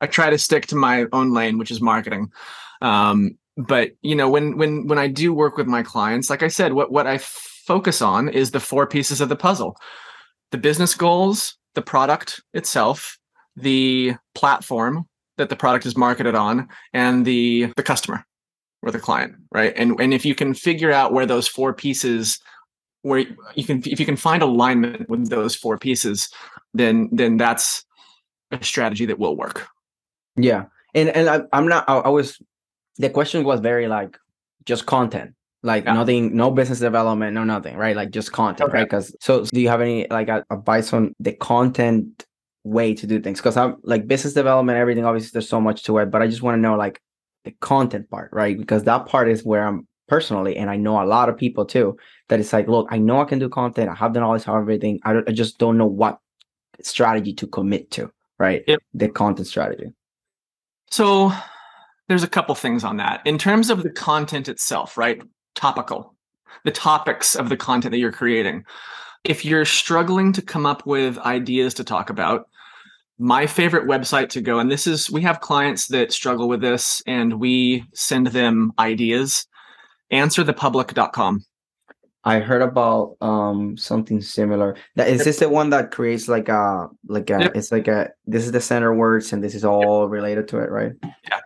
I 0.00 0.06
try 0.06 0.30
to 0.30 0.38
stick 0.38 0.66
to 0.66 0.76
my 0.76 1.06
own 1.12 1.32
lane, 1.32 1.58
which 1.58 1.70
is 1.70 1.80
marketing. 1.80 2.32
Um, 2.80 3.38
but 3.56 3.92
you 4.02 4.14
know, 4.14 4.30
when 4.30 4.56
when 4.56 4.86
when 4.86 4.98
I 4.98 5.08
do 5.08 5.34
work 5.34 5.56
with 5.56 5.66
my 5.66 5.82
clients, 5.82 6.30
like 6.30 6.42
I 6.42 6.48
said, 6.48 6.72
what 6.72 6.90
what 6.90 7.06
I 7.06 7.18
focus 7.66 8.02
on 8.02 8.28
is 8.28 8.50
the 8.50 8.60
four 8.60 8.86
pieces 8.86 9.20
of 9.20 9.28
the 9.28 9.36
puzzle. 9.36 9.76
The 10.50 10.58
business 10.58 10.94
goals, 10.94 11.56
the 11.74 11.82
product 11.82 12.40
itself, 12.52 13.18
the 13.56 14.14
platform 14.34 15.06
that 15.38 15.48
the 15.48 15.56
product 15.56 15.86
is 15.86 15.96
marketed 15.96 16.34
on, 16.34 16.68
and 16.92 17.24
the, 17.24 17.72
the 17.76 17.82
customer 17.82 18.24
or 18.82 18.90
the 18.90 18.98
client, 18.98 19.34
right? 19.52 19.72
And, 19.76 19.98
and 20.00 20.12
if 20.12 20.24
you 20.24 20.34
can 20.34 20.54
figure 20.54 20.92
out 20.92 21.12
where 21.12 21.26
those 21.26 21.48
four 21.48 21.72
pieces 21.72 22.38
where 23.02 23.24
you 23.54 23.64
can 23.64 23.82
if 23.84 24.00
you 24.00 24.06
can 24.06 24.16
find 24.16 24.42
alignment 24.42 25.08
with 25.08 25.28
those 25.28 25.54
four 25.54 25.76
pieces 25.76 26.28
then 26.72 27.08
then 27.12 27.36
that's 27.36 27.84
a 28.50 28.62
strategy 28.64 29.06
that 29.06 29.18
will 29.18 29.36
work. 29.36 29.68
Yeah. 30.36 30.64
And 30.94 31.08
and 31.10 31.28
I, 31.28 31.40
i'm 31.52 31.68
not 31.68 31.84
I, 31.88 31.98
I 31.98 32.08
was 32.08 32.40
the 32.96 33.10
question 33.10 33.44
was 33.44 33.60
very 33.60 33.88
like 33.88 34.18
just 34.64 34.86
content 34.86 35.34
like 35.62 35.84
yeah. 35.84 35.94
nothing 35.94 36.36
no 36.36 36.50
business 36.50 36.80
development 36.80 37.34
no 37.34 37.44
nothing 37.44 37.76
right? 37.76 37.96
Like 37.96 38.10
just 38.10 38.32
content 38.32 38.68
okay. 38.68 38.78
right? 38.78 38.84
Because 38.84 39.14
so, 39.20 39.44
so, 39.44 39.50
do 39.52 39.60
you 39.60 39.68
have 39.68 39.80
any 39.80 40.06
like 40.10 40.28
advice 40.50 40.92
on 40.92 41.14
the 41.20 41.32
content 41.32 42.26
way 42.64 42.94
to 42.94 43.06
do 43.06 43.20
things? 43.20 43.40
Because 43.40 43.56
i'm 43.56 43.76
like 43.82 44.06
business 44.06 44.34
development 44.34 44.78
everything 44.78 45.04
obviously 45.04 45.30
there's 45.32 45.48
so 45.48 45.60
much 45.60 45.84
to 45.84 45.98
it 45.98 46.10
but 46.10 46.22
i 46.22 46.26
just 46.26 46.42
want 46.42 46.56
to 46.56 46.60
know 46.60 46.76
like 46.76 47.00
the 47.44 47.52
content 47.60 48.08
part 48.10 48.30
right? 48.32 48.56
Because 48.58 48.84
that 48.84 49.06
part 49.06 49.28
is 49.28 49.44
where 49.44 49.66
i'm 49.66 49.86
personally 50.08 50.56
and 50.56 50.68
i 50.68 50.76
know 50.76 51.02
a 51.02 51.06
lot 51.06 51.28
of 51.28 51.38
people 51.38 51.64
too 51.64 51.96
that 52.28 52.38
it's 52.38 52.52
like 52.52 52.68
look 52.68 52.86
i 52.90 52.98
know 52.98 53.20
i 53.22 53.24
can 53.24 53.38
do 53.38 53.48
content 53.48 53.88
i 53.88 53.94
have 53.94 54.12
the 54.12 54.20
knowledge 54.20 54.42
of 54.42 54.54
everything 54.54 55.00
i, 55.04 55.14
I 55.26 55.32
just 55.32 55.58
don't 55.58 55.78
know 55.78 55.86
what 55.86 56.18
strategy 56.82 57.32
to 57.34 57.46
commit 57.46 57.90
to 57.92 58.12
right? 58.42 58.64
Yep. 58.66 58.80
the 58.92 59.08
content 59.08 59.46
strategy. 59.46 59.92
So 60.90 61.32
there's 62.08 62.24
a 62.24 62.28
couple 62.28 62.54
things 62.56 62.82
on 62.82 62.96
that. 62.96 63.22
In 63.24 63.38
terms 63.38 63.70
of 63.70 63.84
the 63.84 63.90
content 63.90 64.48
itself 64.48 64.98
right 64.98 65.22
topical, 65.54 66.14
the 66.64 66.70
topics 66.70 67.34
of 67.34 67.48
the 67.48 67.56
content 67.56 67.92
that 67.92 67.98
you're 67.98 68.12
creating. 68.12 68.64
If 69.24 69.44
you're 69.44 69.64
struggling 69.64 70.32
to 70.32 70.42
come 70.42 70.66
up 70.66 70.84
with 70.86 71.18
ideas 71.18 71.74
to 71.74 71.84
talk 71.84 72.10
about, 72.10 72.48
my 73.18 73.46
favorite 73.46 73.86
website 73.86 74.30
to 74.30 74.40
go, 74.40 74.58
and 74.58 74.70
this 74.70 74.86
is, 74.86 75.10
we 75.10 75.22
have 75.22 75.40
clients 75.40 75.86
that 75.88 76.12
struggle 76.12 76.48
with 76.48 76.60
this 76.60 77.02
and 77.06 77.38
we 77.38 77.84
send 77.94 78.28
them 78.28 78.72
ideas, 78.78 79.46
answerthepublic.com. 80.12 81.44
I 82.24 82.38
heard 82.38 82.62
about 82.62 83.16
um 83.20 83.76
something 83.76 84.20
similar. 84.20 84.76
That 84.94 85.08
is 85.08 85.24
this 85.24 85.40
the 85.40 85.48
one 85.48 85.70
that 85.70 85.90
creates 85.90 86.28
like 86.28 86.48
a 86.48 86.88
like 87.08 87.28
a 87.30 87.40
yep. 87.40 87.56
it's 87.56 87.72
like 87.72 87.88
a 87.88 88.10
this 88.26 88.44
is 88.46 88.52
the 88.52 88.60
center 88.60 88.94
words 88.94 89.32
and 89.32 89.42
this 89.42 89.56
is 89.56 89.64
all 89.64 90.04
yep. 90.04 90.12
related 90.12 90.46
to 90.48 90.58
it, 90.58 90.70
right? 90.70 90.92
Yeah 91.02 91.40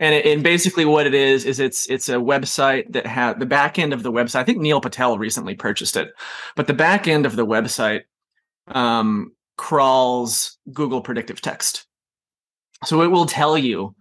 and 0.00 0.14
it, 0.14 0.26
and 0.26 0.42
basically 0.42 0.84
what 0.84 1.06
it 1.06 1.14
is 1.14 1.44
is 1.44 1.60
it's 1.60 1.88
it's 1.90 2.08
a 2.08 2.14
website 2.14 2.92
that 2.92 3.06
had 3.06 3.40
the 3.40 3.46
back 3.46 3.78
end 3.78 3.92
of 3.92 4.02
the 4.02 4.12
website. 4.12 4.40
I 4.40 4.44
think 4.44 4.58
Neil 4.58 4.80
Patel 4.80 5.18
recently 5.18 5.54
purchased 5.54 5.96
it, 5.96 6.10
but 6.56 6.66
the 6.66 6.74
back 6.74 7.08
end 7.08 7.26
of 7.26 7.36
the 7.36 7.46
website 7.46 8.02
um, 8.68 9.32
crawls 9.56 10.58
Google 10.72 11.00
predictive 11.00 11.40
text, 11.40 11.86
so 12.84 13.02
it 13.02 13.08
will 13.08 13.26
tell 13.26 13.58
you 13.58 13.94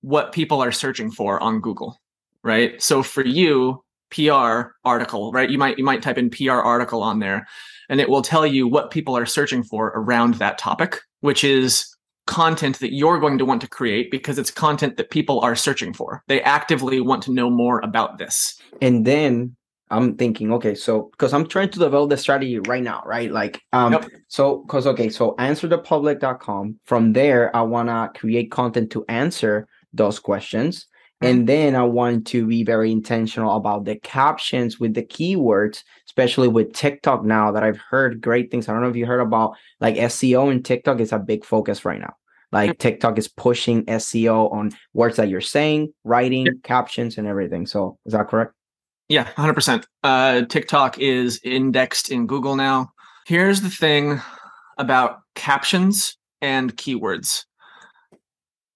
what 0.00 0.32
people 0.32 0.62
are 0.62 0.72
searching 0.72 1.10
for 1.10 1.42
on 1.42 1.60
Google, 1.60 2.00
right? 2.42 2.80
So 2.80 3.02
for 3.02 3.24
you, 3.24 3.82
PR 4.10 4.72
article, 4.84 5.32
right? 5.32 5.50
You 5.50 5.58
might 5.58 5.78
you 5.78 5.84
might 5.84 6.02
type 6.02 6.18
in 6.18 6.30
PR 6.30 6.52
article 6.52 7.02
on 7.02 7.18
there, 7.18 7.46
and 7.88 8.00
it 8.00 8.08
will 8.08 8.22
tell 8.22 8.46
you 8.46 8.66
what 8.68 8.90
people 8.90 9.16
are 9.16 9.26
searching 9.26 9.62
for 9.62 9.88
around 9.88 10.34
that 10.34 10.58
topic, 10.58 11.00
which 11.20 11.44
is 11.44 11.95
content 12.26 12.78
that 12.80 12.92
you're 12.92 13.18
going 13.18 13.38
to 13.38 13.44
want 13.44 13.60
to 13.60 13.68
create 13.68 14.10
because 14.10 14.38
it's 14.38 14.50
content 14.50 14.96
that 14.96 15.10
people 15.10 15.40
are 15.40 15.56
searching 15.56 15.92
for. 15.92 16.22
They 16.26 16.42
actively 16.42 17.00
want 17.00 17.22
to 17.24 17.32
know 17.32 17.50
more 17.50 17.80
about 17.80 18.18
this. 18.18 18.60
And 18.82 19.04
then 19.04 19.56
I'm 19.90 20.16
thinking, 20.16 20.52
okay, 20.54 20.74
so 20.74 21.10
because 21.12 21.32
I'm 21.32 21.46
trying 21.46 21.70
to 21.70 21.78
develop 21.78 22.10
the 22.10 22.16
strategy 22.16 22.58
right 22.58 22.82
now, 22.82 23.02
right? 23.06 23.30
Like, 23.30 23.62
um, 23.72 24.04
so 24.28 24.58
because 24.66 24.86
okay, 24.88 25.08
so 25.08 25.34
answerthepublic.com. 25.38 26.80
From 26.84 27.12
there, 27.12 27.54
I 27.54 27.62
wanna 27.62 28.10
create 28.14 28.50
content 28.50 28.90
to 28.92 29.04
answer 29.08 29.68
those 29.92 30.18
questions. 30.18 30.86
Mm-hmm. 31.22 31.30
And 31.30 31.48
then 31.48 31.76
I 31.76 31.82
want 31.82 32.26
to 32.28 32.46
be 32.46 32.62
very 32.62 32.92
intentional 32.92 33.56
about 33.56 33.84
the 33.84 33.96
captions 33.96 34.78
with 34.78 34.94
the 34.94 35.02
keywords, 35.02 35.82
especially 36.06 36.48
with 36.48 36.74
TikTok 36.74 37.24
now 37.24 37.52
that 37.52 37.62
I've 37.62 37.78
heard 37.78 38.20
great 38.20 38.50
things. 38.50 38.68
I 38.68 38.72
don't 38.72 38.82
know 38.82 38.88
if 38.88 38.96
you 38.96 39.06
heard 39.06 39.20
about 39.20 39.56
like 39.80 39.96
SEO 39.96 40.50
and 40.50 40.64
TikTok 40.64 41.00
is 41.00 41.12
a 41.12 41.18
big 41.18 41.44
focus 41.44 41.84
right 41.86 42.00
now. 42.00 42.14
Like 42.52 42.78
TikTok 42.78 43.18
is 43.18 43.28
pushing 43.28 43.84
SEO 43.86 44.52
on 44.52 44.70
words 44.92 45.16
that 45.16 45.28
you're 45.28 45.40
saying, 45.40 45.92
writing, 46.04 46.46
captions, 46.62 47.18
and 47.18 47.26
everything. 47.26 47.66
So 47.66 47.98
is 48.06 48.12
that 48.12 48.28
correct? 48.28 48.52
Yeah, 49.08 49.28
100%. 49.36 49.84
Uh, 50.02 50.42
TikTok 50.42 50.98
is 50.98 51.40
indexed 51.44 52.10
in 52.10 52.26
Google 52.26 52.56
now. 52.56 52.90
Here's 53.26 53.60
the 53.62 53.70
thing 53.70 54.20
about 54.78 55.20
captions 55.34 56.16
and 56.40 56.76
keywords. 56.76 57.44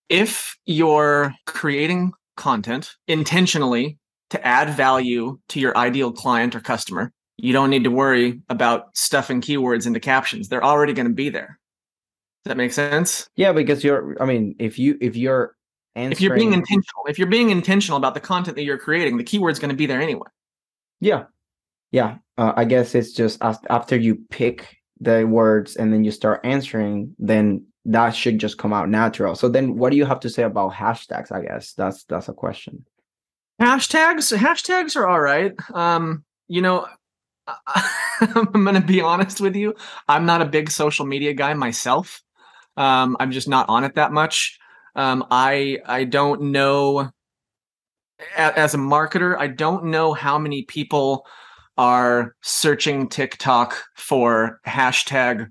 If 0.08 0.56
you're 0.66 1.34
creating 1.46 2.12
content 2.36 2.92
intentionally 3.08 3.98
to 4.30 4.46
add 4.46 4.70
value 4.70 5.38
to 5.48 5.60
your 5.60 5.76
ideal 5.76 6.12
client 6.12 6.54
or 6.54 6.60
customer, 6.60 7.12
you 7.36 7.52
don't 7.52 7.70
need 7.70 7.84
to 7.84 7.90
worry 7.90 8.40
about 8.48 8.96
stuffing 8.96 9.40
keywords 9.40 9.86
into 9.86 10.00
captions. 10.00 10.48
They're 10.48 10.64
already 10.64 10.92
going 10.92 11.08
to 11.08 11.14
be 11.14 11.30
there. 11.30 11.58
Does 12.44 12.50
that 12.50 12.56
make 12.56 12.72
sense? 12.72 13.28
Yeah, 13.36 13.52
because 13.52 13.84
you're 13.84 14.16
I 14.20 14.26
mean, 14.26 14.54
if 14.58 14.78
you 14.78 14.96
if 15.00 15.16
you're 15.16 15.56
answering... 15.94 16.12
if 16.12 16.20
you're 16.20 16.36
being 16.36 16.52
intentional, 16.52 17.04
if 17.08 17.18
you're 17.18 17.28
being 17.28 17.50
intentional 17.50 17.98
about 17.98 18.14
the 18.14 18.20
content 18.20 18.56
that 18.56 18.64
you're 18.64 18.78
creating, 18.78 19.16
the 19.16 19.24
keyword's 19.24 19.58
going 19.58 19.70
to 19.70 19.76
be 19.76 19.86
there 19.86 20.00
anyway. 20.00 20.28
Yeah. 21.00 21.24
Yeah. 21.92 22.18
Uh, 22.38 22.52
I 22.56 22.64
guess 22.64 22.94
it's 22.94 23.12
just 23.12 23.38
after 23.42 23.96
you 23.96 24.16
pick 24.30 24.76
the 25.00 25.24
words 25.24 25.76
and 25.76 25.92
then 25.92 26.04
you 26.04 26.10
start 26.10 26.40
answering, 26.44 27.14
then 27.18 27.66
that 27.86 28.10
should 28.10 28.38
just 28.38 28.58
come 28.58 28.72
out 28.72 28.88
natural. 28.88 29.34
So 29.34 29.48
then 29.48 29.76
what 29.76 29.90
do 29.90 29.96
you 29.96 30.04
have 30.04 30.20
to 30.20 30.30
say 30.30 30.42
about 30.42 30.72
hashtags? 30.72 31.32
I 31.32 31.42
guess 31.42 31.72
that's 31.72 32.04
that's 32.04 32.28
a 32.28 32.32
question. 32.32 32.84
Hashtags, 33.60 34.36
hashtags 34.36 34.96
are 34.96 35.06
all 35.06 35.20
right. 35.20 35.52
Um, 35.74 36.24
you 36.48 36.62
know, 36.62 36.86
I'm 38.20 38.64
going 38.64 38.74
to 38.74 38.80
be 38.80 39.00
honest 39.00 39.40
with 39.40 39.56
you. 39.56 39.74
I'm 40.08 40.24
not 40.24 40.42
a 40.42 40.46
big 40.46 40.70
social 40.70 41.04
media 41.04 41.34
guy 41.34 41.54
myself. 41.54 42.22
Um, 42.76 43.16
I'm 43.20 43.32
just 43.32 43.48
not 43.48 43.68
on 43.68 43.84
it 43.84 43.96
that 43.96 44.12
much. 44.12 44.58
Um, 44.94 45.26
I 45.30 45.78
I 45.86 46.04
don't 46.04 46.52
know 46.52 47.10
as 48.36 48.74
a 48.74 48.78
marketer, 48.78 49.36
I 49.38 49.46
don't 49.46 49.86
know 49.86 50.12
how 50.12 50.38
many 50.38 50.62
people 50.62 51.26
are 51.78 52.34
searching 52.42 53.08
TikTok 53.08 53.76
for 53.96 54.60
hashtag. 54.66 55.48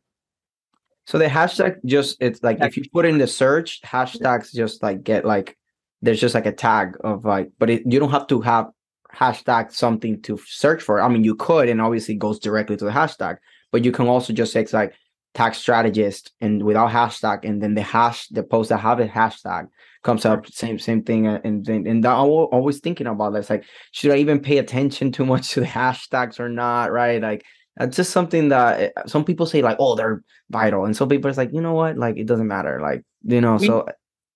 So 1.09 1.17
the 1.17 1.25
hashtag 1.25 1.77
just 1.85 2.17
it's 2.19 2.43
like 2.43 2.59
if 2.61 2.77
you 2.77 2.83
put 2.93 3.07
in 3.07 3.17
the 3.17 3.25
search, 3.25 3.81
hashtags 3.81 4.53
just 4.53 4.83
like 4.83 5.03
get 5.03 5.25
like 5.25 5.57
there's 6.03 6.21
just 6.21 6.35
like 6.35 6.45
a 6.45 6.51
tag 6.51 6.97
of 7.03 7.25
like, 7.25 7.49
but 7.57 7.71
it, 7.71 7.81
you 7.91 7.99
don't 7.99 8.11
have 8.11 8.27
to 8.27 8.41
have 8.41 8.67
hashtag 9.11 9.71
something 9.71 10.21
to 10.21 10.37
search 10.45 10.83
for. 10.83 11.01
I 11.01 11.07
mean, 11.07 11.23
you 11.23 11.33
could, 11.33 11.67
and 11.67 11.81
obviously 11.81 12.13
goes 12.13 12.37
directly 12.37 12.77
to 12.77 12.85
the 12.85 12.91
hashtag, 12.91 13.37
but 13.71 13.83
you 13.83 13.91
can 13.91 14.05
also 14.05 14.33
just 14.33 14.53
say 14.53 14.61
it's 14.61 14.71
like 14.71 14.93
tax 15.33 15.57
strategist 15.57 16.31
and 16.41 16.61
without 16.61 16.91
hashtag, 16.91 17.43
and 17.43 17.59
then 17.59 17.73
the 17.73 17.81
hash 17.81 18.27
the 18.27 18.43
post 18.43 18.69
that 18.69 18.77
have 18.77 18.99
a 18.99 19.07
hashtag 19.07 19.67
comes 20.03 20.25
up 20.25 20.45
same 20.45 20.77
same 20.77 21.01
thing 21.01 21.27
uh, 21.27 21.41
and 21.43 21.67
and, 21.67 21.87
and 21.87 22.05
I'm 22.05 22.29
always 22.29 22.81
thinking 22.81 23.07
about 23.07 23.33
this 23.33 23.49
like 23.49 23.65
should 23.91 24.11
i 24.11 24.15
even 24.15 24.39
pay 24.39 24.59
attention 24.59 25.11
too 25.11 25.25
much 25.25 25.49
to 25.49 25.59
the 25.59 25.65
hashtags 25.79 26.39
or 26.39 26.47
not 26.47 26.93
right 26.93 27.21
like 27.21 27.43
that's 27.79 27.95
just 27.95 28.11
something 28.11 28.49
that 28.49 28.79
eh, 28.79 28.89
some 29.07 29.25
people 29.25 29.45
say 29.45 29.61
like 29.61 29.77
oh 29.79 29.95
they're 29.95 30.21
vital 30.51 30.85
and 30.85 30.95
some 30.95 31.09
people 31.09 31.31
are 31.31 31.33
like 31.33 31.51
you 31.51 31.61
know 31.61 31.73
what? 31.73 31.97
Like 31.97 32.17
it 32.17 32.27
doesn't 32.27 32.47
matter 32.47 32.79
like 32.81 33.03
you 33.23 33.41
know 33.41 33.55
we, 33.55 33.67
so 33.67 33.87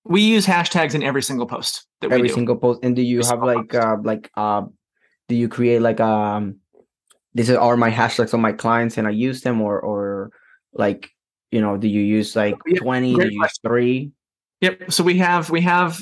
we 0.04 0.20
use 0.20 0.46
hashtags 0.46 0.94
in 0.94 1.02
every 1.02 1.22
single 1.22 1.46
post 1.46 1.86
that 2.00 2.10
every 2.10 2.28
single 2.28 2.56
post 2.56 2.80
and 2.82 2.96
do 2.96 3.02
you 3.02 3.20
every 3.20 3.30
have 3.30 3.42
like 3.42 3.74
uh 3.74 3.96
like 4.02 4.30
uh 4.36 4.62
do 5.28 5.36
you 5.36 5.48
create 5.48 5.80
like 5.80 6.00
um 6.00 6.56
this 7.34 7.48
are 7.48 7.76
my 7.76 7.90
hashtags 7.90 8.34
on 8.34 8.40
my 8.40 8.52
clients 8.52 8.98
and 8.98 9.06
i 9.06 9.10
use 9.10 9.40
them 9.40 9.62
or 9.62 9.80
or 9.80 10.30
like 10.74 11.10
you 11.54 11.60
know 11.60 11.76
do 11.76 11.86
you 11.86 12.00
use 12.00 12.34
like 12.34 12.56
yeah, 12.66 12.80
20 12.80 13.14
do 13.14 13.28
you 13.28 13.40
use 13.40 13.58
three? 13.62 14.10
Yep. 14.60 14.90
So 14.92 15.04
we 15.04 15.18
have 15.18 15.50
we 15.50 15.60
have 15.60 16.00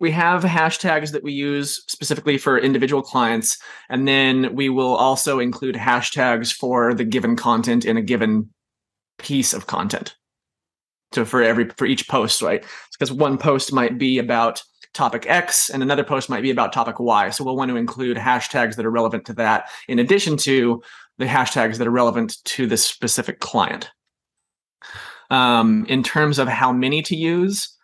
we 0.00 0.10
have 0.10 0.42
hashtags 0.42 1.12
that 1.12 1.22
we 1.22 1.32
use 1.32 1.84
specifically 1.86 2.38
for 2.38 2.58
individual 2.58 3.02
clients 3.02 3.58
and 3.88 4.08
then 4.08 4.54
we 4.54 4.68
will 4.68 4.96
also 4.96 5.38
include 5.38 5.76
hashtags 5.76 6.52
for 6.52 6.94
the 6.94 7.04
given 7.04 7.36
content 7.36 7.84
in 7.84 7.96
a 7.96 8.02
given 8.02 8.50
piece 9.18 9.52
of 9.52 9.66
content. 9.66 10.16
So 11.12 11.24
for 11.24 11.42
every 11.42 11.68
for 11.76 11.86
each 11.86 12.08
post 12.08 12.40
right? 12.40 12.64
Because 12.92 13.12
one 13.12 13.36
post 13.36 13.72
might 13.72 13.98
be 13.98 14.18
about 14.18 14.62
topic 14.94 15.24
x 15.28 15.70
and 15.70 15.82
another 15.82 16.02
post 16.02 16.30
might 16.30 16.42
be 16.42 16.50
about 16.50 16.72
topic 16.72 16.98
y. 16.98 17.30
So 17.30 17.44
we'll 17.44 17.56
want 17.56 17.70
to 17.70 17.76
include 17.76 18.16
hashtags 18.16 18.76
that 18.76 18.86
are 18.86 18.90
relevant 18.90 19.26
to 19.26 19.34
that 19.34 19.68
in 19.86 19.98
addition 19.98 20.36
to 20.38 20.82
the 21.18 21.26
hashtags 21.26 21.76
that 21.76 21.86
are 21.86 21.92
relevant 21.92 22.42
to 22.44 22.66
this 22.66 22.84
specific 22.84 23.40
client. 23.40 23.90
Um, 25.28 25.86
in 25.88 26.02
terms 26.02 26.40
of 26.40 26.48
how 26.48 26.72
many 26.72 27.02
to 27.02 27.14
use, 27.14 27.76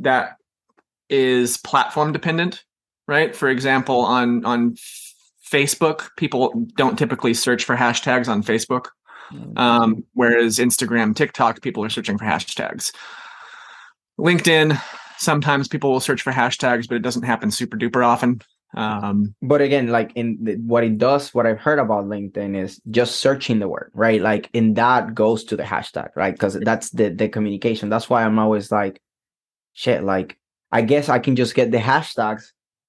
that 0.00 0.36
is 1.10 1.56
platform 1.58 2.12
dependent, 2.12 2.64
right? 3.06 3.34
For 3.34 3.48
example, 3.48 4.00
on 4.00 4.44
on 4.44 4.76
Facebook, 5.50 6.08
people 6.16 6.66
don't 6.76 6.98
typically 6.98 7.34
search 7.34 7.64
for 7.64 7.76
hashtags 7.76 8.28
on 8.28 8.42
Facebook, 8.42 8.86
mm. 9.32 9.58
um, 9.58 10.04
whereas 10.14 10.58
Instagram, 10.58 11.14
TikTok, 11.14 11.60
people 11.60 11.84
are 11.84 11.90
searching 11.90 12.18
for 12.18 12.24
hashtags. 12.24 12.92
LinkedIn, 14.18 14.80
sometimes 15.18 15.66
people 15.66 15.90
will 15.90 16.00
search 16.00 16.22
for 16.22 16.32
hashtags, 16.32 16.86
but 16.88 16.94
it 16.94 17.02
doesn't 17.02 17.22
happen 17.22 17.50
super 17.50 17.76
duper 17.76 18.06
often. 18.06 18.40
Um, 18.74 19.34
but 19.42 19.60
again, 19.60 19.88
like 19.88 20.12
in 20.14 20.38
the, 20.42 20.54
what 20.56 20.84
it 20.84 20.98
does, 20.98 21.34
what 21.34 21.46
I've 21.46 21.58
heard 21.58 21.78
about 21.78 22.04
LinkedIn 22.04 22.56
is 22.56 22.80
just 22.90 23.16
searching 23.16 23.58
the 23.58 23.68
word, 23.68 23.90
right? 23.94 24.20
Like 24.20 24.48
in 24.52 24.74
that 24.74 25.14
goes 25.14 25.44
to 25.44 25.56
the 25.56 25.64
hashtag, 25.64 26.10
right? 26.14 26.32
Because 26.32 26.54
that's 26.54 26.90
the 26.90 27.10
the 27.10 27.28
communication. 27.28 27.88
That's 27.88 28.08
why 28.08 28.24
I'm 28.24 28.38
always 28.38 28.70
like, 28.70 29.00
shit. 29.72 30.04
Like 30.04 30.38
I 30.72 30.82
guess 30.82 31.08
I 31.08 31.18
can 31.18 31.36
just 31.36 31.54
get 31.54 31.70
the 31.70 31.78
hashtags 31.78 32.44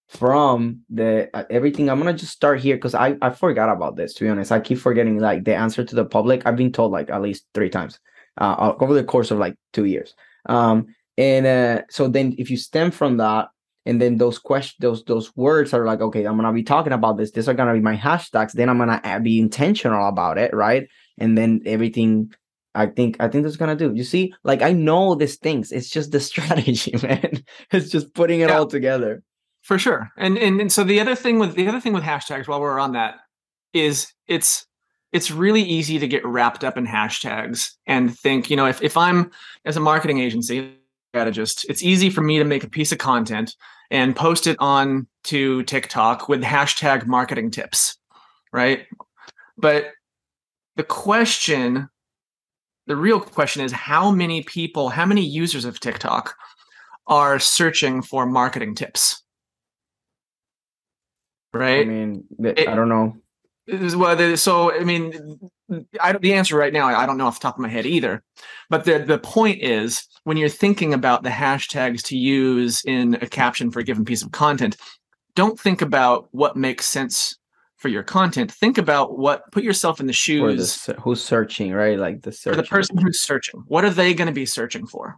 from 0.08 0.82
the 0.90 1.30
uh, 1.34 1.44
everything. 1.50 1.90
I'm 1.90 2.00
gonna 2.00 2.14
just 2.14 2.34
start 2.34 2.60
here 2.60 2.76
because 2.76 2.96
I 2.96 3.16
I 3.22 3.30
forgot 3.32 3.70
about 3.70 3.96
this. 3.96 4.14
To 4.16 4.24
be 4.24 4.30
honest, 4.30 4.52
I 4.52 4.60
keep 4.60 4.78
forgetting 4.78 5.20
like 5.20 5.46
the 5.46 5.56
answer 5.56 5.84
to 5.84 5.96
the 5.96 6.06
public. 6.06 6.46
I've 6.46 6.58
been 6.58 6.72
told 6.72 6.92
like 6.92 7.10
at 7.10 7.22
least 7.22 7.46
three 7.54 7.70
times 7.70 8.00
uh, 8.38 8.74
over 8.80 8.94
the 8.94 9.04
course 9.04 9.32
of 9.32 9.40
like 9.40 9.56
two 9.74 9.86
years. 9.86 10.14
Um, 10.48 10.88
and 11.18 11.46
uh, 11.46 11.82
so 11.90 12.08
then 12.08 12.36
if 12.38 12.50
you 12.50 12.58
stem 12.58 12.92
from 12.92 13.18
that 13.18 13.50
and 13.86 14.02
then 14.02 14.18
those 14.18 14.38
questions 14.38 14.78
those 14.80 15.04
those 15.06 15.36
words 15.36 15.74
are 15.74 15.86
like 15.86 16.02
okay 16.02 16.26
i'm 16.26 16.36
gonna 16.36 16.54
be 16.54 16.64
talking 16.64 16.94
about 16.94 17.18
this 17.18 17.32
these 17.32 17.50
are 17.50 17.54
gonna 17.54 17.74
be 17.74 17.80
my 17.80 17.96
hashtags 17.96 18.54
then 18.54 18.70
i'm 18.70 18.78
gonna 18.78 19.20
be 19.22 19.40
intentional 19.40 20.08
about 20.08 20.38
it 20.38 20.54
right 20.54 20.88
and 21.18 21.38
then 21.38 21.62
everything 21.66 22.32
i 22.76 22.86
think 22.86 23.18
i 23.20 23.28
think 23.28 23.44
that's 23.44 23.58
gonna 23.58 23.76
do. 23.76 23.94
You 23.94 24.04
see 24.04 24.34
like 24.44 24.62
i 24.62 24.72
know 24.72 25.16
these 25.16 25.38
things 25.38 25.72
it's 25.72 25.90
just 25.90 26.12
the 26.12 26.20
strategy 26.32 26.96
man. 27.04 27.44
It's 27.72 27.90
just 27.90 28.14
putting 28.14 28.42
it 28.42 28.50
yeah, 28.50 28.58
all 28.58 28.68
together. 28.68 29.24
For 29.62 29.78
sure. 29.78 30.10
And, 30.18 30.40
and 30.40 30.60
and 30.60 30.72
so 30.72 30.84
the 30.84 31.00
other 31.00 31.16
thing 31.16 31.38
with 31.38 31.56
the 31.56 31.68
other 31.68 31.80
thing 31.80 31.94
with 31.94 32.04
hashtags 32.04 32.48
while 32.48 32.62
we're 32.62 32.80
on 32.80 32.94
that 32.94 33.16
is 33.74 34.12
it's 34.28 34.66
it's 35.12 35.30
really 35.30 35.62
easy 35.62 36.00
to 36.00 36.08
get 36.08 36.26
wrapped 36.26 36.64
up 36.64 36.78
in 36.78 36.88
hashtags 36.88 37.72
and 37.86 38.18
think 38.18 38.50
you 38.50 38.56
know 38.56 38.66
if, 38.66 38.82
if 38.82 38.98
i'm 38.98 39.30
as 39.66 39.78
a 39.78 39.80
marketing 39.80 40.20
agency 40.20 40.78
strategist, 41.12 41.66
it's 41.68 41.84
easy 41.84 42.10
for 42.10 42.22
me 42.22 42.38
to 42.40 42.46
make 42.46 42.64
a 42.64 42.70
piece 42.70 42.94
of 42.94 42.98
content 42.98 43.56
and 43.90 44.16
post 44.16 44.48
it 44.48 44.56
on 44.60 45.08
to 45.26 45.62
TikTok 45.64 46.30
with 46.30 46.42
hashtag 46.42 47.06
marketing 47.06 47.52
tips, 47.52 47.98
right? 48.54 48.86
But 49.58 49.88
the 50.78 50.84
question, 50.84 51.90
the 52.92 52.98
real 52.98 53.22
question 53.22 53.64
is 53.64 53.72
how 53.72 54.12
many 54.12 54.44
people, 54.44 54.90
how 54.90 55.06
many 55.06 55.22
users 55.22 55.64
of 55.64 55.80
TikTok 55.80 56.36
are 57.08 57.40
searching 57.40 58.02
for 58.02 58.26
marketing 58.26 58.76
tips? 58.76 59.24
Right? 61.54 61.88
I 61.88 61.90
mean, 61.90 62.26
it, 62.40 62.68
I 62.68 62.76
don't 62.76 62.90
know. 62.90 63.16
Well, 63.98 64.36
so 64.36 64.74
I 64.74 64.84
mean, 64.84 65.40
I 66.02 66.12
the 66.12 66.34
answer 66.34 66.58
right 66.58 66.74
now 66.74 66.88
I 66.88 67.06
don't 67.06 67.18
know 67.18 67.28
off 67.28 67.40
the 67.40 67.44
top 67.44 67.56
of 67.56 67.62
my 67.62 67.70
head 67.70 67.86
either. 67.86 68.24
But 68.70 68.84
the 68.84 69.00
the 69.00 69.20
point 69.20 69.62
is 69.62 70.06
when 70.26 70.36
you're 70.36 70.50
thinking 70.50 70.94
about 70.94 71.24
the 71.24 71.30
hashtags 71.30 72.02
to 72.08 72.18
use 72.18 72.84
in 72.84 73.16
a 73.22 73.28
caption 73.28 73.72
for 73.72 73.80
a 73.80 73.86
given 73.86 74.04
piece 74.04 74.22
of 74.22 74.34
content, 74.34 74.76
don't 75.36 75.58
think 75.58 75.82
about 75.82 76.28
what 76.32 76.58
makes 76.58 76.90
sense 76.90 77.38
for 77.82 77.90
your 77.90 78.04
content. 78.04 78.52
Think 78.52 78.78
about 78.78 79.18
what 79.18 79.52
put 79.52 79.64
yourself 79.64 80.00
in 80.00 80.06
the 80.06 80.14
shoes 80.14 80.86
the, 80.86 80.94
who's 80.94 81.22
searching, 81.22 81.74
right? 81.74 81.98
Like 81.98 82.22
the 82.22 82.32
search. 82.32 82.56
For 82.56 82.62
the 82.62 82.68
person 82.68 82.98
who's 82.98 83.20
searching. 83.20 83.64
What 83.68 83.84
are 83.84 83.90
they 83.90 84.14
going 84.14 84.28
to 84.28 84.34
be 84.34 84.46
searching 84.46 84.86
for? 84.86 85.18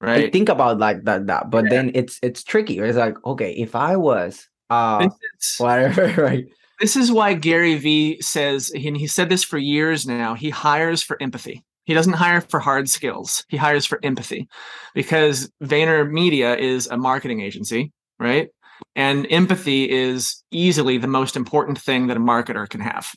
Right. 0.00 0.24
I 0.24 0.30
think 0.30 0.48
about 0.48 0.78
like 0.78 1.04
that 1.04 1.26
that, 1.26 1.50
but 1.50 1.64
yeah. 1.64 1.70
then 1.70 1.92
it's 1.94 2.18
it's 2.22 2.42
tricky. 2.42 2.78
It's 2.78 2.96
like, 2.96 3.22
okay, 3.26 3.52
if 3.52 3.74
I 3.74 3.96
was 3.96 4.48
uh 4.70 5.10
whatever, 5.58 6.22
right? 6.22 6.46
This 6.80 6.96
is 6.96 7.12
why 7.12 7.34
Gary 7.34 7.74
Vee 7.74 8.18
says, 8.22 8.72
and 8.74 8.96
he 8.96 9.06
said 9.06 9.28
this 9.28 9.44
for 9.44 9.58
years 9.58 10.06
now, 10.06 10.32
he 10.32 10.48
hires 10.48 11.02
for 11.02 11.22
empathy. 11.22 11.62
He 11.84 11.92
doesn't 11.92 12.14
hire 12.14 12.40
for 12.40 12.60
hard 12.60 12.88
skills. 12.88 13.44
He 13.48 13.58
hires 13.58 13.84
for 13.84 14.00
empathy 14.02 14.48
because 14.94 15.50
VaynerMedia 15.62 16.58
is 16.58 16.86
a 16.86 16.96
marketing 16.96 17.42
agency, 17.42 17.92
right? 18.18 18.48
And 18.96 19.26
empathy 19.30 19.88
is 19.88 20.42
easily 20.50 20.98
the 20.98 21.06
most 21.06 21.36
important 21.36 21.78
thing 21.78 22.08
that 22.08 22.16
a 22.16 22.20
marketer 22.20 22.68
can 22.68 22.80
have 22.80 23.12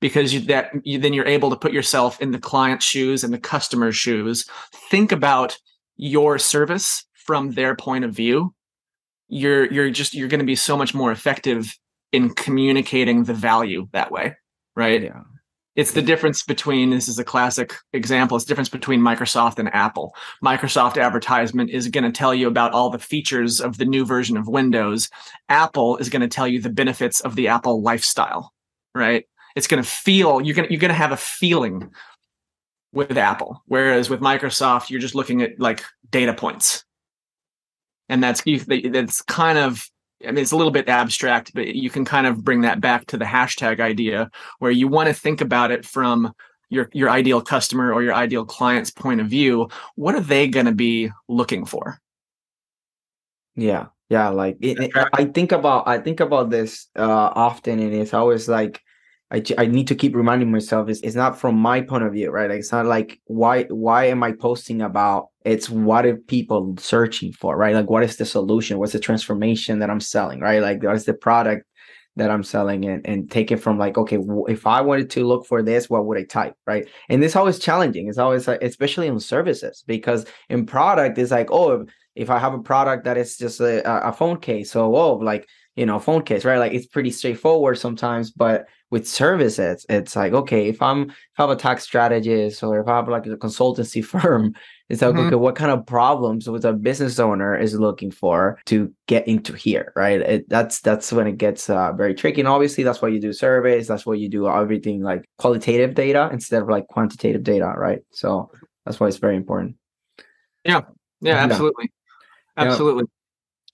because 0.00 0.34
you, 0.34 0.40
that 0.40 0.70
you, 0.84 0.98
then 0.98 1.14
you're 1.14 1.26
able 1.26 1.50
to 1.50 1.56
put 1.56 1.72
yourself 1.72 2.20
in 2.20 2.30
the 2.30 2.38
client's 2.38 2.84
shoes 2.84 3.24
and 3.24 3.32
the 3.32 3.38
customer's 3.38 3.96
shoes. 3.96 4.44
Think 4.90 5.12
about 5.12 5.56
your 5.96 6.38
service 6.38 7.06
from 7.14 7.52
their 7.52 7.74
point 7.74 8.04
of 8.04 8.12
view. 8.14 8.54
You're 9.28 9.72
you're 9.72 9.90
just 9.90 10.14
you're 10.14 10.28
going 10.28 10.40
to 10.40 10.44
be 10.44 10.56
so 10.56 10.76
much 10.76 10.94
more 10.94 11.10
effective 11.10 11.74
in 12.12 12.30
communicating 12.34 13.24
the 13.24 13.34
value 13.34 13.88
that 13.92 14.12
way, 14.12 14.36
right? 14.76 15.02
Yeah. 15.02 15.22
It's 15.76 15.92
the 15.92 16.02
difference 16.02 16.44
between 16.44 16.90
this 16.90 17.08
is 17.08 17.18
a 17.18 17.24
classic 17.24 17.74
example. 17.92 18.36
It's 18.36 18.44
the 18.44 18.50
difference 18.50 18.68
between 18.68 19.00
Microsoft 19.00 19.58
and 19.58 19.72
Apple. 19.74 20.14
Microsoft 20.42 21.02
advertisement 21.02 21.70
is 21.70 21.88
going 21.88 22.04
to 22.04 22.12
tell 22.12 22.32
you 22.32 22.46
about 22.46 22.72
all 22.72 22.90
the 22.90 22.98
features 22.98 23.60
of 23.60 23.78
the 23.78 23.84
new 23.84 24.04
version 24.04 24.36
of 24.36 24.46
Windows. 24.46 25.10
Apple 25.48 25.96
is 25.96 26.08
going 26.08 26.22
to 26.22 26.28
tell 26.28 26.46
you 26.46 26.60
the 26.60 26.70
benefits 26.70 27.20
of 27.20 27.34
the 27.34 27.48
Apple 27.48 27.82
lifestyle, 27.82 28.52
right? 28.94 29.26
It's 29.56 29.66
going 29.66 29.82
to 29.82 29.88
feel 29.88 30.40
you're 30.40 30.54
going 30.54 30.68
to, 30.68 30.72
you're 30.72 30.80
going 30.80 30.90
to 30.90 30.94
have 30.94 31.12
a 31.12 31.16
feeling 31.16 31.90
with 32.92 33.18
Apple, 33.18 33.62
whereas 33.66 34.08
with 34.08 34.20
Microsoft 34.20 34.90
you're 34.90 35.00
just 35.00 35.16
looking 35.16 35.42
at 35.42 35.58
like 35.58 35.82
data 36.10 36.32
points, 36.32 36.84
and 38.08 38.22
that's 38.22 38.42
that's 38.66 39.22
kind 39.22 39.58
of 39.58 39.88
I 40.26 40.30
mean, 40.30 40.42
it's 40.42 40.52
a 40.52 40.56
little 40.56 40.72
bit 40.72 40.88
abstract, 40.88 41.52
but 41.54 41.74
you 41.74 41.90
can 41.90 42.04
kind 42.04 42.26
of 42.26 42.44
bring 42.44 42.62
that 42.62 42.80
back 42.80 43.06
to 43.06 43.16
the 43.16 43.24
hashtag 43.24 43.80
idea 43.80 44.30
where 44.58 44.70
you 44.70 44.88
want 44.88 45.08
to 45.08 45.14
think 45.14 45.40
about 45.40 45.70
it 45.70 45.84
from 45.84 46.32
your 46.70 46.90
your 46.92 47.08
ideal 47.08 47.40
customer 47.40 47.92
or 47.92 48.02
your 48.02 48.14
ideal 48.14 48.44
client's 48.44 48.90
point 48.90 49.20
of 49.20 49.28
view, 49.28 49.68
what 49.94 50.14
are 50.14 50.20
they 50.20 50.48
going 50.48 50.66
to 50.66 50.74
be 50.74 51.10
looking 51.28 51.64
for? 51.64 52.00
Yeah, 53.56 53.86
yeah. 54.08 54.28
Like 54.28 54.58
it, 54.60 54.78
it, 54.80 54.90
I 55.12 55.24
think 55.26 55.52
about 55.52 55.88
I 55.88 55.98
think 55.98 56.20
about 56.20 56.50
this 56.50 56.88
uh, 56.96 57.30
often, 57.34 57.78
and 57.78 57.94
it's 57.94 58.14
always 58.14 58.48
like 58.48 58.82
I, 59.34 59.42
I 59.58 59.66
need 59.66 59.88
to 59.88 59.96
keep 59.96 60.14
reminding 60.14 60.52
myself 60.52 60.88
is 60.88 61.00
it's 61.00 61.16
not 61.16 61.38
from 61.38 61.56
my 61.56 61.80
point 61.80 62.04
of 62.04 62.12
view, 62.12 62.30
right? 62.30 62.48
Like, 62.48 62.60
it's 62.60 62.70
not 62.70 62.86
like 62.86 63.20
why 63.24 63.64
why 63.64 64.04
am 64.04 64.22
I 64.22 64.30
posting 64.30 64.80
about 64.80 65.30
it's 65.44 65.68
what 65.68 66.06
are 66.06 66.16
people 66.16 66.76
searching 66.78 67.32
for, 67.32 67.56
right? 67.56 67.74
Like 67.74 67.90
what 67.90 68.04
is 68.04 68.16
the 68.16 68.26
solution? 68.26 68.78
What's 68.78 68.92
the 68.92 69.00
transformation 69.00 69.80
that 69.80 69.90
I'm 69.90 70.00
selling, 70.00 70.40
right? 70.40 70.62
Like 70.62 70.84
what 70.84 70.94
is 70.94 71.04
the 71.04 71.14
product 71.14 71.66
that 72.16 72.30
I'm 72.30 72.44
selling 72.44 72.84
and, 72.84 73.04
and 73.04 73.28
take 73.28 73.50
it 73.50 73.56
from 73.56 73.76
like, 73.76 73.98
okay, 73.98 74.18
if 74.46 74.68
I 74.68 74.80
wanted 74.80 75.10
to 75.10 75.26
look 75.26 75.46
for 75.46 75.62
this, 75.64 75.90
what 75.90 76.06
would 76.06 76.16
I 76.16 76.22
type? 76.22 76.54
Right. 76.64 76.88
And 77.08 77.24
it's 77.24 77.34
always 77.34 77.58
challenging. 77.58 78.06
It's 78.06 78.18
always 78.18 78.46
like, 78.46 78.62
especially 78.62 79.08
in 79.08 79.18
services, 79.18 79.82
because 79.84 80.26
in 80.48 80.64
product, 80.64 81.18
it's 81.18 81.32
like, 81.32 81.50
oh, 81.50 81.86
if 82.14 82.30
I 82.30 82.38
have 82.38 82.54
a 82.54 82.60
product 82.60 83.04
that 83.06 83.18
is 83.18 83.36
just 83.36 83.58
a, 83.58 84.08
a 84.08 84.12
phone 84.12 84.38
case, 84.38 84.70
so 84.70 84.94
oh, 84.94 85.14
like 85.14 85.48
you 85.76 85.86
know, 85.86 85.98
phone 85.98 86.22
case, 86.22 86.44
right? 86.44 86.58
Like 86.58 86.72
it's 86.72 86.86
pretty 86.86 87.10
straightforward 87.10 87.78
sometimes, 87.78 88.30
but 88.30 88.66
with 88.94 89.08
services, 89.08 89.84
it's 89.88 90.14
like, 90.14 90.32
okay, 90.32 90.68
if 90.68 90.80
I'm 90.80 91.10
if 91.10 91.36
I 91.36 91.42
have 91.42 91.50
a 91.50 91.56
tax 91.56 91.82
strategist 91.82 92.62
or 92.62 92.78
if 92.78 92.86
I 92.86 92.94
have 92.94 93.08
like 93.08 93.26
a 93.26 93.36
consultancy 93.36 94.04
firm, 94.12 94.54
it's 94.88 95.02
like, 95.02 95.16
mm-hmm. 95.16 95.26
okay, 95.26 95.34
what 95.34 95.56
kind 95.56 95.72
of 95.72 95.84
problems 95.84 96.48
with 96.48 96.64
a 96.64 96.72
business 96.72 97.18
owner 97.18 97.58
is 97.58 97.74
looking 97.74 98.12
for 98.12 98.60
to 98.66 98.94
get 99.08 99.26
into 99.26 99.52
here, 99.52 99.92
right? 99.96 100.20
It, 100.20 100.48
that's 100.48 100.80
that's 100.80 101.10
when 101.10 101.26
it 101.26 101.38
gets 101.38 101.68
uh, 101.68 101.92
very 101.92 102.14
tricky. 102.14 102.40
And 102.40 102.46
obviously, 102.46 102.84
that's 102.84 103.02
why 103.02 103.08
you 103.08 103.20
do 103.20 103.32
surveys. 103.32 103.88
That's 103.88 104.06
why 104.06 104.14
you 104.14 104.28
do 104.28 104.48
everything 104.48 105.02
like 105.02 105.28
qualitative 105.38 105.96
data 105.96 106.30
instead 106.32 106.62
of 106.62 106.68
like 106.68 106.86
quantitative 106.86 107.42
data, 107.42 107.74
right? 107.76 107.98
So 108.12 108.52
that's 108.86 109.00
why 109.00 109.08
it's 109.08 109.16
very 109.16 109.34
important. 109.34 109.74
Yeah, 110.64 110.82
yeah, 111.20 111.38
absolutely, 111.38 111.90
yeah. 112.56 112.62
absolutely. 112.62 113.04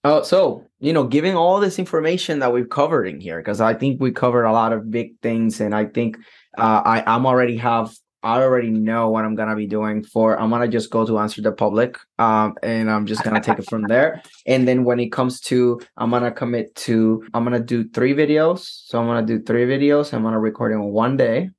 Uh, 0.02 0.22
so 0.22 0.64
you 0.78 0.92
know, 0.92 1.04
giving 1.04 1.36
all 1.36 1.60
this 1.60 1.78
information 1.78 2.38
that 2.38 2.52
we've 2.52 2.70
covered 2.70 3.06
in 3.06 3.20
here, 3.20 3.38
because 3.38 3.60
I 3.60 3.74
think 3.74 4.00
we 4.00 4.12
covered 4.12 4.44
a 4.44 4.52
lot 4.52 4.72
of 4.72 4.90
big 4.90 5.18
things, 5.20 5.60
and 5.60 5.74
I 5.74 5.84
think 5.86 6.16
uh, 6.58 6.82
I 6.84 7.04
I'm 7.06 7.26
already 7.26 7.56
have 7.58 7.94
I 8.22 8.42
already 8.42 8.70
know 8.70 9.08
what 9.08 9.24
I'm 9.24 9.34
gonna 9.34 9.56
be 9.56 9.66
doing 9.66 10.02
for. 10.02 10.38
I'm 10.38 10.50
gonna 10.50 10.68
just 10.68 10.90
go 10.90 11.06
to 11.06 11.18
answer 11.18 11.42
the 11.42 11.52
public, 11.52 11.98
um, 12.18 12.54
and 12.62 12.90
I'm 12.90 13.06
just 13.06 13.24
gonna 13.24 13.40
take 13.40 13.58
it 13.58 13.68
from 13.68 13.82
there. 13.82 14.22
And 14.46 14.66
then 14.66 14.84
when 14.84 15.00
it 15.00 15.10
comes 15.12 15.40
to, 15.42 15.80
I'm 15.96 16.10
gonna 16.10 16.32
commit 16.32 16.74
to, 16.86 17.22
I'm 17.32 17.44
gonna 17.44 17.60
do 17.60 17.88
three 17.88 18.14
videos. 18.14 18.60
So 18.86 18.98
I'm 19.00 19.06
gonna 19.06 19.26
do 19.26 19.42
three 19.42 19.66
videos. 19.66 20.12
I'm 20.12 20.22
gonna 20.22 20.40
record 20.40 20.72
in 20.72 20.82
one 20.82 21.16
day, 21.16 21.50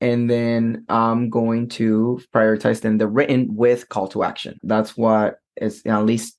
and 0.00 0.30
then 0.30 0.84
I'm 0.88 1.30
going 1.30 1.68
to 1.70 2.20
prioritize 2.32 2.80
them 2.80 2.98
the 2.98 3.08
written 3.08 3.54
with 3.54 3.88
call 3.88 4.08
to 4.08 4.22
action. 4.22 4.58
That's 4.62 4.96
what 4.96 5.38
is 5.56 5.82
at 5.86 6.04
least 6.04 6.38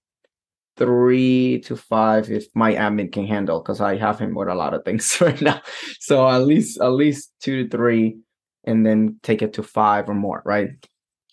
three 0.78 1.62
to 1.62 1.76
five 1.76 2.30
if 2.30 2.48
my 2.54 2.74
admin 2.74 3.12
can 3.12 3.26
handle 3.26 3.60
because 3.60 3.82
I 3.82 3.98
have 3.98 4.20
him 4.20 4.36
with 4.36 4.48
a 4.48 4.56
lot 4.56 4.74
of 4.74 4.84
things 4.84 5.18
right 5.22 5.42
now. 5.42 5.62
So 6.00 6.28
at 6.28 6.40
least 6.40 6.80
at 6.82 6.90
least 6.90 7.34
two 7.40 7.64
to 7.64 7.70
three, 7.70 8.18
and 8.64 8.86
then 8.86 9.20
take 9.24 9.42
it 9.42 9.54
to 9.54 9.64
five 9.64 10.10
or 10.10 10.16
more, 10.16 10.42
right? 10.46 10.70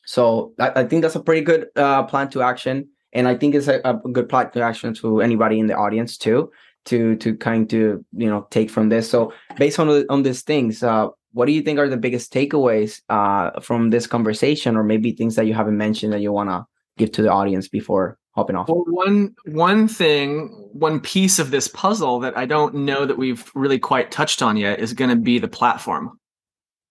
So 0.06 0.52
I, 0.58 0.80
I 0.80 0.84
think 0.84 1.02
that's 1.02 1.16
a 1.16 1.22
pretty 1.22 1.42
good 1.42 1.68
uh, 1.76 2.04
plan 2.04 2.30
to 2.30 2.42
action, 2.42 2.88
and 3.12 3.28
I 3.28 3.34
think 3.34 3.54
it's 3.54 3.68
a, 3.68 3.80
a, 3.84 3.94
good 3.94 4.28
plan 4.28 4.50
to 4.52 4.62
action 4.62 4.94
to 4.94 5.20
anybody 5.20 5.58
in 5.58 5.66
the 5.66 5.76
audience 5.76 6.16
too, 6.16 6.50
to 6.86 7.16
to 7.16 7.36
kind 7.36 7.72
of 7.72 8.04
you 8.12 8.28
know 8.28 8.46
take 8.50 8.70
from 8.70 8.88
this. 8.88 9.10
So 9.10 9.32
based 9.56 9.78
on 9.78 9.88
on 10.08 10.22
these 10.22 10.42
things, 10.42 10.82
uh, 10.82 11.08
what 11.32 11.46
do 11.46 11.52
you 11.52 11.62
think 11.62 11.78
are 11.78 11.88
the 11.88 11.96
biggest 11.96 12.32
takeaways 12.32 13.00
uh, 13.08 13.60
from 13.60 13.90
this 13.90 14.06
conversation, 14.06 14.76
or 14.76 14.84
maybe 14.84 15.12
things 15.12 15.36
that 15.36 15.46
you 15.46 15.54
haven't 15.54 15.76
mentioned 15.76 16.12
that 16.12 16.20
you 16.20 16.32
want 16.32 16.50
to 16.50 16.64
give 16.98 17.12
to 17.12 17.22
the 17.22 17.32
audience 17.32 17.68
before 17.68 18.18
hopping 18.32 18.56
off? 18.56 18.68
Well, 18.68 18.84
one 18.86 19.34
one 19.44 19.88
thing, 19.88 20.48
one 20.72 21.00
piece 21.00 21.38
of 21.38 21.50
this 21.50 21.68
puzzle 21.68 22.20
that 22.20 22.36
I 22.36 22.46
don't 22.46 22.74
know 22.74 23.06
that 23.06 23.18
we've 23.18 23.50
really 23.54 23.78
quite 23.78 24.10
touched 24.10 24.42
on 24.42 24.56
yet 24.56 24.80
is 24.80 24.92
going 24.92 25.10
to 25.10 25.16
be 25.16 25.38
the 25.38 25.48
platform. 25.48 26.18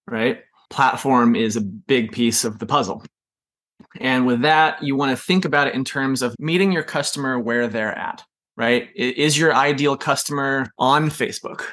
Right? 0.07 0.39
Platform 0.69 1.35
is 1.35 1.55
a 1.55 1.61
big 1.61 2.11
piece 2.11 2.43
of 2.43 2.59
the 2.59 2.65
puzzle. 2.65 3.03
And 3.99 4.25
with 4.25 4.41
that, 4.41 4.81
you 4.81 4.95
want 4.95 5.17
to 5.17 5.21
think 5.21 5.43
about 5.45 5.67
it 5.67 5.75
in 5.75 5.83
terms 5.83 6.21
of 6.21 6.35
meeting 6.39 6.71
your 6.71 6.83
customer 6.83 7.39
where 7.39 7.67
they're 7.67 7.97
at, 7.97 8.23
right? 8.55 8.89
Is 8.95 9.37
your 9.37 9.53
ideal 9.53 9.97
customer 9.97 10.71
on 10.77 11.09
Facebook? 11.09 11.63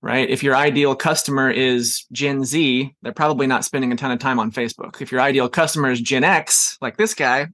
Right. 0.00 0.30
If 0.30 0.44
your 0.44 0.54
ideal 0.54 0.94
customer 0.94 1.50
is 1.50 2.06
Gen 2.12 2.44
Z, 2.44 2.94
they're 3.02 3.12
probably 3.12 3.48
not 3.48 3.64
spending 3.64 3.90
a 3.90 3.96
ton 3.96 4.12
of 4.12 4.20
time 4.20 4.38
on 4.38 4.52
Facebook. 4.52 5.02
If 5.02 5.10
your 5.10 5.20
ideal 5.20 5.48
customer 5.48 5.90
is 5.90 6.00
Gen 6.00 6.22
X, 6.22 6.78
like 6.80 6.96
this 6.96 7.14
guy, 7.14 7.48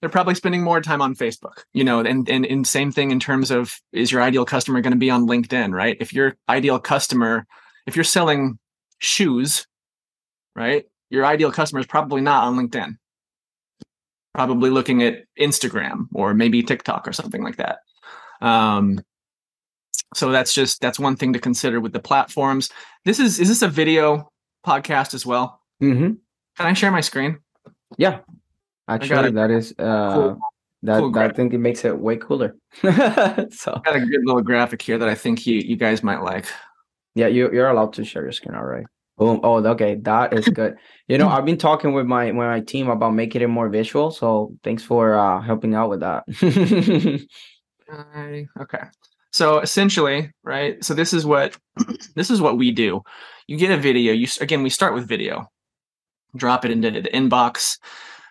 they're 0.00 0.10
probably 0.10 0.34
spending 0.34 0.62
more 0.62 0.80
time 0.80 1.02
on 1.02 1.14
Facebook, 1.14 1.64
you 1.72 1.82
know, 1.82 2.00
and, 2.00 2.28
and, 2.28 2.46
and 2.46 2.66
same 2.66 2.92
thing 2.92 3.10
in 3.10 3.18
terms 3.18 3.50
of 3.50 3.80
is 3.92 4.12
your 4.12 4.22
ideal 4.22 4.44
customer 4.44 4.80
going 4.80 4.92
to 4.92 4.98
be 4.98 5.10
on 5.10 5.26
LinkedIn, 5.26 5.72
right? 5.72 5.96
If 6.00 6.12
your 6.12 6.36
ideal 6.48 6.78
customer, 6.78 7.46
if 7.86 7.96
you're 7.96 8.04
selling 8.04 8.58
shoes, 8.98 9.66
right, 10.54 10.84
your 11.10 11.24
ideal 11.24 11.50
customer 11.50 11.80
is 11.80 11.86
probably 11.86 12.20
not 12.20 12.44
on 12.44 12.56
LinkedIn, 12.56 12.96
probably 14.34 14.70
looking 14.70 15.02
at 15.02 15.24
Instagram 15.38 16.06
or 16.14 16.32
maybe 16.32 16.62
TikTok 16.62 17.08
or 17.08 17.12
something 17.12 17.42
like 17.42 17.56
that. 17.56 17.78
Um, 18.40 19.00
so 20.14 20.30
that's 20.30 20.54
just 20.54 20.80
that's 20.80 20.98
one 20.98 21.16
thing 21.16 21.32
to 21.32 21.38
consider 21.38 21.80
with 21.80 21.92
the 21.92 22.00
platforms. 22.00 22.70
This 23.04 23.18
is 23.18 23.40
is 23.40 23.48
this 23.48 23.62
a 23.62 23.68
video 23.68 24.30
podcast 24.66 25.12
as 25.12 25.26
well? 25.26 25.60
Mm-hmm. 25.82 26.12
Can 26.56 26.66
I 26.66 26.72
share 26.72 26.90
my 26.90 27.00
screen? 27.00 27.40
Yeah, 27.96 28.20
Actually, 28.88 29.30
that 29.32 29.50
is 29.50 29.74
uh 29.78 30.14
cool, 30.14 30.40
that, 30.82 31.00
cool 31.00 31.12
that 31.12 31.30
I 31.30 31.34
think 31.34 31.52
it 31.52 31.58
makes 31.58 31.84
it 31.84 31.98
way 31.98 32.16
cooler. 32.16 32.56
so 32.82 32.86
I 32.86 33.80
got 33.84 33.96
a 33.96 34.00
good 34.00 34.24
little 34.24 34.42
graphic 34.42 34.80
here 34.80 34.98
that 34.98 35.08
I 35.08 35.14
think 35.14 35.46
you 35.46 35.56
you 35.58 35.76
guys 35.76 36.02
might 36.02 36.22
like. 36.22 36.46
Yeah, 37.14 37.26
you 37.26 37.52
you're 37.52 37.68
allowed 37.68 37.92
to 37.94 38.04
share 38.04 38.22
your 38.22 38.32
screen, 38.32 38.54
all 38.54 38.64
right. 38.64 38.86
Boom. 39.18 39.40
Oh, 39.42 39.64
okay. 39.66 39.96
That 39.96 40.32
is 40.32 40.48
good. 40.48 40.76
you 41.08 41.18
know, 41.18 41.28
I've 41.28 41.44
been 41.44 41.58
talking 41.58 41.92
with 41.92 42.06
my 42.06 42.26
with 42.26 42.36
my 42.36 42.60
team 42.60 42.88
about 42.88 43.14
making 43.14 43.42
it 43.42 43.48
more 43.48 43.68
visual. 43.68 44.12
So 44.12 44.54
thanks 44.62 44.84
for 44.84 45.14
uh 45.14 45.42
helping 45.42 45.74
out 45.74 45.90
with 45.90 46.00
that. 46.00 46.24
okay. 48.60 48.84
So 49.32 49.58
essentially, 49.58 50.30
right? 50.44 50.82
So 50.84 50.94
this 50.94 51.12
is 51.12 51.26
what 51.26 51.56
this 52.14 52.30
is 52.30 52.40
what 52.40 52.56
we 52.56 52.70
do. 52.70 53.02
You 53.48 53.56
get 53.56 53.72
a 53.72 53.76
video. 53.76 54.12
You 54.12 54.28
again, 54.40 54.62
we 54.62 54.70
start 54.70 54.94
with 54.94 55.08
video. 55.08 55.50
Drop 56.36 56.64
it 56.64 56.70
into 56.70 56.90
the 56.90 57.10
inbox. 57.10 57.78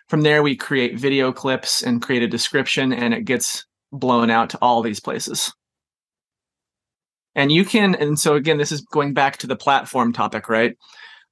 From 0.08 0.22
there, 0.22 0.42
we 0.42 0.56
create 0.56 0.98
video 0.98 1.32
clips 1.32 1.82
and 1.82 2.00
create 2.00 2.22
a 2.22 2.28
description, 2.28 2.92
and 2.92 3.12
it 3.12 3.24
gets 3.24 3.66
blown 3.92 4.30
out 4.30 4.50
to 4.50 4.58
all 4.62 4.82
these 4.82 5.00
places. 5.00 5.52
And 7.34 7.52
you 7.52 7.64
can, 7.64 7.94
and 7.94 8.18
so 8.18 8.34
again, 8.34 8.58
this 8.58 8.72
is 8.72 8.80
going 8.80 9.14
back 9.14 9.36
to 9.38 9.46
the 9.46 9.56
platform 9.56 10.12
topic, 10.12 10.48
right? 10.48 10.76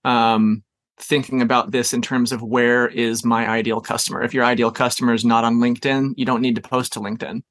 Um, 0.04 0.62
thinking 0.98 1.42
about 1.42 1.72
this 1.72 1.92
in 1.92 2.00
terms 2.00 2.32
of 2.32 2.42
where 2.42 2.86
is 2.86 3.24
my 3.24 3.48
ideal 3.48 3.80
customer. 3.80 4.22
If 4.22 4.32
your 4.32 4.44
ideal 4.44 4.70
customer 4.70 5.14
is 5.14 5.24
not 5.24 5.44
on 5.44 5.56
LinkedIn, 5.56 6.12
you 6.16 6.24
don't 6.24 6.42
need 6.42 6.56
to 6.56 6.62
post 6.62 6.92
to 6.92 7.00
LinkedIn. 7.00 7.42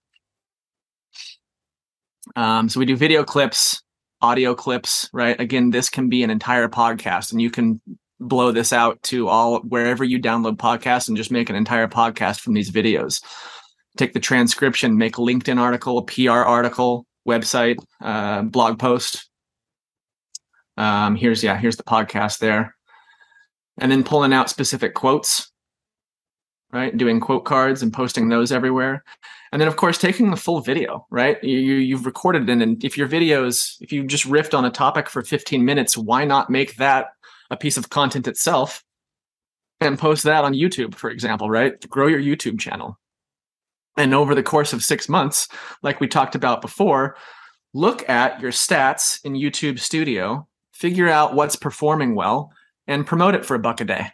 Um, 2.36 2.69
so 2.69 2.80
we 2.80 2.86
do 2.86 2.95
video 2.95 3.23
clips, 3.23 3.84
audio 4.21 4.55
clips, 4.55 5.09
right? 5.11 5.39
Again, 5.39 5.69
this 5.71 5.89
can 5.89 6.09
be 6.09 6.23
an 6.23 6.30
entire 6.30 6.67
podcast, 6.67 7.32
and 7.32 7.41
you 7.41 7.51
can 7.51 7.82
blow 8.28 8.51
this 8.51 8.73
out 8.73 9.01
to 9.03 9.28
all 9.28 9.59
wherever 9.61 10.03
you 10.03 10.19
download 10.19 10.57
podcasts 10.57 11.07
and 11.07 11.17
just 11.17 11.32
make 11.32 11.49
an 11.49 11.55
entire 11.55 11.88
podcast 11.88 12.39
from 12.39 12.53
these 12.53 12.71
videos. 12.71 13.23
Take 13.97 14.13
the 14.13 14.19
transcription, 14.19 14.97
make 14.97 15.17
a 15.17 15.21
LinkedIn 15.21 15.59
article, 15.59 15.97
a 15.97 16.03
PR 16.03 16.32
article, 16.32 17.05
website, 17.28 17.78
uh, 18.01 18.43
blog 18.43 18.80
post. 18.80 19.30
Um, 20.78 21.15
here's 21.15 21.43
yeah, 21.43 21.57
here's 21.57 21.78
the 21.78 21.84
podcast 21.84 22.39
there, 22.39 22.76
and 23.78 23.91
then 23.91 24.03
pulling 24.03 24.34
out 24.34 24.49
specific 24.49 24.93
quotes, 24.93 25.49
right? 26.73 26.95
Doing 26.95 27.21
quote 27.21 27.45
cards 27.45 27.82
and 27.82 27.93
posting 27.93 28.28
those 28.28 28.51
everywhere, 28.51 29.03
and 29.51 29.61
then 29.61 29.69
of 29.69 29.78
course 29.78 29.97
taking 29.97 30.32
the 30.32 30.38
full 30.38 30.59
video, 30.59 31.07
right? 31.09 31.41
You, 31.41 31.57
you 31.57 31.95
have 31.95 32.05
recorded 32.05 32.49
it, 32.49 32.61
and 32.61 32.84
if 32.84 32.97
your 32.97 33.07
videos, 33.07 33.78
if 33.80 33.93
you 33.93 34.03
just 34.03 34.26
riffed 34.26 34.57
on 34.57 34.65
a 34.65 34.69
topic 34.69 35.09
for 35.09 35.21
15 35.21 35.63
minutes, 35.63 35.97
why 35.97 36.26
not 36.26 36.49
make 36.49 36.76
that 36.76 37.07
a 37.49 37.57
piece 37.57 37.77
of 37.77 37.89
content 37.89 38.27
itself 38.27 38.83
and 39.79 39.99
post 39.99 40.23
that 40.23 40.43
on 40.43 40.53
YouTube, 40.53 40.95
for 40.95 41.09
example, 41.09 41.49
right? 41.49 41.79
Grow 41.89 42.07
your 42.07 42.21
YouTube 42.21 42.59
channel. 42.59 42.97
And 43.97 44.13
over 44.13 44.35
the 44.35 44.43
course 44.43 44.73
of 44.73 44.83
six 44.83 45.07
months, 45.07 45.47
like 45.81 45.99
we 45.99 46.07
talked 46.07 46.35
about 46.35 46.61
before, 46.61 47.15
look 47.73 48.07
at 48.09 48.41
your 48.41 48.51
stats 48.51 49.23
in 49.23 49.33
YouTube 49.33 49.79
Studio, 49.79 50.47
figure 50.73 51.09
out 51.09 51.33
what's 51.33 51.55
performing 51.55 52.15
well, 52.15 52.51
and 52.87 53.07
promote 53.07 53.35
it 53.35 53.45
for 53.45 53.55
a 53.55 53.59
buck 53.59 53.81
a 53.81 53.85
day 53.85 54.11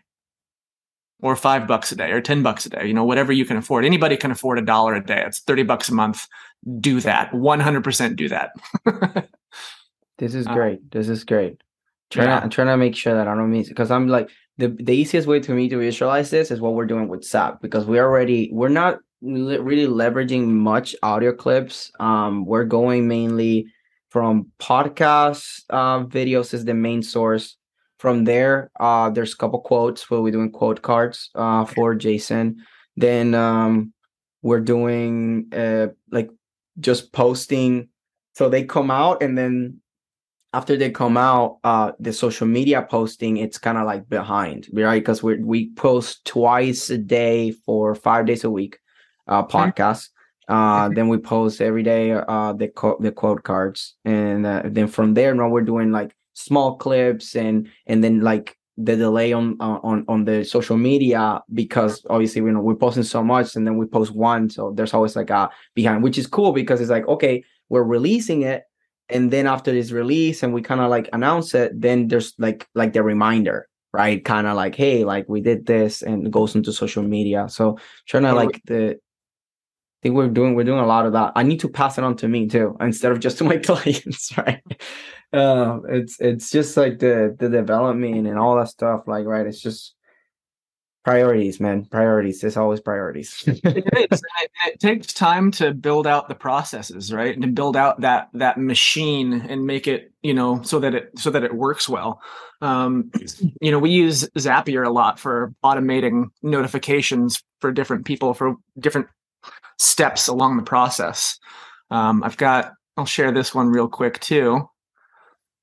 or 1.22 1.36
five 1.36 1.68
bucks 1.68 1.92
a 1.92 1.96
day 1.96 2.12
or 2.12 2.22
10 2.22 2.44
bucks 2.44 2.66
a 2.66 2.70
day, 2.70 2.88
you 2.88 2.94
know, 2.94 3.04
whatever 3.04 3.32
you 3.32 3.46
can 3.46 3.58
afford. 3.58 3.86
Anybody 3.86 4.18
can 4.18 4.32
afford 4.32 4.58
a 4.58 4.64
dollar 4.64 4.96
a 4.96 5.06
day. 5.06 5.24
It's 5.26 5.40
30 5.40 5.64
bucks 5.64 5.90
a 5.90 5.94
month. 5.94 6.28
Do 6.80 7.00
that. 7.02 7.32
100% 7.32 8.16
do 8.16 8.30
that. 8.30 8.52
this 10.18 10.34
is 10.34 10.48
uh, 10.48 10.54
great. 10.54 10.80
Um, 10.80 10.86
this 10.92 11.10
is 11.10 11.24
great. 11.24 11.62
Trying 12.12 12.28
yeah. 12.28 12.38
to, 12.38 12.44
I'm 12.44 12.50
trying 12.50 12.68
to 12.68 12.78
make 12.78 12.96
sure 12.96 13.14
that 13.16 13.28
I 13.28 13.36
don't 13.36 13.52
miss 13.52 13.70
because 13.70 13.90
I'm 13.90 14.08
like 14.08 14.30
the 14.58 14.68
the 14.68 14.94
easiest 14.94 15.28
way 15.28 15.40
to 15.40 15.54
me 15.54 15.70
to 15.70 15.78
visualize 15.78 16.30
this 16.30 16.52
is 16.52 16.62
what 16.62 16.74
we're 16.74 16.86
doing 16.86 17.08
with 17.08 17.24
SAB 17.24 17.62
because 17.62 17.86
we 17.86 18.00
already 18.00 18.50
we're 18.52 18.70
not 18.70 19.00
li- 19.22 19.58
really 19.58 19.88
leveraging 19.88 20.48
much 20.48 20.96
audio 21.04 21.34
clips. 21.34 21.92
Um, 22.00 22.46
we're 22.46 22.66
going 22.66 23.08
mainly 23.08 23.68
from 24.10 24.52
podcast 24.60 25.62
uh, 25.70 26.04
videos 26.06 26.54
is 26.54 26.66
the 26.66 26.74
main 26.74 27.02
source. 27.02 27.58
From 27.98 28.26
there, 28.26 28.72
uh, 28.80 29.12
there's 29.12 29.34
a 29.34 29.38
couple 29.38 29.62
quotes 29.62 30.10
where 30.10 30.22
we're 30.22 30.32
doing 30.32 30.52
quote 30.52 30.82
cards 30.82 31.30
uh, 31.36 31.66
for 31.66 31.94
Jason. 31.94 32.58
Then 32.98 33.36
um, 33.36 33.94
we're 34.42 34.60
doing 34.60 35.48
uh, 35.54 35.88
like 36.12 36.30
just 36.80 37.14
posting. 37.14 37.90
So 38.34 38.50
they 38.50 38.64
come 38.64 38.90
out 38.90 39.22
and 39.22 39.38
then 39.38 39.81
after 40.54 40.76
they 40.76 40.92
come 40.92 41.18
out, 41.18 41.60
uh, 41.64 41.94
the 42.00 42.12
social 42.12 42.48
media 42.48 42.82
posting 42.90 43.38
it's 43.38 43.58
kind 43.58 43.78
of 43.78 43.86
like 43.86 44.10
behind, 44.10 44.68
right? 44.74 45.02
Because 45.02 45.24
we 45.24 45.38
we 45.38 45.70
post 45.72 46.26
twice 46.26 46.90
a 46.90 46.98
day 46.98 47.52
for 47.52 47.96
five 47.96 48.26
days 48.26 48.44
a 48.44 48.50
week, 48.50 48.80
uh, 49.28 49.46
podcast. 49.46 50.10
Uh, 50.48 50.90
then 50.90 51.08
we 51.08 51.18
post 51.18 51.62
every 51.62 51.84
day 51.84 52.12
uh 52.12 52.52
the 52.52 52.68
co- 52.68 52.98
the 53.00 53.12
quote 53.12 53.44
cards, 53.44 53.96
and 54.04 54.46
uh, 54.46 54.62
then 54.66 54.88
from 54.88 55.14
there 55.14 55.34
now 55.34 55.48
we're 55.48 55.62
doing 55.62 55.92
like 55.92 56.14
small 56.34 56.76
clips 56.78 57.36
and 57.36 57.70
and 57.88 58.04
then 58.04 58.22
like 58.22 58.58
the 58.78 58.96
delay 58.96 59.32
on 59.32 59.56
on 59.60 60.04
on 60.08 60.26
the 60.26 60.44
social 60.44 60.78
media 60.78 61.42
because 61.54 62.06
obviously 62.10 62.42
you 62.42 62.52
know 62.52 62.62
we're 62.62 62.76
posting 62.76 63.04
so 63.04 63.24
much 63.24 63.56
and 63.56 63.68
then 63.68 63.78
we 63.78 63.86
post 63.86 64.16
one 64.16 64.50
so 64.50 64.72
there's 64.76 64.94
always 64.94 65.16
like 65.16 65.30
a 65.30 65.50
behind 65.76 66.02
which 66.02 66.18
is 66.18 66.26
cool 66.26 66.52
because 66.52 66.80
it's 66.80 66.90
like 66.90 67.08
okay 67.08 67.44
we're 67.70 67.84
releasing 67.84 68.42
it 68.42 68.64
and 69.12 69.32
then 69.32 69.48
after 69.48 69.72
this 69.72 69.92
release 69.92 70.44
and 70.44 70.54
we 70.54 70.62
kind 70.62 70.82
of 70.82 70.90
like 70.90 71.10
announce 71.14 71.54
it 71.54 71.72
then 71.80 72.08
there's 72.08 72.34
like 72.38 72.68
like 72.76 72.94
the 72.94 73.04
reminder 73.04 73.68
right 73.94 74.24
kind 74.24 74.48
of 74.48 74.56
like 74.56 74.76
hey 74.76 75.04
like 75.04 75.28
we 75.28 75.42
did 75.42 75.66
this 75.66 76.02
and 76.02 76.28
it 76.28 76.32
goes 76.32 76.56
into 76.56 76.72
social 76.72 77.04
media 77.04 77.48
so 77.50 77.78
trying 78.08 78.24
to 78.24 78.34
like 78.34 78.62
the 78.66 78.98
I 80.02 80.08
think 80.08 80.16
we're 80.16 80.30
doing 80.30 80.56
we're 80.56 80.64
doing 80.64 80.80
a 80.80 80.86
lot 80.88 81.06
of 81.06 81.14
that. 81.14 81.34
I 81.36 81.44
need 81.44 81.60
to 81.60 81.70
pass 81.70 82.00
it 82.00 82.04
on 82.04 82.16
to 82.18 82.28
me 82.28 82.48
too, 82.48 82.76
instead 82.82 83.12
of 83.12 83.20
just 83.20 83.38
to 83.38 83.44
my 83.44 83.58
clients, 83.70 84.36
right? 84.36 84.64
Uh, 85.32 85.80
it's 85.90 86.20
it's 86.20 86.50
just 86.50 86.76
like 86.76 86.98
the 86.98 87.36
the 87.38 87.48
development 87.48 88.26
and 88.26 88.40
all 88.40 88.56
that 88.56 88.70
stuff, 88.70 89.04
like 89.06 89.28
right. 89.28 89.46
It's 89.46 89.62
just 89.62 89.94
priorities, 91.04 91.60
man. 91.60 91.86
Priorities. 91.86 92.44
It's 92.44 92.58
always 92.58 92.80
priorities. 92.80 93.44
it, 93.48 94.12
is. 94.12 94.22
It, 94.42 94.52
it, 94.68 94.80
takes 94.80 95.14
time 95.14 95.52
to 95.52 95.74
build 95.74 96.08
out 96.08 96.28
the 96.28 96.36
processes, 96.36 97.14
right, 97.14 97.34
and 97.34 97.42
to 97.42 97.48
build 97.48 97.76
out 97.76 98.02
that 98.02 98.30
that 98.34 98.60
machine 98.60 99.34
and 99.34 99.66
make 99.66 99.88
it, 99.88 100.12
you 100.22 100.34
know, 100.34 100.62
so 100.62 100.80
that 100.80 100.94
it 100.94 101.12
so 101.18 101.30
that 101.30 101.44
it 101.44 101.54
works 101.54 101.90
well. 101.90 102.22
Um, 102.62 103.12
you 103.60 103.72
know, 103.72 103.80
we 103.80 103.90
use 103.90 104.28
Zapier 104.38 104.86
a 104.86 104.92
lot 104.92 105.20
for 105.20 105.54
automating 105.64 106.30
notifications 106.44 107.42
for 107.60 107.72
different 107.72 108.06
people 108.06 108.34
for 108.34 108.56
different 108.80 109.08
steps 109.82 110.28
along 110.28 110.58
the 110.58 110.64
process. 110.64 111.40
Um, 111.90 112.24
I've 112.24 112.38
got, 112.38 112.74
I'll 112.98 113.06
share 113.06 113.32
this 113.32 113.54
one 113.54 113.70
real 113.70 113.88
quick 113.88 114.20
too. 114.20 114.70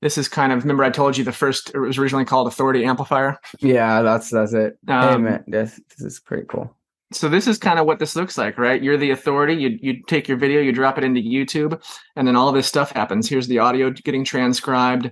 This 0.01 0.16
is 0.16 0.28
kind 0.28 0.53
of 0.53 0.62
remember 0.62 0.84
I 0.84 0.90
told 0.90 1.16
you 1.16 1.24
the 1.24 1.32
first 1.32 1.72
it 1.74 1.78
was 1.78 1.99
originally 1.99 2.24
called 2.24 2.46
Authority 2.46 2.84
Amplifier. 2.84 3.38
Yeah, 3.61 4.03
that's 4.03 4.30
that's 4.30 4.53
it. 4.53 4.78
Um, 4.86 5.09
hey 5.09 5.18
man, 5.18 5.44
this 5.46 5.80
this 5.88 6.01
is 6.01 6.20
pretty 6.20 6.44
cool. 6.49 6.74
So 7.11 7.28
this 7.28 7.46
is 7.46 7.59
kind 7.59 7.78
of 7.78 7.86
what 7.86 7.99
this 7.99 8.14
looks 8.14 8.36
like, 8.36 8.59
right? 8.59 8.82
You're 8.82 8.99
the 8.99 9.11
authority. 9.11 9.55
You 9.55 9.78
you 9.80 10.03
take 10.07 10.28
your 10.28 10.36
video, 10.36 10.61
you 10.61 10.72
drop 10.72 10.99
it 10.99 11.05
into 11.05 11.20
YouTube, 11.20 11.82
and 12.16 12.28
then 12.28 12.36
all 12.36 12.53
this 12.53 12.66
stuff 12.66 12.92
happens. 12.92 13.28
Here's 13.28 13.49
the 13.49 13.59
audio 13.59 13.90
getting 13.90 14.24
transcribed, 14.24 15.11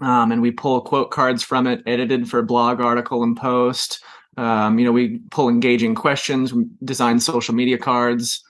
um, 0.00 0.32
and 0.32 0.42
we 0.42 0.50
pull 0.50 0.80
quote 0.82 1.10
cards 1.10 1.42
from 1.42 1.66
it, 1.66 1.82
edited 1.86 2.28
for 2.28 2.42
blog 2.42 2.80
article 2.80 3.22
and 3.22 3.36
post. 3.36 4.02
Um, 4.36 4.78
you 4.78 4.84
know, 4.84 4.92
we 4.92 5.20
pull 5.30 5.48
engaging 5.48 5.94
questions, 5.94 6.52
design 6.84 7.20
social 7.20 7.54
media 7.54 7.78
cards. 7.78 8.44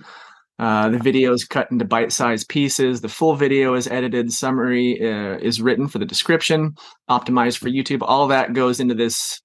Uh, 0.59 0.89
the 0.89 0.99
video 0.99 1.33
is 1.33 1.45
cut 1.45 1.71
into 1.71 1.85
bite-sized 1.85 2.49
pieces. 2.49 3.01
The 3.01 3.09
full 3.09 3.35
video 3.37 3.75
is 3.75 3.87
edited. 3.87 4.33
Summary 4.33 4.99
uh, 5.01 5.37
is 5.39 5.61
written 5.61 5.87
for 5.89 5.99
the 5.99 6.07
description, 6.07 6.75
optimized 7.11 7.59
for 7.59 7.69
YouTube. 7.69 8.01
All 8.03 8.29
that 8.29 8.55
goes 8.55 8.81
into 8.81 8.95
this 8.95 9.41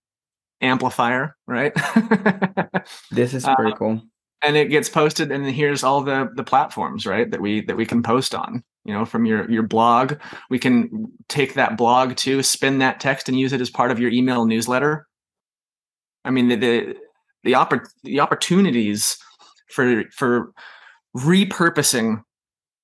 amplifier, 0.62 1.36
right? 1.47 1.74
this 3.12 3.34
is 3.34 3.43
pretty 3.43 3.74
uh, 3.74 3.76
cool. 3.76 4.01
And 4.43 4.55
it 4.55 4.70
gets 4.70 4.89
posted, 4.89 5.32
and 5.32 5.45
here's 5.45 5.84
all 5.84 6.01
the 6.01 6.30
the 6.36 6.43
platforms, 6.43 7.05
right? 7.05 7.30
That 7.30 7.41
we 7.41 7.62
that 7.66 7.78
we 7.78 7.86
can 7.86 8.01
post 8.01 8.34
on. 8.34 8.64
You 8.86 8.93
know, 8.93 9.05
from 9.05 9.26
your 9.26 9.49
your 9.51 9.64
blog, 9.64 10.14
we 10.49 10.57
can 10.57 11.12
take 11.28 11.53
that 11.55 11.78
blog 11.78 12.16
to 12.18 12.41
spin 12.41 12.80
that 12.80 12.99
text 12.99 13.30
and 13.30 13.39
use 13.39 13.53
it 13.53 13.62
as 13.62 13.70
part 13.70 13.91
of 13.91 13.99
your 13.99 14.12
email 14.12 14.45
newsletter 14.45 15.07
I 16.24 16.30
mean, 16.30 16.47
the 16.47 16.55
the 16.55 16.95
the, 17.43 17.53
oppor- 17.53 17.89
the 18.03 18.20
opportunities 18.20 19.18
for 19.70 20.03
for 20.16 20.53
repurposing 21.16 22.24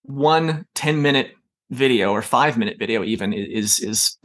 one 0.04 0.66
10 0.76 1.02
minute 1.02 1.32
video 1.70 2.12
or 2.12 2.22
five 2.22 2.58
minute 2.58 2.78
video 2.80 3.04
even 3.04 3.34
is 3.34 3.80
is 3.80 4.18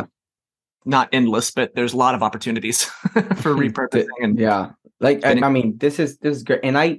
not 0.84 1.09
endless, 1.12 1.50
but 1.50 1.74
there's 1.74 1.92
a 1.92 1.96
lot 1.96 2.14
of 2.14 2.22
opportunities 2.22 2.84
for 3.12 3.55
repurposing. 3.55 4.07
And 4.20 4.38
yeah, 4.38 4.70
like 5.00 5.24
I, 5.24 5.30
I, 5.30 5.48
mean, 5.48 5.76
this 5.78 5.98
is 5.98 6.18
this 6.18 6.36
is 6.36 6.42
great, 6.42 6.61
and 6.64 6.76
I 6.76 6.98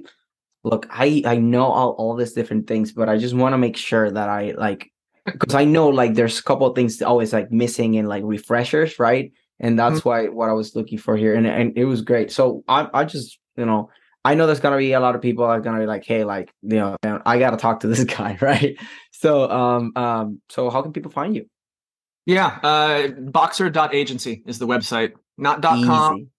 look, 0.62 0.86
I 0.90 1.22
I 1.26 1.36
know 1.36 1.66
all 1.66 1.90
all 1.92 2.16
these 2.16 2.32
different 2.32 2.66
things, 2.66 2.92
but 2.92 3.08
I 3.08 3.18
just 3.18 3.34
want 3.34 3.52
to 3.52 3.58
make 3.58 3.76
sure 3.76 4.10
that 4.10 4.28
I 4.28 4.54
like 4.56 4.90
because 5.26 5.54
I 5.54 5.64
know 5.64 5.88
like 5.88 6.14
there's 6.14 6.38
a 6.38 6.42
couple 6.42 6.66
of 6.66 6.74
things 6.74 7.02
always 7.02 7.32
like 7.32 7.50
missing 7.50 7.94
in 7.94 8.06
like 8.06 8.22
refreshers, 8.24 8.98
right? 8.98 9.32
and 9.60 9.78
that's 9.78 10.00
mm-hmm. 10.00 10.08
why 10.08 10.28
what 10.28 10.48
I 10.48 10.52
was 10.52 10.74
looking 10.74 10.98
for 10.98 11.16
here, 11.16 11.34
and 11.34 11.46
and 11.46 11.76
it 11.76 11.84
was 11.84 12.02
great. 12.02 12.32
So 12.32 12.64
I 12.68 12.88
I 12.92 13.04
just 13.04 13.38
you 13.56 13.64
know 13.64 13.90
I 14.24 14.34
know 14.34 14.46
there's 14.46 14.60
gonna 14.60 14.78
be 14.78 14.92
a 14.92 15.00
lot 15.00 15.14
of 15.14 15.20
people 15.20 15.44
are 15.44 15.60
gonna 15.60 15.80
be 15.80 15.86
like, 15.86 16.04
hey, 16.04 16.24
like 16.24 16.52
you 16.62 16.78
know, 16.78 16.96
I 17.02 17.38
gotta 17.38 17.56
talk 17.56 17.80
to 17.80 17.86
this 17.86 18.04
guy, 18.16 18.38
right? 18.40 18.78
So 19.12 19.50
um 19.50 19.92
um 19.96 20.40
so 20.48 20.70
how 20.70 20.82
can 20.82 20.92
people 20.92 21.10
find 21.10 21.36
you? 21.36 21.46
Yeah, 22.26 22.46
uh 22.62 23.08
boxer.agency 23.08 24.42
is 24.46 24.58
the 24.58 24.66
website. 24.66 25.12
Not 25.36 25.60
dot 25.60 25.84
com. 25.84 26.30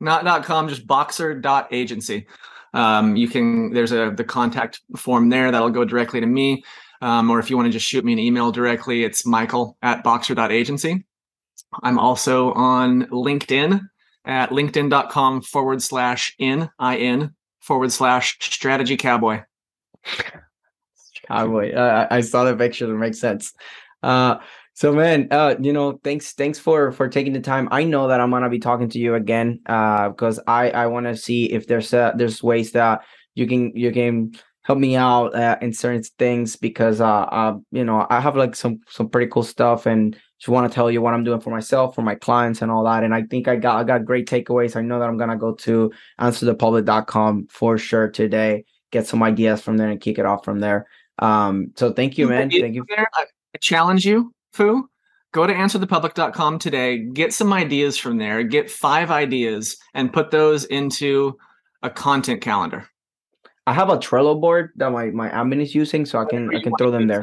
Not 0.00 0.24
dot 0.24 0.44
com, 0.44 0.68
just 0.68 0.86
boxer.agency. 0.86 2.26
Um 2.74 3.16
you 3.16 3.28
can 3.28 3.72
there's 3.72 3.92
a 3.92 4.12
the 4.16 4.24
contact 4.24 4.80
form 4.96 5.28
there 5.28 5.50
that'll 5.50 5.70
go 5.70 5.84
directly 5.84 6.20
to 6.20 6.26
me. 6.26 6.62
Um, 7.00 7.30
or 7.30 7.40
if 7.40 7.50
you 7.50 7.56
want 7.56 7.66
to 7.66 7.72
just 7.72 7.84
shoot 7.84 8.04
me 8.04 8.12
an 8.12 8.20
email 8.20 8.52
directly, 8.52 9.02
it's 9.02 9.26
michael 9.26 9.76
at 9.82 10.04
boxer.agency. 10.04 11.04
I'm 11.82 11.98
also 11.98 12.52
on 12.52 13.06
LinkedIn 13.06 13.80
at 14.24 14.50
linkedin.com 14.50 15.42
forward 15.42 15.82
slash 15.82 16.34
in, 16.38 16.70
in 16.80 17.34
forward 17.60 17.92
slash 17.92 18.36
strategy 18.40 18.96
cowboy. 18.96 19.42
Cowboy. 21.28 21.72
Uh, 21.72 22.06
I 22.10 22.20
saw 22.20 22.44
the 22.44 22.56
picture. 22.56 22.86
That 22.86 22.94
makes 22.94 23.18
sense. 23.18 23.52
Uh, 24.02 24.38
so 24.74 24.92
man, 24.92 25.28
uh, 25.30 25.54
you 25.60 25.72
know, 25.72 26.00
thanks, 26.02 26.32
thanks 26.32 26.58
for 26.58 26.92
for 26.92 27.08
taking 27.08 27.32
the 27.32 27.40
time. 27.40 27.68
I 27.70 27.84
know 27.84 28.08
that 28.08 28.20
I'm 28.20 28.30
gonna 28.30 28.48
be 28.48 28.58
talking 28.58 28.88
to 28.90 28.98
you 28.98 29.14
again, 29.14 29.60
uh, 29.66 30.08
because 30.08 30.40
I 30.46 30.70
I 30.70 30.86
want 30.86 31.06
to 31.06 31.16
see 31.16 31.52
if 31.52 31.66
there's 31.66 31.92
uh, 31.92 32.12
there's 32.16 32.42
ways 32.42 32.72
that 32.72 33.04
you 33.34 33.46
can 33.46 33.76
you 33.76 33.92
can 33.92 34.32
help 34.62 34.78
me 34.78 34.96
out 34.96 35.34
uh, 35.34 35.58
in 35.60 35.72
certain 35.72 36.02
things 36.18 36.56
because 36.56 37.00
uh, 37.00 37.06
uh 37.06 37.58
you 37.70 37.84
know 37.84 38.06
I 38.08 38.20
have 38.20 38.36
like 38.36 38.56
some 38.56 38.80
some 38.88 39.08
pretty 39.08 39.30
cool 39.30 39.42
stuff 39.42 39.86
and 39.86 40.16
just 40.42 40.48
want 40.48 40.68
to 40.68 40.74
tell 40.74 40.90
you 40.90 41.00
what 41.00 41.14
I'm 41.14 41.22
doing 41.22 41.38
for 41.38 41.50
myself, 41.50 41.94
for 41.94 42.02
my 42.02 42.16
clients, 42.16 42.62
and 42.62 42.70
all 42.72 42.82
that. 42.82 43.04
And 43.04 43.14
I 43.14 43.22
think 43.22 43.46
I 43.46 43.54
got 43.54 43.76
I 43.76 43.84
got 43.84 44.04
great 44.04 44.28
takeaways. 44.28 44.74
I 44.74 44.82
know 44.82 44.98
that 44.98 45.08
I'm 45.08 45.16
gonna 45.16 45.38
go 45.38 45.54
to 45.54 45.92
answerthepublic.com 46.20 47.46
for 47.48 47.78
sure 47.78 48.08
today, 48.10 48.64
get 48.90 49.06
some 49.06 49.22
ideas 49.22 49.62
from 49.62 49.76
there, 49.76 49.88
and 49.88 50.00
kick 50.00 50.18
it 50.18 50.26
off 50.26 50.44
from 50.44 50.58
there. 50.58 50.88
Um, 51.20 51.70
so 51.76 51.92
thank 51.92 52.18
you, 52.18 52.26
man. 52.26 52.50
Thank 52.50 52.74
you. 52.74 52.84
I 52.90 53.26
challenge 53.60 54.04
you, 54.04 54.34
Foo. 54.52 54.88
Go 55.30 55.46
to 55.46 55.54
answerthepublic.com 55.54 56.58
today. 56.58 56.98
Get 56.98 57.32
some 57.32 57.52
ideas 57.52 57.96
from 57.96 58.18
there. 58.18 58.42
Get 58.42 58.68
five 58.68 59.12
ideas 59.12 59.76
and 59.94 60.12
put 60.12 60.32
those 60.32 60.64
into 60.64 61.38
a 61.84 61.90
content 61.90 62.40
calendar. 62.40 62.88
I 63.68 63.74
have 63.74 63.90
a 63.90 63.96
Trello 63.96 64.40
board 64.40 64.72
that 64.74 64.90
my 64.90 65.10
my 65.10 65.28
admin 65.28 65.62
is 65.62 65.72
using, 65.72 66.04
so 66.04 66.18
I 66.18 66.24
can 66.24 66.52
I 66.52 66.60
can 66.60 66.72
throw 66.76 66.90
them 66.90 67.06
there 67.06 67.22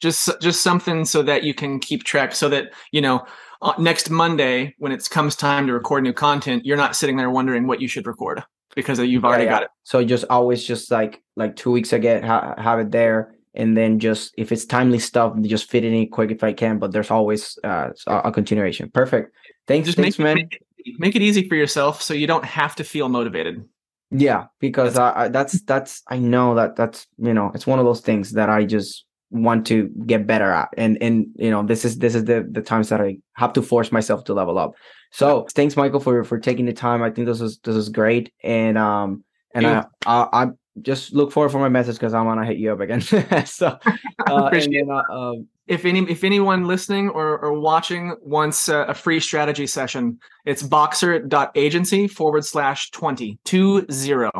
just 0.00 0.30
just 0.40 0.62
something 0.62 1.04
so 1.04 1.22
that 1.22 1.42
you 1.42 1.54
can 1.54 1.78
keep 1.78 2.04
track 2.04 2.34
so 2.34 2.48
that 2.48 2.72
you 2.92 3.00
know 3.00 3.24
uh, 3.62 3.72
next 3.78 4.10
monday 4.10 4.74
when 4.78 4.92
it 4.92 5.08
comes 5.10 5.34
time 5.34 5.66
to 5.66 5.72
record 5.72 6.02
new 6.02 6.12
content 6.12 6.64
you're 6.64 6.76
not 6.76 6.94
sitting 6.94 7.16
there 7.16 7.30
wondering 7.30 7.66
what 7.66 7.80
you 7.80 7.88
should 7.88 8.06
record 8.06 8.42
because 8.78 9.00
you've 9.00 9.24
already 9.24 9.44
yeah, 9.44 9.50
yeah. 9.50 9.56
got 9.56 9.62
it. 9.64 9.70
So 9.82 10.04
just 10.04 10.24
always 10.30 10.62
just 10.64 10.90
like 10.90 11.20
like 11.36 11.56
two 11.56 11.70
weeks 11.70 11.92
ago 11.92 12.20
ha- 12.22 12.54
have 12.58 12.78
it 12.78 12.90
there 12.92 13.34
and 13.54 13.76
then 13.76 13.98
just 13.98 14.34
if 14.38 14.52
it's 14.52 14.64
timely 14.64 15.00
stuff 15.00 15.34
just 15.42 15.68
fit 15.70 15.84
it 15.84 15.92
in 15.92 16.08
quick 16.08 16.30
if 16.30 16.44
i 16.44 16.52
can 16.52 16.78
but 16.78 16.92
there's 16.92 17.10
always 17.10 17.58
uh, 17.64 17.90
a 18.06 18.30
continuation. 18.30 18.90
Perfect. 18.90 19.34
Thanks 19.66 19.86
just 19.86 19.98
thanks 19.98 20.18
make, 20.18 20.24
man. 20.24 20.36
make 20.36 20.62
it, 20.78 20.94
make 21.00 21.16
it 21.16 21.22
easy 21.22 21.48
for 21.48 21.56
yourself 21.56 22.00
so 22.02 22.14
you 22.14 22.26
don't 22.26 22.44
have 22.44 22.76
to 22.76 22.84
feel 22.84 23.08
motivated. 23.08 23.64
Yeah 24.10 24.46
because 24.60 24.94
that's, 24.94 25.16
I, 25.16 25.28
that's 25.28 25.60
that's 25.62 26.02
i 26.08 26.18
know 26.18 26.54
that 26.54 26.76
that's 26.76 27.06
you 27.18 27.34
know 27.34 27.50
it's 27.54 27.66
one 27.66 27.78
of 27.78 27.84
those 27.84 28.00
things 28.00 28.32
that 28.32 28.48
i 28.48 28.64
just 28.64 29.04
want 29.30 29.66
to 29.66 29.88
get 30.06 30.26
better 30.26 30.50
at. 30.50 30.68
And 30.76 30.98
and 31.02 31.26
you 31.36 31.50
know 31.50 31.62
this 31.62 31.84
is 31.84 31.98
this 31.98 32.14
is 32.14 32.24
the 32.24 32.46
the 32.50 32.62
times 32.62 32.88
that 32.88 33.00
i 33.00 33.18
have 33.34 33.52
to 33.54 33.62
force 33.62 33.92
myself 33.92 34.24
to 34.24 34.34
level 34.34 34.58
up. 34.58 34.74
So 35.10 35.46
thanks 35.52 35.76
michael 35.76 36.00
for 36.00 36.24
for 36.24 36.38
taking 36.38 36.66
the 36.66 36.72
time. 36.72 37.02
I 37.02 37.10
think 37.10 37.26
this 37.26 37.40
is 37.40 37.58
this 37.58 37.76
is 37.76 37.88
great. 37.88 38.32
And 38.42 38.78
um 38.78 39.24
and 39.54 39.66
I, 39.66 39.84
I 40.06 40.28
i 40.32 40.46
just 40.82 41.12
look 41.12 41.32
forward 41.32 41.48
for 41.48 41.58
my 41.58 41.68
message 41.68 41.96
because 41.96 42.14
i 42.14 42.22
want 42.22 42.40
to 42.40 42.46
hit 42.46 42.56
you 42.56 42.72
up 42.72 42.80
again. 42.80 43.00
So 43.46 43.78
uh, 44.26 44.50
then, 44.50 44.88
uh, 44.90 45.02
um, 45.12 45.48
if 45.66 45.84
any 45.84 46.08
if 46.10 46.24
anyone 46.24 46.66
listening 46.66 47.08
or, 47.10 47.38
or 47.38 47.58
watching 47.58 48.14
wants 48.22 48.68
a, 48.68 48.80
a 48.82 48.94
free 48.94 49.20
strategy 49.20 49.66
session 49.66 50.18
it's 50.44 50.62
boxer.agency 50.62 52.08
forward 52.08 52.44
slash 52.44 52.90
20 52.92 53.38
two 53.44 53.86
zero. 53.90 54.30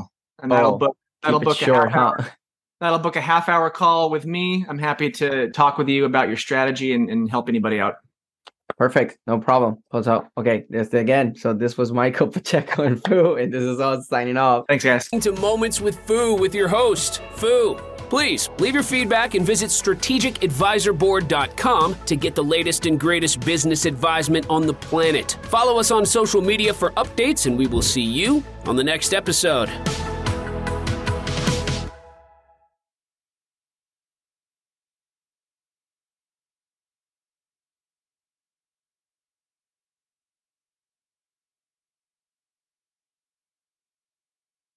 And 0.40 0.52
that'll 0.52 0.74
Oh, 0.74 0.78
book 0.78 0.96
that'll 1.22 1.40
book 1.40 1.60
a 1.60 1.64
short, 1.64 1.92
half 1.92 2.14
huh? 2.20 2.28
Hour 2.80 2.90
that'll 2.90 2.98
book 2.98 3.16
a 3.16 3.20
half 3.20 3.48
hour 3.48 3.70
call 3.70 4.10
with 4.10 4.26
me 4.26 4.64
i'm 4.68 4.78
happy 4.78 5.10
to 5.10 5.50
talk 5.50 5.78
with 5.78 5.88
you 5.88 6.04
about 6.04 6.28
your 6.28 6.36
strategy 6.36 6.92
and, 6.92 7.10
and 7.10 7.30
help 7.30 7.48
anybody 7.48 7.80
out 7.80 7.96
Perfect. 8.76 9.18
No 9.26 9.40
problem. 9.40 9.82
So, 10.02 10.28
okay, 10.38 10.64
this 10.70 10.94
again. 10.94 11.34
So 11.34 11.52
this 11.52 11.76
was 11.76 11.92
Michael 11.92 12.28
Pacheco 12.28 12.84
and 12.84 13.02
Foo, 13.04 13.34
and 13.34 13.52
this 13.52 13.64
is 13.64 13.80
us 13.80 14.06
signing 14.06 14.36
off. 14.36 14.66
thanks 14.68 14.84
guys 14.84 15.08
To 15.08 15.32
Moments 15.32 15.80
with 15.80 15.98
Foo 16.06 16.36
with 16.36 16.54
your 16.54 16.68
host, 16.68 17.20
Foo. 17.32 17.76
Please 18.08 18.48
leave 18.58 18.74
your 18.74 18.82
feedback 18.82 19.34
and 19.34 19.44
visit 19.44 19.68
strategicadvisorboard.com 19.68 21.96
to 22.06 22.16
get 22.16 22.34
the 22.34 22.42
latest 22.42 22.86
and 22.86 22.98
greatest 22.98 23.40
business 23.40 23.84
advisement 23.84 24.46
on 24.48 24.66
the 24.66 24.72
planet. 24.72 25.36
Follow 25.42 25.78
us 25.78 25.90
on 25.90 26.06
social 26.06 26.40
media 26.40 26.72
for 26.72 26.92
updates, 26.92 27.44
and 27.46 27.58
we 27.58 27.66
will 27.66 27.82
see 27.82 28.00
you 28.00 28.42
on 28.66 28.76
the 28.76 28.84
next 28.84 29.12
episode. 29.12 29.68